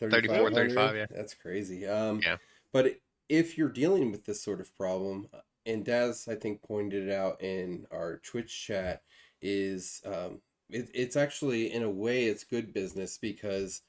34, 0.00 0.50
35, 0.50 0.96
yeah. 0.96 1.06
That's 1.10 1.34
crazy. 1.34 1.86
Um, 1.86 2.20
Yeah. 2.24 2.36
But 2.72 2.96
if 3.28 3.58
you're 3.58 3.68
dealing 3.68 4.10
with 4.10 4.24
this 4.24 4.42
sort 4.42 4.60
of 4.60 4.76
problem, 4.76 5.28
uh, 5.34 5.40
and 5.66 5.84
Daz, 5.84 6.26
I 6.28 6.34
think, 6.36 6.62
pointed 6.62 7.08
it 7.08 7.12
out 7.12 7.40
in 7.42 7.86
our 7.90 8.18
Twitch 8.18 8.66
chat, 8.66 9.02
is 9.42 10.00
um, 10.06 10.40
it, 10.70 10.90
it's 10.94 11.16
actually, 11.16 11.72
in 11.72 11.82
a 11.82 11.90
way, 11.90 12.24
it's 12.24 12.44
good 12.44 12.72
business 12.72 13.18
because 13.18 13.82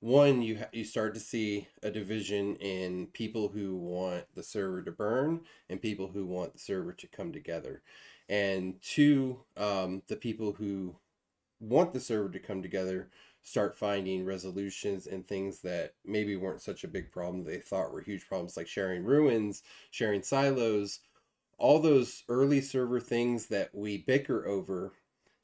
one, 0.00 0.42
you 0.42 0.58
ha- 0.58 0.68
you 0.72 0.84
start 0.84 1.14
to 1.14 1.20
see 1.20 1.66
a 1.82 1.90
division 1.90 2.56
in 2.56 3.08
people 3.08 3.48
who 3.48 3.76
want 3.76 4.24
the 4.34 4.42
server 4.42 4.82
to 4.82 4.92
burn 4.92 5.40
and 5.68 5.82
people 5.82 6.08
who 6.08 6.24
want 6.24 6.52
the 6.52 6.58
server 6.58 6.92
to 6.92 7.06
come 7.08 7.32
together, 7.32 7.82
and 8.28 8.80
two, 8.80 9.40
um, 9.56 10.02
the 10.08 10.16
people 10.16 10.52
who 10.52 10.94
want 11.60 11.92
the 11.92 12.00
server 12.00 12.28
to 12.30 12.38
come 12.38 12.62
together 12.62 13.10
start 13.42 13.76
finding 13.76 14.24
resolutions 14.24 15.06
and 15.06 15.26
things 15.26 15.60
that 15.60 15.94
maybe 16.04 16.36
weren't 16.36 16.60
such 16.62 16.84
a 16.84 16.88
big 16.88 17.10
problem 17.10 17.44
they 17.44 17.58
thought 17.58 17.92
were 17.92 18.00
huge 18.00 18.26
problems 18.26 18.56
like 18.56 18.66
sharing 18.68 19.04
ruins 19.04 19.62
sharing 19.90 20.22
silos 20.22 21.00
all 21.58 21.80
those 21.80 22.24
early 22.28 22.60
server 22.60 23.00
things 23.00 23.46
that 23.48 23.74
we 23.74 23.98
bicker 23.98 24.46
over 24.46 24.92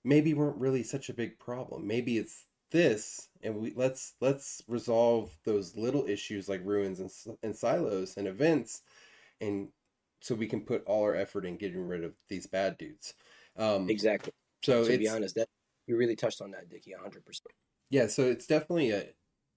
maybe 0.05 0.35
weren't 0.35 0.59
really 0.59 0.83
such 0.83 1.09
a 1.09 1.15
big 1.15 1.39
problem 1.39 1.87
maybe 1.87 2.19
it's 2.19 2.47
this 2.71 3.29
and 3.43 3.57
we 3.57 3.73
let's 3.77 4.15
let's 4.21 4.63
resolve 4.69 5.37
those 5.45 5.77
little 5.77 6.07
issues 6.07 6.49
like 6.49 6.61
ruins 6.65 7.01
and, 7.01 7.11
and 7.43 7.57
silos 7.57 8.17
and 8.17 8.27
events 8.27 8.83
and 9.41 9.69
so 10.21 10.35
we 10.35 10.47
can 10.47 10.63
put 10.63 10.85
all 10.87 11.03
our 11.05 11.15
effort 11.15 11.47
in 11.47 11.57
getting 11.57 11.87
rid 11.87 12.05
of 12.05 12.15
these 12.29 12.47
bad 12.47 12.79
dudes 12.79 13.15
um 13.57 13.91
Exactly. 13.91 14.33
so 14.63 14.85
to 14.87 14.95
be 14.95 15.09
honest, 15.09 15.35
that 15.35 15.49
you 15.87 15.97
really 15.97 16.17
touched 16.17 16.41
on 16.41 16.51
that, 16.53 16.69
Dickie, 16.71 16.93
hundred 17.01 17.25
percent. 17.25 17.49
yeah, 17.91 18.07
so 18.07 18.23
it's 18.25 18.47
definitely 18.47 18.91
a 18.91 19.05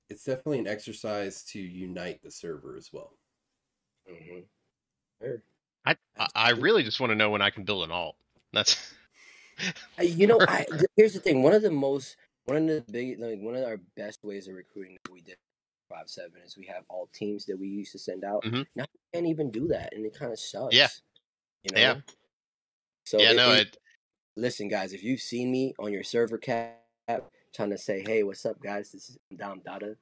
it's 0.10 0.24
definitely 0.24 0.60
an 0.60 0.68
exercise 0.68 1.44
to 1.44 1.60
unite 1.60 2.22
the 2.24 2.32
server 2.32 2.76
as 2.78 2.90
well. 2.94 3.14
Mm-hmm. 4.10 4.40
Sure. 5.22 5.42
I, 5.86 5.96
I 6.18 6.28
I 6.36 6.50
really 6.52 6.84
just 6.84 7.00
want 7.00 7.12
to 7.12 7.16
know 7.16 7.30
when 7.30 7.42
I 7.42 7.50
can 7.50 7.64
build 7.64 7.84
an 7.84 7.92
alt. 7.92 8.16
That's 8.54 8.94
You 10.02 10.28
know, 10.28 10.40
I, 10.48 10.66
here's 10.96 11.14
the 11.14 11.20
thing. 11.20 11.44
One 11.44 11.54
of 11.54 11.62
the 11.62 11.72
most, 11.72 12.16
one 12.46 12.58
of 12.58 12.68
the 12.68 12.84
big, 12.92 13.20
like 13.20 13.40
one 13.42 13.56
of 13.56 13.64
our 13.64 13.78
best 13.96 14.20
ways 14.24 14.48
of 14.48 14.56
recruiting 14.56 14.98
that 15.04 15.12
we 15.12 15.22
did 15.22 15.38
five 15.90 16.10
seven 16.10 16.42
is 16.46 16.58
we 16.58 16.66
have 16.66 16.84
all 16.90 17.10
teams 17.14 17.46
that 17.46 17.58
we 17.58 17.68
used 17.68 17.92
to 17.94 18.00
send 18.00 18.24
out. 18.24 18.44
Mhm. 18.44 18.66
Now 18.76 18.86
we 18.94 19.00
can't 19.14 19.28
even 19.28 19.50
do 19.52 19.68
that, 19.70 19.94
and 19.94 20.06
it 20.06 20.18
kind 20.18 20.32
of 20.32 20.40
sucks. 20.40 20.76
Yeah. 20.76 20.88
You 21.64 21.72
know. 21.76 21.82
Yeah. 21.82 21.96
So 23.06 23.20
yeah, 23.20 23.32
it- 23.32 23.36
no, 23.36 23.52
it- 23.54 23.60
it, 23.68 23.78
listen, 24.38 24.68
guys, 24.68 24.94
if 24.94 25.04
you've 25.04 25.20
seen 25.20 25.52
me 25.52 25.74
on 25.80 25.92
your 25.92 26.04
server 26.04 26.38
cap 26.38 26.80
trying 27.54 27.72
to 27.72 27.78
say, 27.78 28.04
"Hey, 28.06 28.24
what's 28.24 28.46
up, 28.46 28.62
guys? 28.62 28.92
This 28.92 29.10
is 29.10 29.18
Dom 29.36 29.62
Dada." 29.66 29.96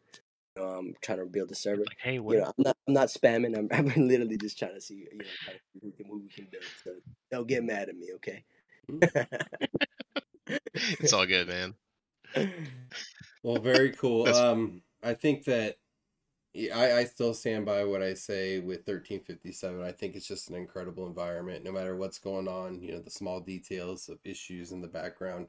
You 0.55 0.63
know, 0.63 0.69
I'm 0.69 0.93
trying 1.01 1.19
to 1.19 1.25
build 1.25 1.51
a 1.51 1.55
server. 1.55 1.83
like 1.87 1.97
hey, 2.01 2.19
what? 2.19 2.33
You 2.33 2.41
know, 2.41 2.47
I'm 2.47 2.63
not, 2.63 2.77
I'm 2.87 2.93
not 2.93 3.07
spamming. 3.07 3.57
I'm, 3.57 3.69
I'm 3.95 4.07
literally 4.07 4.37
just 4.37 4.59
trying 4.59 4.75
to 4.75 4.81
see, 4.81 5.07
you 5.11 5.17
know, 5.17 5.25
trying 5.43 5.57
who, 5.81 5.91
can, 5.91 6.05
who 6.05 6.19
we 6.19 6.29
can 6.29 6.47
build. 6.51 6.63
So 6.83 6.91
don't 7.31 7.47
get 7.47 7.63
mad 7.63 7.89
at 7.89 7.95
me, 7.95 8.09
okay? 8.15 8.43
it's 10.99 11.13
all 11.13 11.25
good, 11.25 11.47
man. 11.47 11.73
Well, 13.43 13.61
very 13.61 13.91
cool. 13.91 14.27
Um, 14.27 14.81
I 15.03 15.13
think 15.13 15.43
that 15.43 15.75
yeah, 15.75 15.84
I, 16.73 16.99
I 16.99 17.03
still 17.05 17.33
stand 17.33 17.65
by 17.65 17.83
what 17.83 18.01
I 18.01 18.13
say 18.13 18.59
with 18.59 18.87
1357. 18.87 19.81
I 19.83 19.91
think 19.91 20.15
it's 20.15 20.27
just 20.27 20.49
an 20.49 20.55
incredible 20.55 21.07
environment, 21.07 21.63
no 21.63 21.71
matter 21.71 21.95
what's 21.95 22.19
going 22.19 22.47
on. 22.47 22.81
You 22.81 22.93
know, 22.93 22.99
the 22.99 23.11
small 23.11 23.39
details 23.39 24.09
of 24.09 24.19
issues 24.23 24.71
in 24.71 24.81
the 24.81 24.87
background. 24.87 25.47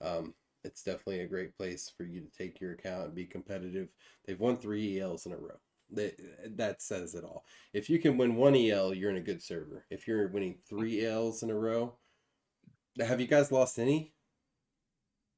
Um, 0.00 0.34
it's 0.64 0.82
definitely 0.82 1.20
a 1.20 1.28
great 1.28 1.56
place 1.56 1.92
for 1.96 2.04
you 2.04 2.20
to 2.20 2.30
take 2.30 2.60
your 2.60 2.72
account 2.72 3.06
and 3.06 3.14
be 3.14 3.24
competitive. 3.24 3.94
They've 4.26 4.40
won 4.40 4.56
three 4.56 5.00
ELs 5.00 5.26
in 5.26 5.32
a 5.32 5.36
row. 5.36 5.58
That 5.90 6.20
that 6.56 6.82
says 6.82 7.14
it 7.14 7.24
all. 7.24 7.44
If 7.72 7.88
you 7.88 7.98
can 7.98 8.18
win 8.18 8.34
one 8.34 8.54
EL, 8.54 8.92
you're 8.92 9.10
in 9.10 9.16
a 9.16 9.20
good 9.20 9.42
server. 9.42 9.86
If 9.90 10.06
you're 10.06 10.28
winning 10.28 10.58
three 10.68 11.06
ELs 11.06 11.42
in 11.42 11.50
a 11.50 11.54
row, 11.54 11.94
have 13.00 13.20
you 13.20 13.26
guys 13.26 13.50
lost 13.50 13.78
any? 13.78 14.12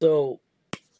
so 0.00 0.40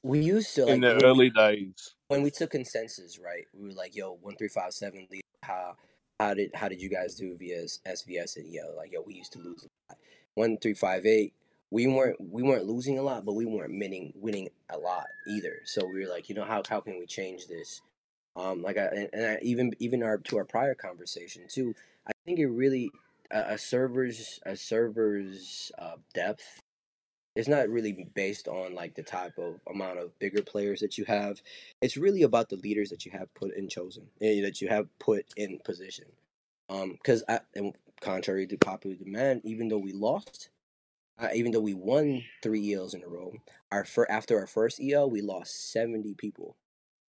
we 0.03 0.21
used 0.21 0.55
to 0.55 0.67
like 0.67 0.75
in 0.75 0.81
the 0.81 1.05
early 1.05 1.31
days. 1.31 1.95
When 2.11 2.23
we 2.23 2.31
took 2.33 2.51
consensus, 2.51 3.21
right? 3.21 3.47
We 3.55 3.69
were 3.69 3.75
like, 3.75 3.95
"Yo, 3.95 4.19
one 4.21 4.35
three 4.35 4.49
five 4.49 4.75
seven 4.75 5.07
lead. 5.13 5.23
How 5.45 5.77
how 6.19 6.35
did 6.35 6.51
how 6.55 6.69
did 6.69 6.83
you 6.83 6.91
guys 6.91 7.15
do 7.15 7.37
via 7.37 7.63
SVS 7.87 8.37
and 8.37 8.53
yo? 8.53 8.75
Like, 8.77 8.93
yo, 8.93 9.01
we 9.01 9.15
used 9.15 9.33
to 9.35 9.39
lose 9.39 9.63
a 9.63 9.69
lot. 9.93 9.99
One 10.35 10.59
three 10.59 10.75
five 10.75 11.07
eight. 11.07 11.35
We 11.71 11.87
weren't 11.87 12.17
we 12.21 12.43
weren't 12.43 12.67
losing 12.67 12.99
a 12.99 13.03
lot, 13.03 13.25
but 13.25 13.35
we 13.35 13.47
weren't 13.47 13.79
winning 13.79 14.13
winning 14.17 14.49
a 14.69 14.77
lot 14.77 15.07
either. 15.29 15.61
So 15.65 15.87
we 15.87 16.05
were 16.05 16.11
like, 16.11 16.29
you 16.29 16.35
know, 16.35 16.45
how 16.45 16.63
how 16.69 16.81
can 16.81 16.99
we 16.99 17.07
change 17.07 17.47
this? 17.47 17.81
Um, 18.35 18.61
like 18.61 18.77
I 18.77 18.87
and, 18.87 19.09
and 19.13 19.27
I, 19.27 19.39
even 19.43 19.73
even 19.79 20.03
our 20.03 20.19
to 20.19 20.39
our 20.39 20.45
prior 20.45 20.75
conversation 20.75 21.45
too. 21.49 21.77
I 22.09 22.11
think 22.25 22.41
it 22.41 22.49
really 22.49 22.91
a, 23.31 23.55
a 23.55 23.59
server's 23.59 24.41
a 24.45 24.57
server's 24.57 25.71
uh, 25.79 25.97
depth 26.13 26.61
it's 27.37 27.49
not 27.49 27.69
really 27.69 28.09
based 28.15 28.49
on 28.49 28.75
like 28.75 28.95
the 28.95 29.03
type 29.03 29.39
of 29.39 29.61
amount 29.69 29.99
of 29.99 30.19
bigger 30.19 30.43
players 30.43 30.81
that 30.81 30.99
you 30.99 31.05
have. 31.05 31.41
It's 31.81 31.97
really 31.97 32.23
about 32.23 32.49
the 32.49 32.57
leaders 32.57 32.91
that 32.91 33.05
you 33.07 33.13
have 33.13 33.33
put 33.35 33.55
in 33.55 33.69
chosen, 33.69 34.09
eh, 34.21 34.43
that 34.43 34.61
you 34.61 34.69
have 34.69 34.89
put 34.99 35.27
in 35.37 35.59
position. 35.65 36.07
Um, 36.69 36.93
because 36.93 37.25
and 37.55 37.75
contrary 38.01 38.47
to 38.47 38.57
popular 38.57 38.97
demand, 38.97 39.43
even 39.45 39.69
though 39.69 39.79
we 39.79 39.93
lost, 39.93 40.51
uh, 41.19 41.29
even 41.35 41.53
though 41.53 41.61
we 41.61 41.75
won 41.75 42.25
three 42.43 42.73
ELs 42.75 42.95
in 42.95 43.03
a 43.03 43.09
row, 43.09 43.35
our 43.73 43.85
fir- 43.85 44.07
after 44.11 44.39
our 44.39 44.47
first 44.47 44.81
EL, 44.81 45.11
we 45.11 45.21
lost 45.23 45.73
seventy 45.73 46.15
people 46.15 46.57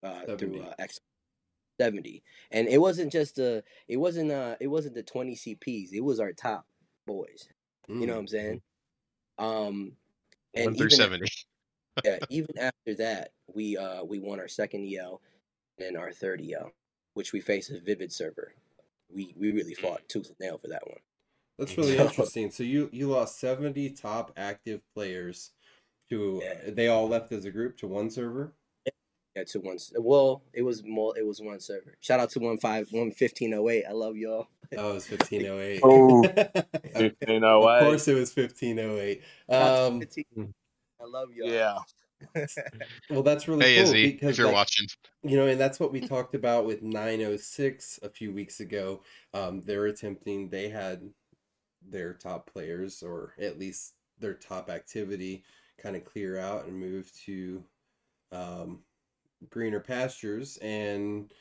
uh, 0.03 0.25
70. 0.25 0.37
through 0.37 0.61
uh, 0.61 0.73
X. 0.79 0.99
70 1.79 2.23
and 2.51 2.67
it 2.67 2.79
wasn't 2.79 3.11
just 3.11 3.35
the 3.37 3.63
it 3.87 3.97
wasn't 3.97 4.31
uh 4.31 4.55
it 4.59 4.67
wasn't 4.67 4.93
the 4.93 5.01
20 5.03 5.35
cps 5.35 5.91
it 5.93 6.01
was 6.01 6.19
our 6.19 6.31
top 6.31 6.67
boys 7.07 7.49
you 7.99 8.05
know 8.05 8.13
what 8.13 8.19
i'm 8.19 8.27
saying 8.27 8.61
um 9.39 9.97
and 10.55 10.65
One 10.65 10.75
through 10.75 10.87
even 10.87 10.97
seventy. 10.97 11.27
yeah, 12.05 12.19
even 12.29 12.57
after 12.57 12.95
that, 12.95 13.31
we 13.53 13.77
uh 13.77 14.03
we 14.03 14.19
won 14.19 14.39
our 14.39 14.47
second 14.47 14.85
EL 14.93 15.21
and 15.77 15.95
then 15.95 16.01
our 16.01 16.11
third 16.11 16.41
EL, 16.41 16.71
which 17.13 17.33
we 17.33 17.39
faced 17.41 17.71
a 17.71 17.79
Vivid 17.79 18.11
server. 18.11 18.53
We 19.13 19.33
we 19.37 19.51
really 19.51 19.73
fought 19.75 20.07
tooth 20.07 20.27
and 20.27 20.39
nail 20.39 20.57
for 20.57 20.67
that 20.69 20.87
one. 20.87 20.99
That's 21.59 21.77
really 21.77 21.97
So- 21.97 22.03
interesting. 22.05 22.51
So 22.51 22.63
you 22.63 22.89
you 22.91 23.09
lost 23.09 23.39
70 23.39 23.89
top 23.91 24.31
active 24.37 24.81
players 24.93 25.51
to 26.09 26.41
Yeah. 26.43 26.71
they 26.71 26.87
all 26.87 27.07
left 27.07 27.31
as 27.31 27.45
a 27.45 27.51
group 27.51 27.77
to 27.77 27.87
one 27.87 28.09
server. 28.09 28.53
Yeah, 29.35 29.43
to 29.45 29.59
one. 29.59 29.75
s- 29.75 29.93
Well, 29.97 30.43
it 30.53 30.61
was 30.61 30.83
more. 30.83 31.17
It 31.17 31.25
was 31.25 31.39
one 31.41 31.59
server. 31.59 31.95
Shout 32.01 32.19
out 32.19 32.29
to 32.31 32.39
one 32.39 32.57
five 32.57 32.87
one 32.91 33.11
fifteen 33.11 33.53
oh 33.53 33.69
eight. 33.69 33.85
I 33.89 33.93
love 33.93 34.17
y'all. 34.17 34.47
Oh, 34.77 34.91
it 34.91 34.93
was 34.93 35.09
1508. 35.09 35.81
Oh, 35.83 36.23
of 36.25 37.83
course 37.83 38.07
it 38.07 38.13
was 38.15 38.35
1508. 38.35 39.21
Shout 39.49 39.61
out 39.61 40.01
to 40.11 40.23
Um 40.37 40.53
I 41.01 41.05
love 41.05 41.29
y'all. 41.33 41.49
Yeah. 41.49 41.77
well 43.09 43.23
that's 43.23 43.47
really 43.47 43.65
Hey 43.65 43.75
cool 43.77 43.83
Izzy, 43.85 44.11
because 44.11 44.29
if 44.31 44.37
you're 44.37 44.47
that- 44.47 44.53
watching, 44.53 44.87
you 45.23 45.35
know 45.37 45.47
and 45.47 45.59
that's 45.59 45.79
what 45.79 45.91
we 45.91 45.99
talked 45.99 46.35
about 46.35 46.65
with 46.67 46.83
906 46.83 47.99
a 48.03 48.09
few 48.09 48.31
weeks 48.31 48.59
ago 48.59 49.01
um, 49.33 49.59
they're 49.61 49.87
attempting 49.87 50.47
they 50.47 50.69
had 50.69 51.01
their 51.89 52.13
top 52.13 52.45
players 52.51 53.01
or 53.01 53.33
at 53.41 53.57
least 53.57 53.95
their 54.19 54.35
top 54.35 54.69
activity 54.69 55.43
kind 55.79 55.95
of 55.95 56.05
clear 56.05 56.37
out 56.37 56.65
and 56.65 56.79
move 56.79 57.11
to 57.25 57.63
um, 58.31 58.79
greener 59.49 59.79
pastures 59.79 60.57
and 60.57 61.33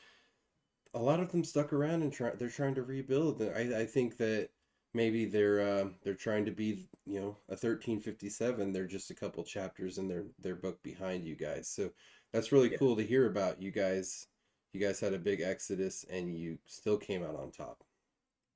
a 0.93 0.99
lot 0.99 1.19
of 1.19 1.31
them 1.31 1.43
stuck 1.43 1.73
around 1.73 2.01
and 2.01 2.11
try, 2.13 2.31
they're 2.31 2.49
trying 2.49 2.75
to 2.75 2.83
rebuild. 2.83 3.41
I, 3.41 3.81
I 3.81 3.85
think 3.85 4.17
that 4.17 4.49
maybe 4.93 5.25
they're 5.25 5.61
uh, 5.61 5.89
they're 6.03 6.13
trying 6.15 6.45
to 6.45 6.51
be 6.51 6.87
you 7.05 7.19
know 7.19 7.37
a 7.49 7.55
1357 7.55 8.71
they're 8.73 8.87
just 8.87 9.09
a 9.09 9.15
couple 9.15 9.43
chapters 9.43 9.97
in 9.97 10.07
their 10.07 10.25
their 10.39 10.55
book 10.55 10.81
behind 10.83 11.25
you 11.25 11.35
guys. 11.35 11.69
So 11.69 11.91
that's 12.33 12.51
really 12.51 12.69
Yeah. 12.69 12.77
cool 12.77 12.95
to 12.97 13.03
hear 13.05 13.27
about 13.27 13.61
you 13.61 13.71
guys 13.71 14.27
you 14.73 14.79
guys 14.79 14.99
had 14.99 15.13
a 15.13 15.19
big 15.19 15.41
exodus 15.41 16.05
and 16.09 16.35
you 16.37 16.57
still 16.65 16.97
came 16.97 17.23
out 17.23 17.35
on 17.35 17.51
top. 17.51 17.83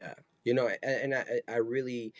Yeah, 0.01 0.15
you 0.43 0.53
know 0.53 0.67
and, 0.83 1.13
and 1.13 1.15
I, 1.15 1.41
I 1.53 1.57
really 1.57 2.13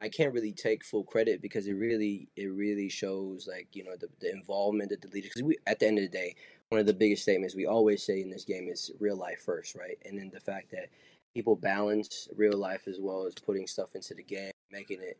i 0.00 0.08
can't 0.08 0.32
really 0.34 0.52
take 0.52 0.84
full 0.84 1.04
credit 1.04 1.42
because 1.42 1.66
it 1.66 1.74
really 1.74 2.28
it 2.36 2.46
really 2.46 2.88
shows 2.88 3.48
like 3.50 3.68
you 3.72 3.84
know 3.84 3.96
the, 4.00 4.08
the 4.20 4.30
involvement 4.32 4.92
of 4.92 5.00
the 5.00 5.08
leaders 5.08 5.30
because 5.34 5.42
we 5.44 5.58
at 5.66 5.78
the 5.80 5.86
end 5.86 5.98
of 5.98 6.04
the 6.04 6.10
day 6.10 6.36
one 6.70 6.80
of 6.80 6.86
the 6.86 6.92
biggest 6.94 7.22
statements 7.22 7.54
we 7.54 7.66
always 7.66 8.02
say 8.02 8.20
in 8.20 8.30
this 8.30 8.44
game 8.44 8.68
is 8.68 8.90
real 9.00 9.16
life 9.16 9.40
first 9.44 9.74
right 9.74 9.98
and 10.04 10.18
then 10.18 10.30
the 10.32 10.40
fact 10.40 10.70
that 10.70 10.88
people 11.34 11.56
balance 11.56 12.28
real 12.36 12.56
life 12.58 12.86
as 12.86 12.98
well 13.00 13.26
as 13.26 13.34
putting 13.34 13.66
stuff 13.66 13.94
into 13.94 14.14
the 14.14 14.22
game 14.22 14.52
making 14.70 14.98
it 15.00 15.18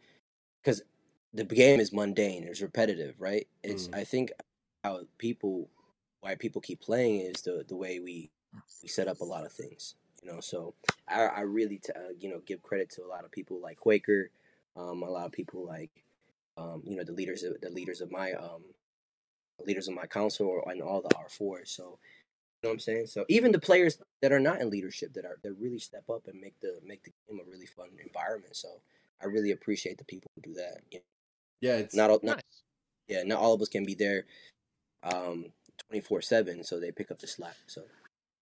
because 0.62 0.82
the 1.32 1.44
game 1.44 1.80
is 1.80 1.92
mundane 1.92 2.44
it's 2.44 2.60
repetitive 2.60 3.14
right 3.18 3.46
it's 3.62 3.88
Mm. 3.88 3.96
i 3.98 4.04
think 4.04 4.30
how 4.84 5.00
people 5.18 5.68
why 6.20 6.34
people 6.34 6.60
keep 6.60 6.80
playing 6.80 7.20
is 7.20 7.42
the 7.42 7.64
the 7.68 7.76
way 7.76 8.00
we 8.00 8.30
we 8.82 8.88
set 8.88 9.08
up 9.08 9.20
a 9.20 9.24
lot 9.24 9.44
of 9.44 9.52
things. 9.52 9.94
You 10.22 10.32
know, 10.32 10.40
so 10.40 10.74
I, 11.06 11.26
I 11.26 11.40
really 11.42 11.78
t- 11.78 11.92
uh, 11.94 12.12
you 12.18 12.28
know 12.28 12.40
give 12.44 12.62
credit 12.62 12.90
to 12.90 13.04
a 13.04 13.06
lot 13.06 13.24
of 13.24 13.30
people 13.30 13.60
like 13.60 13.76
Quaker, 13.78 14.30
um, 14.76 15.02
a 15.02 15.10
lot 15.10 15.26
of 15.26 15.32
people 15.32 15.64
like 15.64 15.90
um, 16.56 16.82
you 16.84 16.96
know 16.96 17.04
the 17.04 17.12
leaders 17.12 17.44
of 17.44 17.60
the 17.60 17.70
leaders 17.70 18.00
of 18.00 18.10
my 18.10 18.32
um, 18.32 18.62
leaders 19.64 19.88
of 19.88 19.94
my 19.94 20.06
council 20.06 20.62
and 20.66 20.82
all 20.82 21.02
the 21.02 21.14
R 21.16 21.28
four. 21.28 21.64
So 21.64 21.98
you 22.62 22.68
know 22.68 22.70
what 22.70 22.72
I'm 22.74 22.78
saying. 22.80 23.06
So 23.06 23.24
even 23.28 23.52
the 23.52 23.60
players 23.60 23.98
that 24.22 24.32
are 24.32 24.40
not 24.40 24.60
in 24.60 24.70
leadership 24.70 25.12
that 25.14 25.24
are 25.24 25.38
that 25.42 25.52
really 25.58 25.78
step 25.78 26.04
up 26.10 26.26
and 26.26 26.40
make 26.40 26.58
the 26.60 26.78
make 26.84 27.04
the 27.04 27.12
game 27.28 27.40
a 27.40 27.50
really 27.50 27.66
fun 27.66 27.88
environment. 28.04 28.56
So 28.56 28.68
I 29.22 29.26
really 29.26 29.52
appreciate 29.52 29.98
the 29.98 30.04
people 30.04 30.30
who 30.34 30.42
do 30.42 30.54
that. 30.54 30.78
You 30.90 30.98
know, 30.98 31.04
Yeah, 31.60 31.76
it's 31.78 31.94
not 31.94 32.10
all, 32.10 32.20
not 32.22 32.36
Nice. 32.36 32.62
yeah, 33.08 33.22
not 33.24 33.38
all 33.40 33.54
of 33.54 33.62
us 33.62 33.68
can 33.68 33.84
be 33.84 33.94
there 33.94 34.24
um 35.04 35.46
24 35.90 36.20
7 36.22 36.64
so 36.64 36.80
they 36.80 36.90
pick 36.90 37.10
up 37.12 37.20
the 37.20 37.26
slack 37.26 37.54
so 37.66 37.82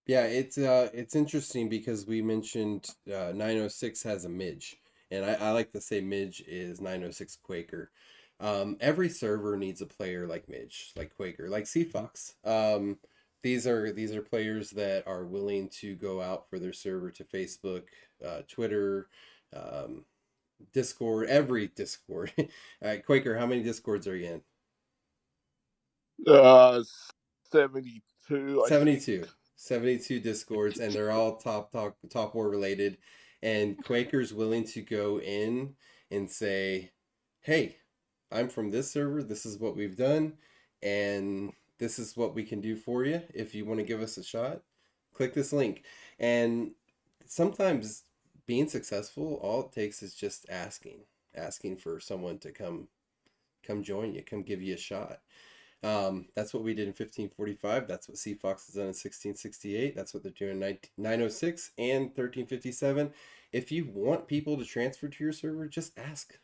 Yeah, 0.07 0.25
it's 0.25 0.57
uh 0.59 0.89
it's 0.95 1.15
interesting 1.15 1.69
because 1.69 2.07
we 2.07 2.23
mentioned 2.23 2.89
uh 3.09 3.33
906 3.35 4.03
has 4.05 4.25
a 4.25 4.29
midge, 4.29 4.77
and 5.11 5.25
I, 5.25 5.35
I 5.35 5.51
like 5.51 5.73
to 5.73 5.81
say 5.81 6.01
midge 6.01 6.43
is 6.47 6.81
906 6.81 7.37
Quaker. 7.43 7.91
Um, 8.39 8.77
every 8.81 9.09
server 9.09 9.57
needs 9.57 9.81
a 9.81 9.87
player 9.87 10.27
like 10.27 10.49
Midge, 10.49 10.93
like 10.97 11.15
Quaker, 11.17 11.49
like 11.49 11.67
Fox. 11.67 12.35
Um, 12.45 12.99
these 13.43 13.67
are 13.67 13.93
these 13.93 14.15
are 14.15 14.23
players 14.23 14.71
that 14.71 15.07
are 15.07 15.25
willing 15.25 15.69
to 15.81 15.95
go 15.95 16.21
out 16.21 16.49
for 16.51 16.59
their 16.59 16.73
server 16.73 17.11
to 17.13 17.25
Facebook, 17.25 17.85
uh, 18.25 18.43
Twitter, 18.49 19.09
um, 19.55 20.05
Discord, 20.73 21.29
every 21.29 21.69
Discord. 21.69 22.33
Right, 22.83 23.05
Quaker, 23.05 23.37
how 23.37 23.47
many 23.47 23.63
Discords 23.63 24.07
are 24.07 24.17
you 24.17 24.41
in? 26.27 26.33
Uh, 26.33 26.83
seventy-two. 27.51 28.63
I 28.65 28.69
72 28.69 29.19
think. 29.21 29.33
72 29.57 30.21
discords 30.21 30.81
and 30.81 30.93
they're 30.93 31.11
all 31.11 31.37
top 31.37 31.73
top 31.73 31.97
top 32.11 32.35
war 32.35 32.51
related 32.51 32.99
and 33.43 33.83
quaker's 33.85 34.33
willing 34.35 34.65
to 34.65 34.83
go 34.83 35.19
in 35.21 35.75
and 36.11 36.31
say 36.31 36.91
hey 37.41 37.77
i'm 38.33 38.49
from 38.49 38.71
this 38.71 38.91
server 38.91 39.23
this 39.23 39.47
is 39.47 39.59
what 39.59 39.77
we've 39.77 39.97
done 39.97 40.33
and 40.83 41.53
this 41.79 41.99
is 41.99 42.17
what 42.17 42.35
we 42.35 42.43
can 42.43 42.61
do 42.61 42.77
for 42.77 43.05
you 43.05 43.21
if 43.35 43.55
you 43.55 43.65
want 43.65 43.79
to 43.79 43.87
give 43.87 44.01
us 44.01 44.17
a 44.17 44.25
shot 44.25 44.61
click 45.15 45.35
this 45.35 45.53
link 45.53 45.85
and 46.19 46.73
sometimes 47.27 48.05
being 48.47 48.69
successful 48.69 49.39
all 49.43 49.61
it 49.61 49.73
takes 49.73 50.03
is 50.03 50.15
just 50.15 50.47
asking 50.49 51.01
asking 51.35 51.77
for 51.77 52.01
someone 52.01 52.39
to 52.39 52.51
come 52.51 52.89
come 53.63 53.83
join 53.83 54.15
you 54.15 54.23
come 54.23 54.43
give 54.43 54.63
you 54.63 54.75
a 54.75 54.79
shot 54.79 55.21
um, 55.83 56.27
that's 56.35 56.53
what 56.53 56.65
we 56.65 56.75
did 56.75 56.83
in 56.83 56.89
1545. 56.89 57.87
That's 57.87 58.09
what 58.09 58.19
Sea 58.19 58.35
Fox 58.35 58.67
has 58.67 58.75
done 58.75 58.83
in 58.83 58.89
1668. 58.89 59.95
That's 59.95 60.15
what 60.15 60.23
they're 60.23 60.33
doing 60.33 60.61
in 60.63 60.75
19- 60.75 60.79
906 60.97 61.71
and 61.79 62.05
1357. 62.07 63.13
If 63.53 63.71
you 63.71 63.87
want 63.93 64.27
people 64.27 64.57
to 64.57 64.65
transfer 64.65 65.09
to 65.09 65.25
your 65.25 65.33
server, 65.33 65.69
just 65.69 65.97
ask. 65.99 66.39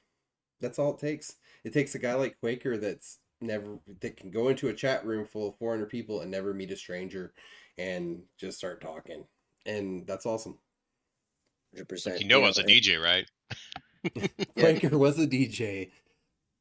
That's 0.62 0.78
all 0.78 0.94
it 0.94 1.00
takes. 1.00 1.34
It 1.64 1.72
takes 1.74 1.94
a 1.94 1.98
guy 1.98 2.14
like 2.14 2.38
Quaker 2.40 2.78
that's 2.78 3.18
never 3.42 3.78
that 4.00 4.16
can 4.16 4.30
go 4.30 4.48
into 4.48 4.68
a 4.68 4.72
chat 4.74 5.04
room 5.04 5.26
full 5.26 5.48
of 5.48 5.56
400 5.58 5.90
people 5.90 6.20
and 6.20 6.30
never 6.30 6.54
meet 6.54 6.70
a 6.70 6.76
stranger 6.76 7.32
and 7.76 8.22
just 8.38 8.56
start 8.58 8.80
talking. 8.80 9.24
And 9.66 10.06
that's 10.06 10.24
awesome. 10.26 10.58
100% 11.76 12.06
Like, 12.06 12.20
you 12.20 12.26
know, 12.28 12.42
I 12.42 12.48
was 12.48 12.58
a 12.58 12.64
DJ, 12.64 13.02
right? 13.02 13.26
Quaker 14.58 14.96
was 14.98 15.18
a 15.18 15.26
DJ. 15.26 15.90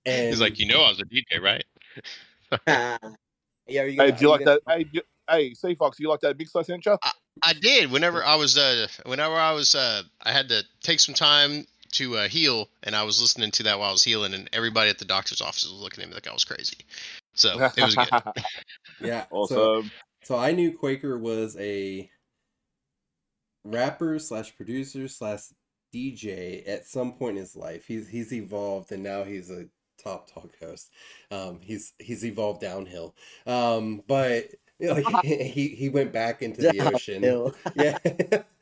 And 0.06 0.30
He's 0.30 0.42
like, 0.42 0.60
you 0.60 0.66
know, 0.66 0.82
I 0.82 0.90
was 0.90 1.00
a 1.00 1.06
DJ, 1.06 1.42
right? 1.42 1.64
yeah 2.68 2.98
are 3.84 3.88
you 3.88 4.02
Hey, 4.02 4.12
gonna, 4.12 4.12
do 4.12 4.22
you 4.22 4.28
are 4.28 4.32
like 4.38 4.46
gonna- 4.46 4.60
that? 4.66 4.78
Hey, 4.78 4.84
do, 4.86 5.02
hey, 5.30 5.54
Sea 5.54 5.76
Fox, 5.76 5.98
do 5.98 6.04
you 6.04 6.10
like 6.10 6.22
that 6.22 6.38
mix 6.38 6.56
I 6.56 6.62
sent 6.64 6.86
you? 6.86 6.98
I 7.44 7.54
did. 7.54 7.92
Whenever 7.92 8.24
I 8.24 8.36
was, 8.36 8.58
uh, 8.58 8.88
whenever 9.06 9.36
I 9.36 9.52
was, 9.54 9.74
uh, 9.76 10.04
I 10.22 10.32
had 10.32 10.50
to 10.50 10.64
take 10.82 11.00
some 11.00 11.16
time 11.16 11.66
to 11.92 12.18
uh, 12.18 12.28
heal, 12.28 12.70
and 12.84 12.96
I 12.96 13.04
was 13.04 13.22
listening 13.22 13.52
to 13.52 13.64
that 13.64 13.80
while 13.80 13.90
I 13.90 13.92
was 13.92 14.04
healing, 14.04 14.34
and 14.34 14.50
everybody 14.54 14.90
at 14.90 15.00
the 15.00 15.06
doctor's 15.06 15.42
office 15.42 15.64
was 15.64 15.82
looking 15.82 16.04
at 16.04 16.10
me 16.10 16.16
like 16.16 16.28
I 16.28 16.34
was 16.34 16.44
crazy. 16.44 16.78
So 17.34 17.72
it 17.76 17.84
was 17.84 17.96
good. 17.96 18.08
yeah. 19.02 19.24
So, 19.24 19.36
awesome. 19.36 19.92
So 20.24 20.38
I 20.38 20.52
knew 20.52 20.78
Quaker 20.78 21.18
was 21.18 21.58
a 21.60 22.10
rapper 23.64 24.20
slash 24.20 24.56
producer 24.56 25.08
slash 25.08 25.42
DJ 25.94 26.68
at 26.68 26.86
some 26.86 27.14
point 27.14 27.38
in 27.38 27.44
his 27.44 27.56
life. 27.56 27.86
He's 27.86 28.08
he's 28.08 28.34
evolved 28.34 28.92
and 28.92 29.04
now 29.04 29.24
he's 29.24 29.50
a 29.50 29.66
top 30.02 30.32
talk 30.32 30.52
host. 30.60 30.90
Um, 31.30 31.60
he's 31.62 31.94
he's 32.00 32.26
evolved 32.26 32.62
downhill. 32.62 33.16
Um, 33.46 34.04
but 34.08 34.46
you 34.46 34.46
know, 34.46 34.50
like 34.50 34.60
he 35.24 35.70
he 35.70 35.90
went 35.90 36.12
back 36.12 36.42
into 36.42 36.62
the 36.62 36.80
ocean. 36.94 37.22
Downhill. 37.22 37.56
Yeah. 37.76 37.98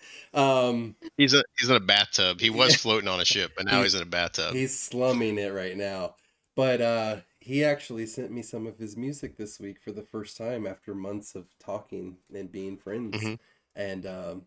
um, 0.34 0.96
He's 1.18 1.34
a 1.34 1.44
he's 1.58 1.70
in 1.70 1.76
a 1.76 1.80
bathtub. 1.80 2.40
He 2.40 2.50
was 2.50 2.76
floating 2.76 3.08
on 3.08 3.20
a 3.20 3.26
ship, 3.26 3.52
but 3.56 3.66
now 3.66 3.78
He- 3.78 3.84
he's 3.84 3.96
in 3.96 4.02
a 4.02 4.06
bathtub. 4.06 4.54
he's 4.54 4.78
slumming 4.78 5.38
it 5.38 5.54
right 5.54 5.76
now. 5.78 6.16
But 6.56 6.82
uh, 6.82 7.18
he 7.40 7.64
actually 7.64 8.06
sent 8.06 8.32
me 8.32 8.42
some 8.42 8.68
of 8.68 8.78
his 8.78 8.98
music 8.98 9.38
this 9.38 9.60
week 9.60 9.80
for 9.82 9.92
the 9.92 10.04
first 10.04 10.36
time 10.38 10.68
after 10.68 10.94
months 10.94 11.36
of 11.36 11.48
talking 11.60 12.18
and 12.34 12.52
being 12.52 12.78
friends. 12.78 13.16
Mhm. 13.16 13.40
And 13.76 14.06
um, 14.06 14.42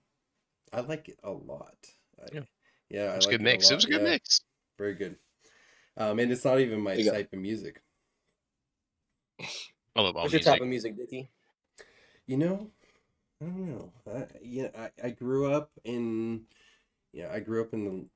I 0.72 0.80
like 0.80 1.08
it 1.08 1.18
a 1.22 1.30
lot. 1.30 1.76
I, 2.20 2.26
Yeah. 2.34 2.40
yeah, 2.90 3.02
I 3.04 3.12
It 3.12 3.16
was 3.16 3.24
a 3.24 3.28
like 3.28 3.38
good 3.38 3.42
mix. 3.42 3.64
It 3.66 3.70
lot. 3.72 3.76
was 3.76 3.84
a 3.84 3.88
good 3.88 4.02
Yeah, 4.02 4.08
mix. 4.10 4.40
Very 4.78 4.94
good. 4.94 5.16
Um, 5.96 6.18
and 6.18 6.30
it's 6.32 6.44
not 6.44 6.60
even 6.60 6.80
my 6.80 6.96
type 7.02 7.32
of 7.32 7.38
music. 7.38 7.80
I 9.40 10.00
love 10.00 10.16
all 10.16 10.22
what's 10.22 10.32
your 10.32 10.40
type 10.42 10.60
of 10.60 10.68
music 10.68 10.96
Dickie? 10.96 11.28
You 12.26 12.36
know, 12.36 12.70
I 13.42 13.46
don't 13.46 13.68
know. 13.70 13.92
I 14.06 14.26
know, 14.42 14.70
I, 14.78 14.90
I 15.04 15.10
grew 15.10 15.52
up 15.52 15.70
in 15.84 16.42
yeah, 17.12 17.30
I 17.32 17.40
grew 17.40 17.62
up 17.62 17.74
in 17.74 17.84
the 17.86 18.06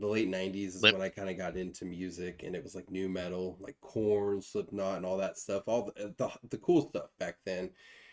the 0.00 0.06
late 0.08 0.28
'90s 0.28 0.76
is 0.76 0.82
Lip- 0.82 0.94
when 0.94 1.02
I 1.02 1.08
kind 1.10 1.30
of 1.30 1.38
got 1.38 1.56
into 1.56 1.84
music, 1.86 2.42
and 2.44 2.56
it 2.56 2.62
was 2.64 2.74
like 2.74 2.90
nu 2.90 3.08
metal, 3.08 3.58
like 3.60 3.76
Korn, 3.80 4.42
Slipknot, 4.42 4.98
and 4.98 5.06
all 5.06 5.18
that 5.18 5.38
stuff, 5.38 5.64
all 5.66 5.92
the 5.96 6.14
the, 6.18 6.30
the 6.50 6.58
cool 6.58 6.88
stuff 6.90 7.10
back 7.18 7.38
then. 7.46 7.70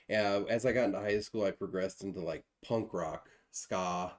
Uh, 0.10 0.44
as 0.50 0.66
I 0.66 0.74
got 0.74 0.86
into 0.86 1.00
high 1.00 1.20
school, 1.22 1.46
I 1.46 1.52
progressed 1.52 2.04
into 2.04 2.22
like 2.22 2.46
punk 2.66 2.94
rock, 2.94 3.30
ska, 3.52 4.14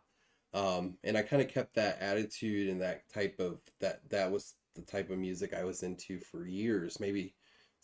um, 0.54 0.96
and 1.04 1.16
I 1.18 1.22
kind 1.22 1.42
of 1.42 1.48
kept 1.48 1.74
that 1.74 2.00
attitude 2.00 2.70
and 2.70 2.80
that 2.82 3.08
type 3.12 3.40
of 3.40 3.60
that 3.80 4.08
that 4.10 4.30
was 4.30 4.54
the 4.76 4.82
type 4.82 5.10
of 5.10 5.18
music 5.18 5.54
I 5.54 5.64
was 5.64 5.82
into 5.82 6.18
for 6.20 6.46
years, 6.46 7.00
maybe 7.00 7.34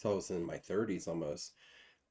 till 0.01 0.13
I 0.13 0.15
was 0.17 0.31
in 0.31 0.45
my 0.47 0.59
30s 0.59 1.09
almost. 1.09 1.55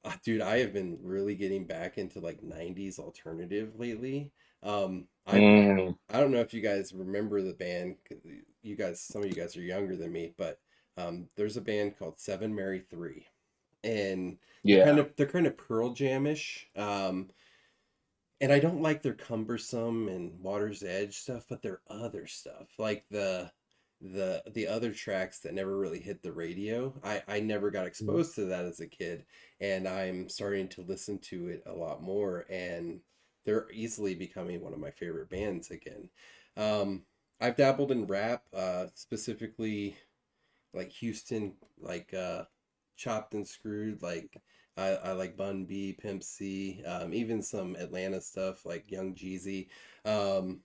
Uh, 0.04 0.12
dude, 0.24 0.40
I 0.40 0.58
have 0.58 0.72
been 0.72 0.98
really 1.02 1.34
getting 1.34 1.66
back 1.66 1.98
into 1.98 2.20
like 2.20 2.42
90s 2.42 2.98
alternative 2.98 3.78
lately. 3.78 4.32
Um, 4.62 5.08
I 5.26 5.38
Mm. 5.38 5.96
I 6.10 6.20
don't 6.20 6.32
know 6.32 6.40
if 6.40 6.52
you 6.54 6.60
guys 6.60 6.92
remember 6.92 7.42
the 7.42 7.54
band. 7.54 7.96
You 8.62 8.76
guys, 8.76 9.00
some 9.00 9.22
of 9.22 9.28
you 9.28 9.34
guys 9.34 9.56
are 9.56 9.62
younger 9.62 9.96
than 9.96 10.12
me, 10.12 10.34
but 10.36 10.60
um, 10.96 11.28
there's 11.36 11.56
a 11.56 11.60
band 11.60 11.98
called 11.98 12.18
Seven 12.20 12.54
Mary 12.54 12.80
Three, 12.80 13.26
and 13.84 14.38
they're 14.68 14.78
Yeah. 14.78 14.84
kind 14.84 14.98
of 14.98 15.14
they're 15.16 15.26
kind 15.26 15.46
of 15.46 15.56
Pearl 15.56 15.90
Jamish. 15.94 16.64
Um, 16.76 17.30
and 18.40 18.52
I 18.52 18.58
don't 18.58 18.82
like 18.82 19.02
their 19.02 19.14
cumbersome 19.14 20.08
and 20.08 20.40
Water's 20.40 20.82
Edge 20.82 21.16
stuff, 21.18 21.46
but 21.48 21.62
their 21.62 21.80
other 21.88 22.26
stuff, 22.26 22.68
like 22.78 23.04
the 23.10 23.50
the 24.00 24.42
the 24.54 24.66
other 24.66 24.92
tracks 24.92 25.40
that 25.40 25.54
never 25.54 25.76
really 25.76 26.00
hit 26.00 26.22
the 26.22 26.32
radio. 26.32 26.94
I 27.04 27.22
I 27.28 27.40
never 27.40 27.70
got 27.70 27.86
exposed 27.86 28.34
to 28.36 28.46
that 28.46 28.64
as 28.64 28.80
a 28.80 28.86
kid, 28.86 29.24
and 29.60 29.86
I'm 29.86 30.28
starting 30.28 30.68
to 30.68 30.82
listen 30.82 31.18
to 31.30 31.48
it 31.48 31.62
a 31.66 31.72
lot 31.72 32.02
more, 32.02 32.46
and 32.50 33.00
they're 33.44 33.68
easily 33.72 34.14
becoming 34.14 34.62
one 34.62 34.72
of 34.72 34.78
my 34.80 34.90
favorite 34.90 35.30
bands 35.30 35.70
again. 35.70 36.08
Um, 36.56 37.02
I've 37.40 37.56
dabbled 37.56 37.92
in 37.92 38.06
rap, 38.06 38.42
uh, 38.54 38.86
specifically 38.94 39.96
like 40.74 40.90
Houston, 40.92 41.54
like 41.78 42.12
uh, 42.14 42.44
Chopped 42.96 43.34
and 43.34 43.46
Screwed, 43.46 44.02
like 44.02 44.40
I, 44.76 44.88
I 44.88 45.12
like 45.12 45.36
Bun 45.36 45.64
B, 45.64 45.96
Pimp 46.00 46.22
C, 46.22 46.82
um, 46.86 47.12
even 47.12 47.42
some 47.42 47.76
Atlanta 47.76 48.20
stuff 48.20 48.64
like 48.64 48.90
Young 48.90 49.14
Jeezy. 49.14 49.68
Um, 50.04 50.60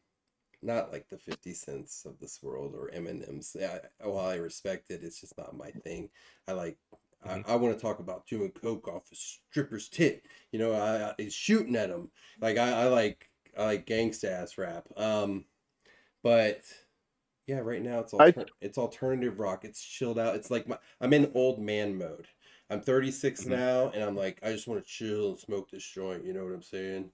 not 0.66 0.91
like 0.91 1.07
the 1.09 1.18
50 1.18 1.53
cents 1.53 2.05
of 2.05 2.20
this 2.20 2.41
world 2.43 2.76
or 2.76 2.89
Eminems. 2.95 3.55
Yeah, 3.59 3.80
while 4.01 4.26
I 4.28 4.36
respect 4.36 4.91
it, 4.91 5.03
it's 5.03 5.22
just 5.22 5.38
not 5.38 5.57
my 5.57 5.72
thing. 5.72 6.09
I 6.47 6.53
like 6.53 6.78
I, 7.24 7.43
I 7.47 7.55
want 7.55 7.76
to 7.76 7.82
talk 7.82 7.99
about 7.99 8.28
doing 8.28 8.51
coke 8.51 8.88
off 8.88 9.11
a 9.11 9.16
stripper's 9.16 9.89
tit. 9.89 10.24
You 10.51 10.59
know, 10.59 10.74
I, 10.74 11.09
I 11.09 11.16
is 11.18 11.34
shooting 11.34 11.76
at 11.76 11.89
them. 11.89 12.11
Like 12.41 12.57
I, 12.57 12.84
I 12.84 12.86
like 12.88 13.30
I 13.57 13.66
like 13.66 13.88
gangsta 13.88 14.26
ass 14.30 14.57
rap. 14.57 14.88
Um, 14.97 15.45
but 16.24 16.63
yeah, 17.47 17.59
right 17.59 17.82
now 17.82 17.99
it's 17.99 18.13
I- 18.20 18.34
alter- 18.34 18.49
it's 18.61 18.78
alternative 18.78 19.39
rock. 19.39 19.66
It's 19.66 19.84
chilled 19.84 20.18
out. 20.20 20.36
It's 20.36 20.49
like 20.49 20.68
my 20.68 20.78
I'm 21.01 21.13
in 21.13 21.32
old 21.36 21.59
man 21.61 21.97
mode. 21.97 22.28
I'm 22.70 22.82
36 22.82 23.45
Mhm. 23.45 23.49
now, 23.49 23.89
and 23.89 24.03
I'm 24.03 24.16
like 24.16 24.39
I 24.43 24.51
just 24.51 24.68
want 24.68 24.84
to 24.84 24.89
chill 24.89 25.30
and 25.30 25.39
smoke 25.39 25.70
this 25.70 25.86
joint. 25.88 26.26
You 26.26 26.34
know 26.34 26.43
what 26.43 26.53
I'm 26.53 26.63
saying? 26.63 27.11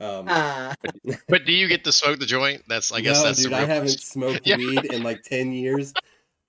Um, 0.00 0.26
Ah, 0.28 0.74
But 1.28 1.44
do 1.44 1.52
you 1.52 1.68
get 1.68 1.84
to 1.84 1.92
smoke 1.92 2.18
the 2.20 2.26
joint? 2.26 2.62
That's 2.68 2.92
I 2.92 3.00
guess 3.00 3.18
no, 3.18 3.24
that's 3.24 3.42
dude, 3.42 3.52
the 3.52 3.56
I 3.56 3.60
real 3.60 3.68
haven't 3.68 3.82
question. 3.82 4.00
smoked 4.00 4.46
Yeah. 4.46 4.56
weed 4.56 4.84
in 4.86 5.02
like 5.02 5.22
10 5.22 5.52
years. 5.52 5.92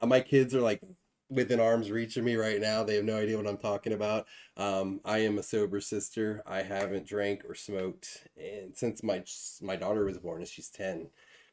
Uh, 0.01 0.07
My 0.07 0.21
kids 0.21 0.55
are 0.55 0.61
like, 0.61 0.81
within 1.29 1.59
arm's 1.61 1.89
reach 1.91 2.17
of 2.17 2.23
me 2.25 2.35
right 2.35 2.59
now. 2.59 2.83
They 2.83 2.95
have 2.95 3.05
no 3.05 3.17
idea 3.17 3.37
what 3.37 3.47
I'm 3.47 3.57
talking 3.57 3.93
about. 3.93 4.27
Um, 4.57 4.99
I 5.05 5.19
am 5.19 5.37
a 5.37 5.43
sober 5.43 5.79
sister. 5.81 6.43
I 6.45 6.61
haven't 6.61 7.07
drank 7.07 7.43
or 7.47 7.55
smoked, 7.55 8.27
and 8.37 8.75
since 8.75 9.01
my 9.03 9.23
my 9.61 9.75
daughter 9.77 10.05
was 10.05 10.17
born, 10.17 10.41
and 10.41 10.47
she's 10.47 10.69
ten. 10.69 11.09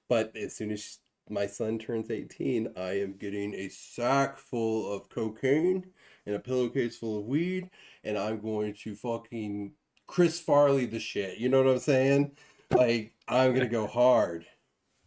But 0.09 0.36
as 0.36 0.57
soon 0.57 0.72
as 0.72 0.99
my 1.30 1.46
son 1.46 1.78
turns 1.78 2.11
eighteen, 2.11 2.72
I 2.76 3.01
am 3.01 3.12
getting 3.14 3.55
a 3.55 3.68
sack 3.68 4.38
full 4.38 4.92
of 4.92 5.09
cocaine 5.11 5.86
and 6.26 6.34
a 6.34 6.40
pillowcase 6.40 6.96
full 6.99 7.20
of 7.20 7.26
weed, 7.26 7.70
and 8.05 8.18
I'm 8.18 8.40
going 8.40 8.74
to 8.82 8.94
fucking 8.96 9.72
Chris 10.09 10.40
Farley 10.40 10.86
the 10.86 10.98
shit. 10.98 11.38
You 11.38 11.48
know 11.48 11.62
what 11.62 11.70
I'm 11.70 11.78
saying? 11.78 12.32
Like 12.72 13.12
I'm 13.28 13.54
gonna 13.54 13.68
go 13.68 13.86
hard. 13.86 14.44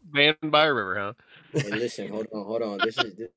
Man 0.10 0.36
by 0.42 0.68
a 0.68 0.74
river, 0.74 0.98
huh? 0.98 1.14
Hey, 1.60 1.72
listen, 1.72 2.08
hold 2.08 2.28
on, 2.32 2.46
hold 2.46 2.62
on. 2.62 2.80
This 2.84 2.98
is 2.98 3.16
this, 3.16 3.30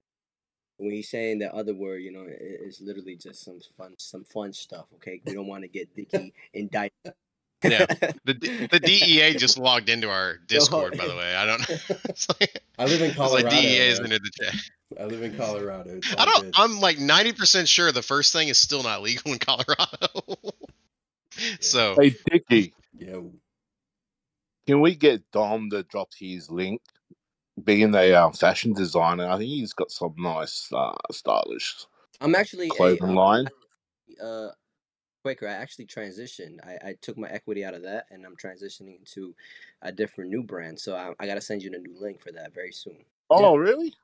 when 0.76 0.92
he's 0.92 1.10
saying 1.10 1.40
the 1.40 1.52
other 1.54 1.74
word, 1.74 1.98
you 1.98 2.12
know, 2.12 2.22
it, 2.22 2.38
it's 2.40 2.80
literally 2.80 3.16
just 3.16 3.44
some 3.44 3.58
fun, 3.76 3.94
some 3.98 4.24
fun 4.24 4.52
stuff. 4.52 4.86
Okay, 4.94 5.20
we 5.26 5.34
don't 5.34 5.46
want 5.46 5.62
to 5.62 5.68
get 5.68 5.94
Dickie 5.96 6.32
indicted. 6.52 7.14
Yeah. 7.62 7.86
The 8.24 8.68
the 8.70 8.80
DEA 8.80 9.34
just 9.34 9.58
logged 9.58 9.88
into 9.88 10.10
our 10.10 10.36
Discord, 10.46 10.96
by 10.98 11.06
the 11.06 11.16
way. 11.16 11.34
I 11.34 11.46
don't. 11.46 11.60
It's 12.08 12.28
like, 12.28 12.62
I 12.78 12.84
live 12.84 13.00
in 13.00 13.08
it's 13.08 13.16
Colorado. 13.16 13.44
like 13.44 13.54
DEA 13.54 13.88
is 13.88 14.00
man. 14.00 14.12
into 14.12 14.18
the 14.24 14.44
chat. 14.44 14.54
I 15.00 15.04
live 15.04 15.22
in 15.22 15.36
Colorado. 15.36 16.00
I 16.18 16.24
don't. 16.24 16.42
good. 16.42 16.54
I'm 16.56 16.80
like 16.80 16.98
90 16.98 17.32
percent 17.32 17.68
sure 17.68 17.90
the 17.90 18.02
first 18.02 18.32
thing 18.32 18.48
is 18.48 18.58
still 18.58 18.82
not 18.82 19.02
legal 19.02 19.32
in 19.32 19.38
Colorado. 19.38 20.38
so 21.60 21.94
Hey, 21.98 22.14
Dickie, 22.30 22.74
Yo, 22.96 23.32
can 24.66 24.80
we 24.80 24.94
get 24.94 25.30
Dom 25.32 25.70
to 25.70 25.82
drop 25.84 26.08
his 26.18 26.50
link? 26.50 26.80
Being 27.62 27.94
a 27.94 28.14
um, 28.14 28.32
fashion 28.32 28.72
designer, 28.72 29.28
I 29.28 29.38
think 29.38 29.48
he's 29.48 29.72
got 29.72 29.90
some 29.90 30.14
nice, 30.18 30.72
uh, 30.72 30.92
stylish 31.12 31.86
I'm 32.20 32.34
actually 32.34 32.66
a 32.66 32.70
clothing 32.70 33.10
uh, 33.10 33.14
line. 33.14 33.48
uh 34.22 34.48
Quaker. 35.22 35.48
I 35.48 35.52
actually 35.52 35.86
transitioned. 35.86 36.58
I, 36.66 36.88
I 36.88 36.94
took 37.00 37.16
my 37.16 37.28
equity 37.28 37.64
out 37.64 37.72
of 37.72 37.82
that, 37.82 38.06
and 38.10 38.26
I'm 38.26 38.36
transitioning 38.36 39.10
to 39.12 39.34
a 39.82 39.90
different 39.90 40.30
new 40.30 40.42
brand. 40.42 40.78
So 40.78 40.96
I, 40.96 41.12
I 41.18 41.26
gotta 41.26 41.40
send 41.40 41.62
you 41.62 41.70
the 41.70 41.78
new 41.78 41.94
link 41.98 42.20
for 42.20 42.30
that 42.32 42.52
very 42.52 42.72
soon. 42.72 42.98
Oh, 43.30 43.56
really? 43.56 43.94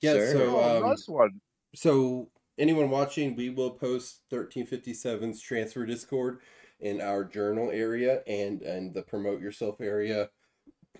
yeah. 0.00 0.14
Sir. 0.14 0.32
So, 0.32 0.56
oh, 0.56 0.76
um, 0.78 0.88
nice 0.88 1.08
one. 1.08 1.40
so 1.74 2.28
anyone 2.58 2.90
watching, 2.90 3.36
we 3.36 3.50
will 3.50 3.70
post 3.70 4.22
1357's 4.32 5.40
transfer 5.40 5.86
Discord 5.86 6.40
in 6.80 7.00
our 7.00 7.24
journal 7.24 7.70
area 7.70 8.22
and 8.26 8.62
and 8.62 8.94
the 8.94 9.02
promote 9.02 9.40
yourself 9.40 9.80
area, 9.80 10.30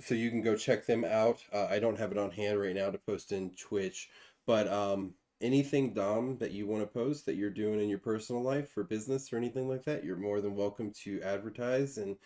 so 0.01 0.14
you 0.14 0.31
can 0.31 0.43
go 0.43 0.57
check 0.57 0.87
them 0.87 1.05
out. 1.05 1.39
Uh, 1.53 1.66
I 1.70 1.79
don't 1.79 1.99
have 1.99 2.12
it 2.12 2.18
on 2.18 2.31
hand 2.31 2.61
right 2.61 2.74
now 2.74 2.91
to 2.91 2.99
post 2.99 3.33
in 3.33 3.51
Twitch, 3.51 4.09
but 4.47 4.68
um, 4.68 5.14
anything 5.41 5.93
Dom 5.93 6.37
that 6.39 6.53
you 6.53 6.66
want 6.66 6.83
to 6.83 6.87
post 6.87 7.26
that 7.26 7.37
you're 7.37 7.51
doing 7.51 7.81
in 7.81 7.89
your 7.89 7.99
personal 7.99 8.43
life 8.43 8.70
for 8.70 8.85
business 8.85 9.33
or 9.33 9.37
anything 9.37 9.68
like 9.68 9.85
that, 9.85 10.05
you're 10.05 10.16
more 10.16 10.41
than 10.41 10.57
welcome 10.57 10.93
to 11.05 11.20
advertise 11.22 11.99
and 11.99 12.16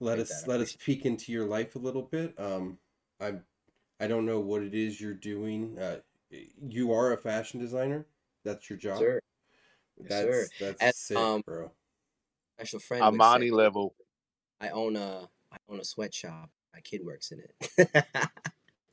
let 0.00 0.18
us 0.18 0.46
let 0.46 0.60
us 0.60 0.76
peek 0.84 1.06
into 1.06 1.32
your 1.32 1.46
life 1.46 1.76
a 1.76 1.78
little 1.78 2.02
bit. 2.02 2.34
Um, 2.38 2.78
I 3.20 3.34
I 4.00 4.08
don't 4.08 4.26
know 4.26 4.40
what 4.40 4.62
it 4.62 4.74
is 4.74 5.00
you're 5.00 5.14
doing. 5.14 5.78
Uh, 5.78 5.98
you 6.60 6.92
are 6.92 7.12
a 7.12 7.16
fashion 7.16 7.60
designer. 7.60 8.06
That's 8.44 8.68
your 8.68 8.78
job. 8.78 8.98
Sir, 8.98 9.20
Yes, 9.98 10.08
That's 10.08 10.50
that's 10.58 10.82
And, 10.82 10.94
sick, 10.94 11.18
um, 11.18 11.42
bro. 11.46 11.70
Special 12.62 12.78
friend. 12.80 13.04
would 13.04 13.20
say, 13.20 13.26
Armani 13.26 13.52
level. 13.52 13.94
I 14.60 14.68
own 14.70 14.96
a 14.96 15.28
I 15.52 15.56
own 15.68 15.80
a 15.80 15.84
sweatshop. 15.84 16.50
My 16.74 16.80
kid 16.80 17.02
works 17.04 17.32
in 17.32 17.40
it. 17.40 17.86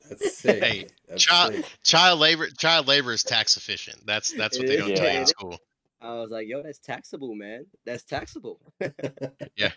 That's 0.08 0.36
sick. 0.36 0.62
Hey, 0.62 0.86
That's 1.08 1.22
child 1.22 1.54
sick. 1.54 1.64
child 1.84 2.18
labor 2.20 2.48
child 2.48 2.88
labor 2.88 3.12
is 3.12 3.22
tax 3.22 3.56
efficient. 3.56 4.06
That's 4.06 4.32
that's 4.32 4.58
what 4.58 4.66
they 4.66 4.76
don't 4.76 4.96
tell 4.96 5.10
you 5.12 5.20
in 5.20 5.26
school. 5.26 5.58
I 6.02 6.14
was 6.14 6.30
like, 6.30 6.48
yo, 6.48 6.62
that's 6.62 6.78
taxable, 6.78 7.34
man. 7.34 7.66
That's 7.84 8.04
taxable. 8.04 8.60
Yeah. 9.56 9.72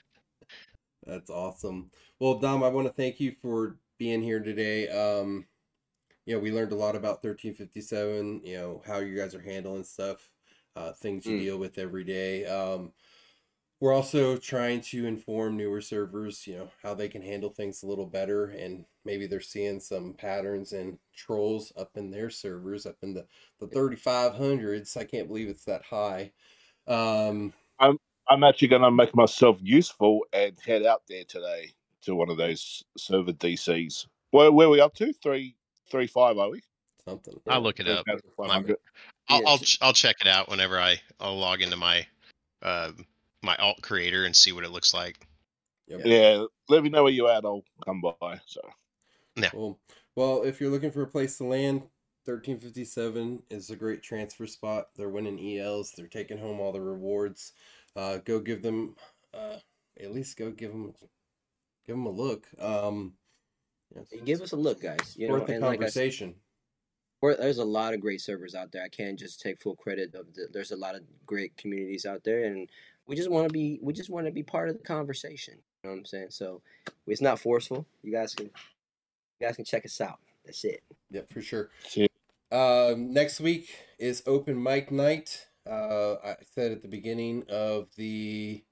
That's 1.05 1.29
awesome. 1.29 1.91
Well, 2.19 2.39
Dom, 2.39 2.63
I 2.63 2.69
want 2.69 2.87
to 2.87 2.93
thank 2.93 3.19
you 3.19 3.33
for 3.41 3.75
being 3.97 4.21
here 4.21 4.39
today. 4.39 4.87
Um, 4.87 5.45
you 6.25 6.33
know, 6.33 6.39
we 6.39 6.51
learned 6.51 6.71
a 6.71 6.75
lot 6.75 6.95
about 6.95 7.21
1357, 7.21 8.41
you 8.45 8.57
know, 8.57 8.81
how 8.87 8.99
you 8.99 9.17
guys 9.17 9.35
are 9.35 9.41
handling 9.41 9.83
stuff, 9.83 10.31
uh, 10.77 10.93
things 10.93 11.25
you 11.25 11.35
Mm. 11.35 11.39
deal 11.41 11.57
with 11.57 11.77
every 11.77 12.05
day. 12.05 12.45
Um, 12.45 12.93
we're 13.83 13.93
also 13.93 14.37
trying 14.37 14.79
to 14.79 15.05
inform 15.05 15.57
newer 15.57 15.81
servers, 15.81 16.47
you 16.47 16.57
know, 16.57 16.69
how 16.81 16.93
they 16.93 17.09
can 17.09 17.21
handle 17.21 17.49
things 17.49 17.83
a 17.83 17.85
little 17.85 18.05
better. 18.05 18.45
And 18.45 18.85
maybe 19.03 19.27
they're 19.27 19.41
seeing 19.41 19.81
some 19.81 20.13
patterns 20.13 20.71
and 20.71 20.97
trolls 21.13 21.73
up 21.75 21.91
in 21.95 22.09
their 22.09 22.29
servers, 22.29 22.85
up 22.85 22.95
in 23.01 23.13
the, 23.13 23.25
the 23.59 23.67
3500s. 23.67 24.95
I 24.95 25.03
can't 25.03 25.27
believe 25.27 25.49
it's 25.49 25.65
that 25.65 25.83
high. 25.83 26.31
Um, 26.87 27.51
I'm 27.77 28.45
actually 28.45 28.69
going 28.69 28.83
to 28.83 28.89
make 28.89 29.13
myself 29.17 29.57
useful 29.61 30.21
and 30.31 30.57
head 30.65 30.85
out 30.85 31.01
there 31.09 31.25
today 31.25 31.73
to 32.03 32.15
one 32.15 32.29
of 32.29 32.37
those 32.37 32.85
server 32.97 33.33
DCs. 33.33 34.07
Where 34.31 34.49
where 34.49 34.67
are 34.67 34.69
we 34.69 34.79
up 34.79 34.93
to? 34.95 35.11
Three 35.11 35.57
three 35.91 36.07
five, 36.07 36.37
are 36.37 36.51
we? 36.51 36.61
something. 37.03 37.37
I'll 37.49 37.59
look 37.59 37.81
it 37.81 37.89
up. 37.89 38.05
I'll 39.27 39.45
I'll, 39.45 39.59
I'll 39.81 39.93
check 39.93 40.15
it 40.21 40.27
out 40.27 40.49
whenever 40.49 40.79
I 40.79 41.01
I'll 41.19 41.37
log 41.37 41.61
into 41.61 41.75
my 41.75 42.07
uh, 42.61 42.93
my 43.43 43.55
alt 43.57 43.81
creator 43.81 44.25
and 44.25 44.35
see 44.35 44.51
what 44.51 44.63
it 44.63 44.71
looks 44.71 44.93
like. 44.93 45.27
Yep. 45.87 46.01
Yeah, 46.05 46.45
let 46.69 46.83
me 46.83 46.89
know 46.89 47.03
where 47.03 47.11
you're 47.11 47.29
at. 47.29 47.45
I'll 47.45 47.63
come 47.85 48.01
by. 48.01 48.39
So 48.45 48.61
Cool. 49.51 49.79
Well, 50.15 50.43
if 50.43 50.61
you're 50.61 50.71
looking 50.71 50.91
for 50.91 51.01
a 51.01 51.07
place 51.07 51.37
to 51.37 51.45
land, 51.45 51.81
1357 52.25 53.43
is 53.49 53.69
a 53.69 53.75
great 53.75 54.03
transfer 54.03 54.47
spot. 54.47 54.89
They're 54.95 55.09
winning 55.09 55.57
ELs. 55.57 55.91
They're 55.91 56.07
taking 56.07 56.37
home 56.37 56.59
all 56.59 56.71
the 56.71 56.81
rewards. 56.81 57.53
Uh, 57.95 58.17
go 58.17 58.39
give 58.39 58.61
them, 58.61 58.95
uh, 59.33 59.57
at 59.99 60.13
least 60.13 60.37
go 60.37 60.51
give 60.51 60.71
them, 60.71 60.93
give 61.85 61.95
them 61.95 62.05
a 62.05 62.11
look. 62.11 62.47
Um, 62.59 63.13
yes, 63.93 64.05
Give 64.23 64.41
us 64.41 64.51
a 64.51 64.57
look, 64.57 64.81
guys. 64.81 65.15
You 65.17 65.27
know, 65.27 65.33
worth 65.33 65.47
the 65.47 65.53
and 65.53 65.63
like 65.63 65.81
I 65.81 65.87
said, 65.87 66.01
conversation. 66.01 66.35
there's 67.21 67.57
a 67.57 67.65
lot 67.65 67.93
of 67.93 67.99
great 67.99 68.21
servers 68.21 68.55
out 68.55 68.71
there. 68.71 68.83
I 68.83 68.89
can't 68.89 69.19
just 69.19 69.41
take 69.41 69.61
full 69.61 69.75
credit 69.75 70.15
of 70.15 70.33
the, 70.33 70.47
there's 70.51 70.71
a 70.71 70.77
lot 70.77 70.95
of 70.95 71.01
great 71.25 71.57
communities 71.57 72.05
out 72.05 72.23
there, 72.23 72.45
and 72.45 72.69
we 73.07 73.15
just 73.15 73.29
want 73.29 73.47
to 73.47 73.53
be 73.53 73.79
we 73.81 73.93
just 73.93 74.09
want 74.09 74.25
to 74.25 74.31
be 74.31 74.43
part 74.43 74.69
of 74.69 74.77
the 74.77 74.83
conversation. 74.83 75.55
You 75.83 75.89
know 75.89 75.93
what 75.95 75.99
I'm 75.99 76.05
saying? 76.05 76.27
So 76.29 76.61
it's 77.07 77.21
not 77.21 77.39
forceful. 77.39 77.85
You 78.01 78.11
guys 78.11 78.33
can 78.33 78.45
you 78.47 79.47
guys 79.47 79.55
can 79.55 79.65
check 79.65 79.85
us 79.85 79.99
out. 80.01 80.19
That's 80.45 80.63
it. 80.63 80.83
Yep, 81.11 81.31
for 81.31 81.41
sure. 81.41 81.69
See- 81.87 82.07
Um, 82.51 83.11
next 83.13 83.39
week 83.39 83.69
is 83.99 84.21
open 84.27 84.61
mic 84.61 84.91
night. 84.91 85.47
Uh, 85.67 86.15
I 86.23 86.35
said 86.53 86.71
at 86.71 86.81
the 86.81 86.87
beginning 86.87 87.43
of 87.49 87.87
the 87.95 88.63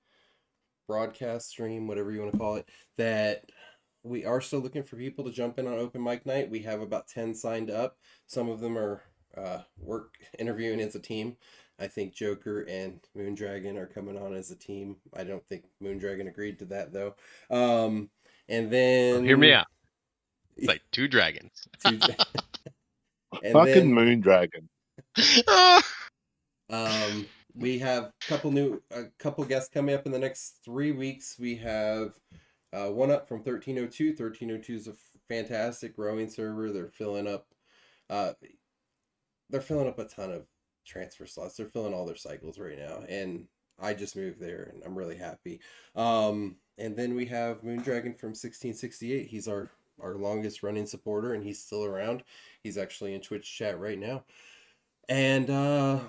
broadcast 0.87 1.49
stream, 1.49 1.87
whatever 1.87 2.11
you 2.11 2.19
want 2.19 2.31
to 2.33 2.37
call 2.37 2.55
it, 2.57 2.67
that 2.97 3.45
we 4.03 4.25
are 4.25 4.41
still 4.41 4.59
looking 4.59 4.83
for 4.83 4.97
people 4.97 5.23
to 5.25 5.31
jump 5.31 5.57
in 5.59 5.67
on 5.67 5.73
open 5.79 6.03
mic 6.03 6.25
night. 6.25 6.49
We 6.49 6.59
have 6.59 6.81
about 6.81 7.07
10 7.07 7.33
signed 7.33 7.71
up. 7.71 7.97
Some 8.27 8.49
of 8.49 8.59
them 8.59 8.77
are 8.77 9.01
uh, 9.37 9.59
work 9.77 10.15
interviewing 10.37 10.81
as 10.81 10.95
a 10.95 10.99
team. 10.99 11.37
I 11.81 11.87
think 11.87 12.13
Joker 12.13 12.61
and 12.69 12.99
Moondragon 13.17 13.75
are 13.75 13.87
coming 13.87 14.15
on 14.15 14.35
as 14.35 14.51
a 14.51 14.55
team. 14.55 14.97
I 15.17 15.23
don't 15.23 15.45
think 15.47 15.63
Moondragon 15.83 16.27
agreed 16.27 16.59
to 16.59 16.65
that 16.65 16.93
though. 16.93 17.15
Um, 17.49 18.11
and 18.47 18.71
then 18.71 19.25
Hear 19.25 19.35
me 19.35 19.51
out. 19.51 19.65
It's 20.55 20.67
like 20.67 20.83
two 20.91 21.07
dragons. 21.07 21.67
Two- 21.83 21.99
and 23.43 23.53
fucking 23.53 23.73
then 23.73 23.93
Moon 23.93 24.21
Dragon. 24.21 24.69
Ah! 25.47 25.81
um, 26.69 27.25
we 27.55 27.79
have 27.79 28.03
a 28.03 28.13
couple 28.27 28.51
new, 28.51 28.81
a 28.91 29.05
couple 29.17 29.43
guests 29.45 29.69
coming 29.73 29.95
up 29.95 30.05
in 30.05 30.11
the 30.11 30.19
next 30.19 30.59
three 30.63 30.91
weeks. 30.91 31.37
We 31.39 31.55
have 31.55 32.13
uh, 32.73 32.89
one 32.89 33.09
up 33.09 33.27
from 33.27 33.37
1302. 33.37 34.09
1302 34.09 34.75
is 34.75 34.87
a 34.87 34.93
fantastic 35.27 35.95
growing 35.95 36.29
server. 36.29 36.71
They're 36.71 36.87
filling 36.89 37.27
up, 37.27 37.47
uh, 38.07 38.33
they're 39.49 39.61
filling 39.61 39.87
up 39.87 39.97
a 39.97 40.05
ton 40.05 40.31
of 40.31 40.45
transfer 40.85 41.25
slots. 41.25 41.55
They're 41.55 41.67
filling 41.67 41.93
all 41.93 42.05
their 42.05 42.15
cycles 42.15 42.59
right 42.59 42.77
now, 42.77 43.03
and 43.07 43.47
I 43.79 43.93
just 43.93 44.15
moved 44.15 44.39
there, 44.39 44.71
and 44.73 44.83
I'm 44.85 44.97
really 44.97 45.17
happy. 45.17 45.59
Um, 45.95 46.57
and 46.77 46.95
then 46.95 47.15
we 47.15 47.25
have 47.27 47.61
Moondragon 47.61 48.19
from 48.19 48.29
1668. 48.29 49.27
He's 49.27 49.47
our 49.47 49.69
our 50.01 50.15
longest 50.15 50.63
running 50.63 50.85
supporter, 50.85 51.33
and 51.33 51.43
he's 51.43 51.61
still 51.61 51.83
around. 51.83 52.23
He's 52.63 52.77
actually 52.77 53.13
in 53.13 53.21
Twitch 53.21 53.55
chat 53.55 53.79
right 53.79 53.99
now. 53.99 54.23
And 55.07 55.49
uh, 55.49 55.99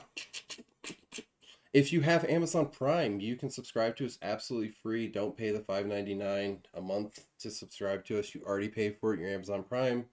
if 1.72 1.92
you 1.92 2.00
have 2.02 2.24
Amazon 2.24 2.68
Prime, 2.68 3.20
you 3.20 3.36
can 3.36 3.50
subscribe 3.50 3.96
to 3.96 4.06
us 4.06 4.18
absolutely 4.22 4.70
free. 4.70 5.08
Don't 5.08 5.36
pay 5.36 5.50
the 5.50 5.60
five 5.60 5.86
ninety 5.86 6.14
nine 6.14 6.60
a 6.74 6.80
month 6.80 7.26
to 7.40 7.50
subscribe 7.50 8.04
to 8.06 8.18
us. 8.18 8.34
You 8.34 8.42
already 8.46 8.68
pay 8.68 8.90
for 8.90 9.14
it. 9.14 9.20
Your 9.20 9.30
Amazon 9.30 9.62
Prime 9.62 10.06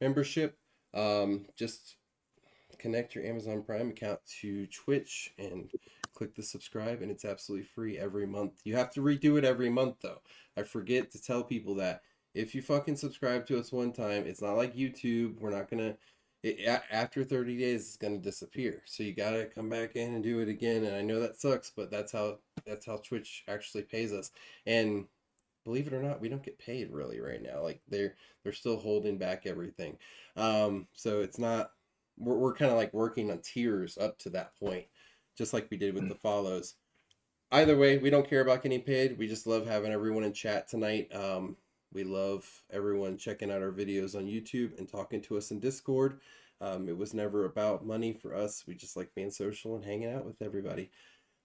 membership. 0.00 0.58
Um, 0.94 1.46
just 1.56 1.96
connect 2.78 3.14
your 3.14 3.24
Amazon 3.24 3.62
Prime 3.62 3.90
account 3.90 4.20
to 4.40 4.66
Twitch 4.68 5.32
and 5.38 5.70
click 6.14 6.34
the 6.34 6.42
subscribe, 6.42 7.02
and 7.02 7.10
it's 7.10 7.24
absolutely 7.24 7.66
free 7.66 7.98
every 7.98 8.26
month. 8.26 8.60
You 8.64 8.76
have 8.76 8.90
to 8.92 9.00
redo 9.00 9.38
it 9.38 9.44
every 9.44 9.70
month 9.70 9.96
though. 10.02 10.20
I 10.56 10.62
forget 10.62 11.10
to 11.12 11.22
tell 11.22 11.44
people 11.44 11.74
that 11.76 12.02
if 12.34 12.54
you 12.54 12.62
fucking 12.62 12.96
subscribe 12.96 13.46
to 13.46 13.58
us 13.58 13.72
one 13.72 13.92
time, 13.92 14.26
it's 14.26 14.42
not 14.42 14.56
like 14.56 14.76
YouTube. 14.76 15.38
We're 15.38 15.50
not 15.50 15.70
gonna 15.70 15.96
it, 16.42 16.82
after 16.90 17.24
30 17.24 17.56
days 17.58 17.86
it's 17.86 17.96
to 17.96 18.18
disappear 18.18 18.82
so 18.84 19.02
you 19.02 19.12
got 19.12 19.30
to 19.30 19.46
come 19.46 19.68
back 19.68 19.96
in 19.96 20.14
and 20.14 20.22
do 20.22 20.40
it 20.40 20.48
again 20.48 20.84
and 20.84 20.94
i 20.94 21.00
know 21.00 21.18
that 21.18 21.40
sucks 21.40 21.72
but 21.74 21.90
that's 21.90 22.12
how 22.12 22.38
that's 22.66 22.86
how 22.86 22.98
twitch 22.98 23.42
actually 23.48 23.82
pays 23.82 24.12
us 24.12 24.30
and 24.66 25.06
believe 25.64 25.86
it 25.86 25.92
or 25.92 26.02
not 26.02 26.20
we 26.20 26.28
don't 26.28 26.44
get 26.44 26.58
paid 26.58 26.90
really 26.92 27.20
right 27.20 27.42
now 27.42 27.62
like 27.62 27.80
they're 27.88 28.14
they're 28.42 28.52
still 28.52 28.76
holding 28.76 29.18
back 29.18 29.42
everything 29.46 29.96
um 30.36 30.86
so 30.92 31.20
it's 31.20 31.38
not 31.38 31.70
we're, 32.18 32.36
we're 32.36 32.54
kind 32.54 32.70
of 32.70 32.76
like 32.76 32.92
working 32.92 33.30
on 33.30 33.38
tiers 33.38 33.98
up 33.98 34.18
to 34.18 34.30
that 34.30 34.56
point 34.58 34.86
just 35.36 35.52
like 35.52 35.68
we 35.70 35.76
did 35.76 35.94
with 35.94 36.08
the 36.08 36.14
follows 36.14 36.74
either 37.52 37.76
way 37.76 37.98
we 37.98 38.10
don't 38.10 38.28
care 38.28 38.40
about 38.40 38.62
getting 38.62 38.80
paid 38.80 39.18
we 39.18 39.26
just 39.26 39.46
love 39.46 39.66
having 39.66 39.92
everyone 39.92 40.24
in 40.24 40.32
chat 40.32 40.68
tonight 40.68 41.08
um 41.14 41.56
we 41.92 42.04
love 42.04 42.46
everyone 42.70 43.16
checking 43.16 43.50
out 43.50 43.62
our 43.62 43.72
videos 43.72 44.14
on 44.14 44.26
YouTube 44.26 44.78
and 44.78 44.86
talking 44.86 45.22
to 45.22 45.38
us 45.38 45.50
in 45.50 45.60
Discord. 45.60 46.20
Um, 46.60 46.88
it 46.88 46.96
was 46.96 47.14
never 47.14 47.46
about 47.46 47.86
money 47.86 48.12
for 48.12 48.34
us. 48.34 48.64
We 48.66 48.74
just 48.74 48.96
like 48.96 49.14
being 49.14 49.30
social 49.30 49.76
and 49.76 49.84
hanging 49.84 50.12
out 50.12 50.26
with 50.26 50.42
everybody. 50.42 50.90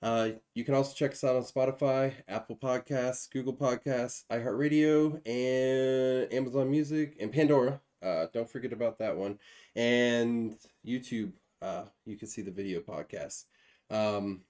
Uh, 0.01 0.31
you 0.53 0.65
can 0.65 0.73
also 0.73 0.93
check 0.93 1.11
us 1.11 1.23
out 1.23 1.35
on 1.35 1.43
Spotify, 1.43 2.13
Apple 2.27 2.55
Podcasts, 2.57 3.29
Google 3.29 3.53
Podcasts, 3.53 4.25
iHeartRadio, 4.31 5.21
and 5.25 6.33
Amazon 6.33 6.69
Music 6.69 7.15
and 7.19 7.31
Pandora. 7.31 7.79
Uh, 8.01 8.27
don't 8.33 8.49
forget 8.49 8.73
about 8.73 8.97
that 8.99 9.15
one. 9.15 9.37
And 9.75 10.57
YouTube, 10.85 11.33
uh, 11.61 11.83
you 12.05 12.17
can 12.17 12.27
see 12.27 12.41
the 12.41 12.51
video 12.51 12.79
podcast. 12.79 13.45
Um, 13.89 14.41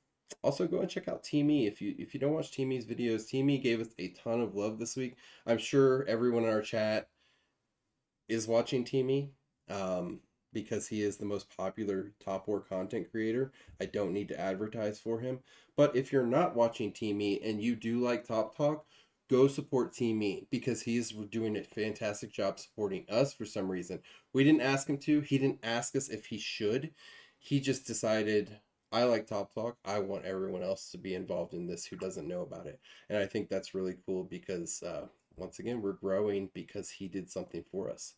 also 0.44 0.68
go 0.68 0.80
and 0.80 0.90
check 0.90 1.08
out 1.08 1.24
Teamy 1.24 1.68
if 1.68 1.82
you 1.82 1.94
if 1.98 2.14
you 2.14 2.20
don't 2.20 2.34
watch 2.34 2.52
Teamy's 2.52 2.86
videos. 2.86 3.26
Teamy 3.26 3.62
gave 3.62 3.82
us 3.82 3.90
a 4.00 4.10
ton 4.10 4.42
of 4.42 4.56
love 4.56 4.80
this 4.80 4.96
week. 4.96 5.16
I'm 5.46 5.58
sure 5.58 6.06
everyone 6.08 6.44
in 6.44 6.50
our 6.50 6.62
chat 6.62 7.10
is 8.30 8.48
watching 8.48 8.86
Teamy 8.86 9.30
um, 9.70 10.22
because 10.54 10.88
he 10.88 11.02
is 11.02 11.18
the 11.18 11.26
most 11.26 11.56
popular 11.56 12.14
top 12.24 12.48
war 12.48 12.62
content 12.62 13.12
creator. 13.12 13.52
I 13.80 13.86
don't 13.86 14.14
need 14.14 14.30
to 14.30 14.40
advertise 14.40 15.00
for 15.00 15.20
him. 15.20 15.40
But 15.76 15.96
if 15.96 16.12
you're 16.12 16.26
not 16.26 16.56
watching 16.56 16.92
Teamy 16.92 17.40
and 17.48 17.62
you 17.62 17.76
do 17.76 18.00
like 18.00 18.26
Top 18.26 18.56
Talk, 18.56 18.86
go 19.32 19.48
support 19.48 19.94
Teamy 19.94 20.46
because 20.52 20.82
he's 20.82 21.12
doing 21.12 21.58
a 21.58 21.64
fantastic 21.64 22.32
job 22.32 22.60
supporting 22.60 23.06
us 23.10 23.34
for 23.34 23.46
some 23.46 23.72
reason. 23.72 24.02
We 24.34 24.44
didn't 24.44 24.62
ask 24.62 24.90
him 24.90 24.98
to. 25.00 25.22
He 25.22 25.38
didn't 25.38 25.60
ask 25.64 25.96
us 25.96 26.10
if 26.10 26.26
he 26.26 26.38
should. 26.38 26.94
He 27.40 27.60
just 27.60 27.88
decided 27.88 28.60
I 28.92 29.04
like 29.06 29.26
Top 29.28 29.54
Talk. 29.54 29.78
I 29.86 30.00
want 30.00 30.26
everyone 30.26 30.64
else 30.64 30.92
to 30.92 30.98
be 30.98 31.16
involved 31.16 31.54
in 31.54 31.66
this 31.68 31.86
who 31.86 31.96
doesn't 31.96 32.28
know 32.28 32.42
about 32.42 32.68
it. 32.68 32.80
And 33.10 33.18
I 33.18 33.26
think 33.26 33.50
that's 33.50 33.74
really 33.74 33.96
cool 34.06 34.24
because, 34.26 34.84
uh, 34.84 35.08
once 35.38 35.60
again, 35.60 35.82
we're 35.82 35.94
growing 35.94 36.50
because 36.54 36.90
he 36.90 37.08
did 37.08 37.30
something 37.30 37.64
for 37.72 37.90
us. 37.90 38.16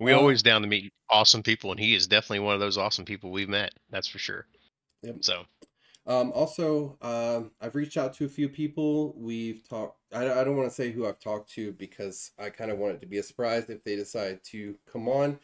We 0.00 0.12
Uh, 0.12 0.18
always 0.18 0.42
down 0.42 0.62
to 0.62 0.68
meet 0.68 0.92
awesome 1.08 1.42
people, 1.42 1.70
and 1.70 1.80
he 1.80 1.94
is 1.94 2.06
definitely 2.06 2.40
one 2.40 2.54
of 2.54 2.60
those 2.60 2.78
awesome 2.78 3.04
people 3.04 3.30
we've 3.30 3.48
met. 3.48 3.72
That's 3.90 4.08
for 4.08 4.18
sure. 4.18 4.46
Yep. 5.02 5.16
So 5.20 5.44
Um, 6.06 6.32
also, 6.32 6.96
um, 7.02 7.50
I've 7.60 7.74
reached 7.74 7.96
out 7.96 8.14
to 8.14 8.24
a 8.24 8.28
few 8.28 8.48
people. 8.48 9.14
We've 9.16 9.66
talked, 9.68 9.98
I, 10.12 10.40
I 10.40 10.44
don't 10.44 10.56
want 10.56 10.68
to 10.68 10.74
say 10.74 10.90
who 10.90 11.06
I've 11.06 11.20
talked 11.20 11.50
to 11.52 11.72
because 11.72 12.32
I 12.38 12.50
kind 12.50 12.70
of 12.70 12.78
want 12.78 12.94
it 12.94 13.00
to 13.02 13.06
be 13.06 13.18
a 13.18 13.22
surprise 13.22 13.68
if 13.68 13.84
they 13.84 13.96
decide 13.96 14.42
to 14.44 14.76
come 14.90 15.08
on. 15.08 15.38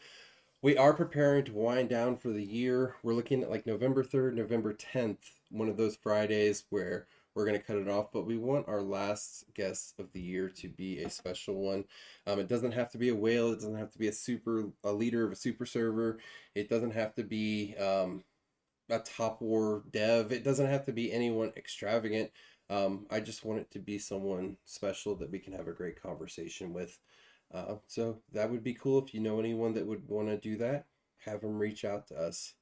We 0.63 0.75
are 0.75 0.93
preparing 0.93 1.45
to 1.45 1.53
wind 1.53 1.89
down 1.89 2.17
for 2.17 2.29
the 2.29 2.43
year. 2.43 2.95
We're 3.03 3.13
looking 3.13 3.43
at 3.43 3.51
like 3.51 3.67
November 3.67 4.03
3rd, 4.03 4.33
November 4.33 4.73
10th, 4.73 5.17
one 5.51 5.69
of 5.69 5.77
those 5.77 5.95
Fridays 5.95 6.65
where 6.71 7.07
we're 7.35 7.45
going 7.45 7.59
to 7.59 7.63
cut 7.63 7.77
it 7.77 7.87
off. 7.87 8.11
But 8.11 8.25
we 8.25 8.39
want 8.39 8.67
our 8.67 8.81
last 8.81 9.45
guest 9.53 9.93
of 9.99 10.11
the 10.11 10.19
year 10.19 10.49
to 10.49 10.67
be 10.67 11.03
a 11.03 11.09
special 11.11 11.61
one. 11.61 11.85
Um, 12.25 12.39
it 12.39 12.47
doesn't 12.47 12.71
have 12.71 12.89
to 12.91 12.97
be 12.97 13.09
a 13.09 13.15
whale. 13.15 13.51
It 13.51 13.57
doesn't 13.57 13.77
have 13.77 13.91
to 13.91 13.99
be 13.99 14.07
a 14.07 14.11
super, 14.13 14.65
a 14.83 14.91
leader 14.91 15.23
of 15.23 15.31
a 15.31 15.35
super 15.35 15.67
server. 15.67 16.17
It 16.55 16.67
doesn't 16.67 16.95
have 16.95 17.13
to 17.15 17.23
be 17.23 17.75
um, 17.75 18.23
a 18.89 18.99
top 18.99 19.41
war 19.41 19.83
dev. 19.91 20.31
It 20.31 20.43
doesn't 20.43 20.67
have 20.69 20.85
to 20.85 20.91
be 20.93 21.11
anyone 21.11 21.51
extravagant. 21.57 22.31
Um, 22.69 23.05
I 23.09 23.19
just 23.19 23.45
want 23.45 23.59
it 23.61 23.71
to 23.71 23.79
be 23.79 23.97
someone 23.97 24.57
special 24.65 25.15
that 25.15 25.31
we 25.31 25.39
can 25.39 25.53
have 25.53 25.67
a 25.67 25.73
great 25.73 26.01
conversation 26.01 26.73
with. 26.73 26.97
Uh, 27.53 27.75
so 27.87 28.19
that 28.33 28.49
would 28.51 28.63
be 28.63 28.73
cool 28.73 28.99
if 29.03 29.13
you 29.13 29.21
know 29.21 29.39
anyone 29.39 29.73
that 29.73 29.85
would 29.87 30.07
want 30.07 30.27
to 30.27 30.37
do 30.37 30.57
that. 30.57 30.85
Have 31.19 31.41
them 31.41 31.57
reach 31.57 31.85
out 31.85 32.07
to 32.07 32.15
us. 32.15 32.53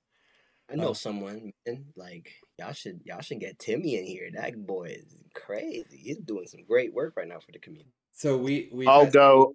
I 0.69 0.76
know 0.76 0.89
Oh. 0.89 0.93
someone, 0.93 1.53
man. 1.67 1.86
Like 1.95 2.32
y'all 2.59 2.73
should 2.73 3.01
y'all 3.05 3.21
should 3.21 3.39
get 3.39 3.59
Timmy 3.59 3.97
in 3.97 4.05
here. 4.05 4.30
That 4.34 4.65
boy 4.65 4.95
is 4.99 5.15
crazy. 5.34 5.97
He's 5.97 6.17
doing 6.17 6.47
some 6.47 6.63
great 6.63 6.93
work 6.93 7.15
right 7.17 7.28
now 7.28 7.39
for 7.39 7.51
the 7.51 7.59
community. 7.59 7.91
So 8.11 8.38
we 8.38 8.69
we 8.71 8.88
I'll 8.88 9.09
go. 9.09 9.53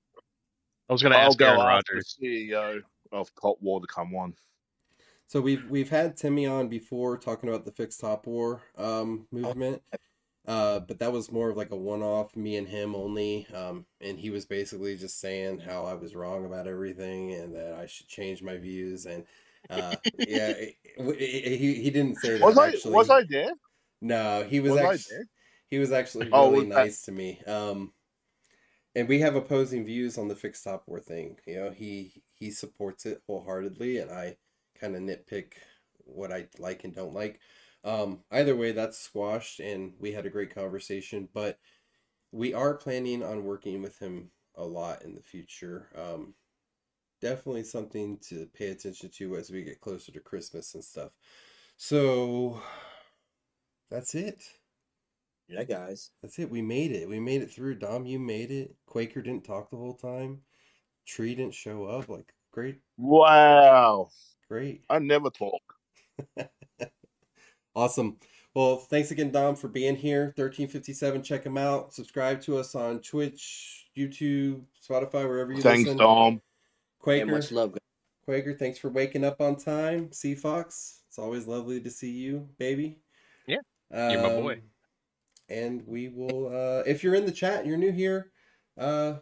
I 0.88 0.92
was 0.92 1.02
going 1.02 1.12
to 1.12 1.18
I'll 1.18 1.28
ask 1.28 1.38
go 1.38 1.46
Aaron 1.46 1.60
ask 1.60 1.88
Rodgers. 1.90 2.16
the 2.20 2.26
CEO 2.50 2.80
of 3.12 3.30
Top 3.40 3.56
War 3.60 3.80
to 3.80 3.86
come 3.86 4.14
on. 4.16 4.34
So 5.30 5.40
we've 5.40 5.64
we've 5.70 5.88
had 5.90 6.16
Timmy 6.16 6.44
on 6.44 6.66
before 6.66 7.16
talking 7.16 7.48
about 7.48 7.64
the 7.64 7.70
fixed 7.70 8.00
top 8.00 8.26
war 8.26 8.62
um, 8.76 9.28
movement, 9.30 9.80
uh, 10.44 10.80
but 10.80 10.98
that 10.98 11.12
was 11.12 11.30
more 11.30 11.50
of 11.50 11.56
like 11.56 11.70
a 11.70 11.76
one-off, 11.76 12.34
me 12.34 12.56
and 12.56 12.66
him 12.66 12.96
only, 12.96 13.46
um, 13.54 13.86
and 14.00 14.18
he 14.18 14.30
was 14.30 14.44
basically 14.44 14.96
just 14.96 15.20
saying 15.20 15.60
how 15.60 15.84
I 15.84 15.94
was 15.94 16.16
wrong 16.16 16.46
about 16.46 16.66
everything 16.66 17.32
and 17.32 17.54
that 17.54 17.74
I 17.74 17.86
should 17.86 18.08
change 18.08 18.42
my 18.42 18.56
views 18.56 19.06
and 19.06 19.24
uh, 19.70 19.94
yeah, 20.18 20.48
it- 20.48 20.74
it- 20.98 21.58
he 21.58 21.74
he 21.74 21.90
didn't 21.92 22.16
say 22.16 22.36
that 22.38 22.42
Was 22.46 22.58
I 22.58 22.66
actually. 22.70 22.92
was 22.96 23.08
I 23.10 23.22
there? 23.22 23.52
No, 24.00 24.42
he 24.42 24.58
was, 24.58 24.72
Was 24.72 24.82
I 24.82 24.94
actually 24.94 25.16
he 25.70 25.78
was 25.78 25.92
actually 25.92 26.26
Oh, 26.32 26.50
really 26.50 26.64
was 26.64 26.66
nice 26.66 27.02
to 27.02 27.12
me. 27.12 27.40
Um, 27.46 27.92
and 28.96 29.08
we 29.08 29.20
have 29.20 29.36
opposing 29.36 29.84
views 29.84 30.18
on 30.18 30.28
the 30.28 30.34
fixed 30.34 30.64
top 30.64 30.82
war 30.88 31.00
thing. 31.00 31.38
You 31.46 31.56
know, 31.56 31.70
he 31.70 32.22
he 32.34 32.50
supports 32.50 33.06
it 33.06 33.22
wholeheartedly, 33.26 33.98
and 33.98 34.10
I 34.10 34.36
kind 34.80 34.96
of 34.96 35.02
nitpick 35.02 35.52
what 36.04 36.32
I 36.32 36.48
like 36.58 36.84
and 36.84 36.94
don't 36.94 37.14
like. 37.14 37.40
Um, 37.84 38.20
either 38.30 38.56
way, 38.56 38.72
that's 38.72 38.98
squashed, 38.98 39.60
and 39.60 39.94
we 39.98 40.12
had 40.12 40.26
a 40.26 40.30
great 40.30 40.54
conversation. 40.54 41.28
But 41.34 41.58
we 42.32 42.54
are 42.54 42.74
planning 42.76 43.22
on 43.22 43.44
working 43.44 43.82
with 43.82 43.98
him 43.98 44.30
a 44.56 44.64
lot 44.64 45.02
in 45.02 45.14
the 45.14 45.22
future. 45.22 45.88
Um, 45.96 46.34
definitely 47.20 47.64
something 47.64 48.18
to 48.28 48.46
pay 48.54 48.68
attention 48.68 49.10
to 49.10 49.36
as 49.36 49.50
we 49.50 49.62
get 49.62 49.80
closer 49.80 50.12
to 50.12 50.20
Christmas 50.20 50.74
and 50.74 50.84
stuff. 50.84 51.12
So 51.76 52.60
that's 53.90 54.14
it. 54.14 54.42
Yeah, 55.48 55.64
guys. 55.64 56.12
That's 56.22 56.38
it. 56.38 56.50
We 56.50 56.62
made 56.62 56.92
it. 56.92 57.08
We 57.08 57.20
made 57.20 57.42
it 57.42 57.50
through. 57.50 57.74
Dom, 57.76 58.06
you 58.06 58.18
made 58.18 58.50
it. 58.50 58.76
Quaker 58.86 59.20
didn't 59.22 59.44
talk 59.44 59.70
the 59.70 59.76
whole 59.76 59.94
time. 59.94 60.42
Tree 61.06 61.34
didn't 61.34 61.54
show 61.54 61.86
up. 61.86 62.08
Like, 62.08 62.34
great, 62.52 62.80
Wow. 62.96 64.10
Great. 64.51 64.82
I 64.90 64.98
never 64.98 65.30
talk. 65.30 65.62
Awesome. 67.74 68.16
Well, 68.55 68.78
thanks 68.78 69.12
again, 69.12 69.30
Dom, 69.30 69.55
for 69.55 69.68
being 69.68 69.94
here. 69.94 70.34
1357, 70.36 71.22
check 71.22 71.44
him 71.44 71.57
out. 71.57 71.94
Subscribe 71.94 72.40
to 72.42 72.59
us 72.59 72.74
on 72.74 72.98
Twitch, 73.01 73.86
YouTube, 73.96 74.62
Spotify, 74.86 75.26
wherever 75.28 75.53
you 75.53 75.62
Thanks, 75.62 75.86
listen. 75.86 75.98
Thanks, 75.98 76.01
Dom. 76.01 76.32
Yeah, 76.34 76.38
Quaker, 76.98 77.26
much 77.26 77.53
love. 77.53 77.78
Quaker, 78.24 78.55
thanks 78.55 78.78
for 78.78 78.90
waking 78.90 79.24
up 79.24 79.40
on 79.40 79.55
time. 79.57 80.11
Sea 80.12 80.34
Fox, 80.34 81.03
it's 81.07 81.18
always 81.18 81.46
lovely 81.46 81.80
to 81.80 81.90
see 81.90 82.11
you, 82.11 82.48
baby. 82.59 82.98
Yeah, 83.46 83.59
you're 83.92 84.20
my 84.22 84.28
boy. 84.28 84.53
Um, 84.55 84.61
And 85.48 85.86
we 85.86 86.09
will, 86.09 86.48
uh, 86.48 86.82
if 86.86 87.05
you're 87.05 87.14
in 87.14 87.26
the 87.26 87.32
chat, 87.32 87.66
you're 87.66 87.76
new 87.76 87.92
here, 87.92 88.32
uh, 88.76 89.14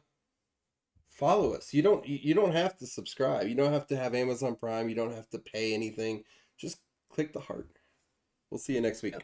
follow 1.18 1.52
us. 1.52 1.74
You 1.74 1.82
don't, 1.82 2.06
you 2.06 2.32
don't 2.32 2.54
have 2.54 2.76
to 2.78 2.86
subscribe. 2.86 3.48
You 3.48 3.56
don't 3.56 3.72
have 3.72 3.88
to 3.88 3.96
have 3.96 4.14
Amazon 4.14 4.54
Prime. 4.54 4.88
You 4.88 4.94
don't 4.94 5.14
have 5.14 5.28
to 5.30 5.38
pay 5.38 5.74
anything. 5.74 6.22
Just 6.56 6.78
click 7.10 7.32
the 7.32 7.40
heart. 7.40 7.68
We'll 8.50 8.58
see 8.58 8.74
you 8.74 8.80
next 8.80 9.02
week. 9.02 9.14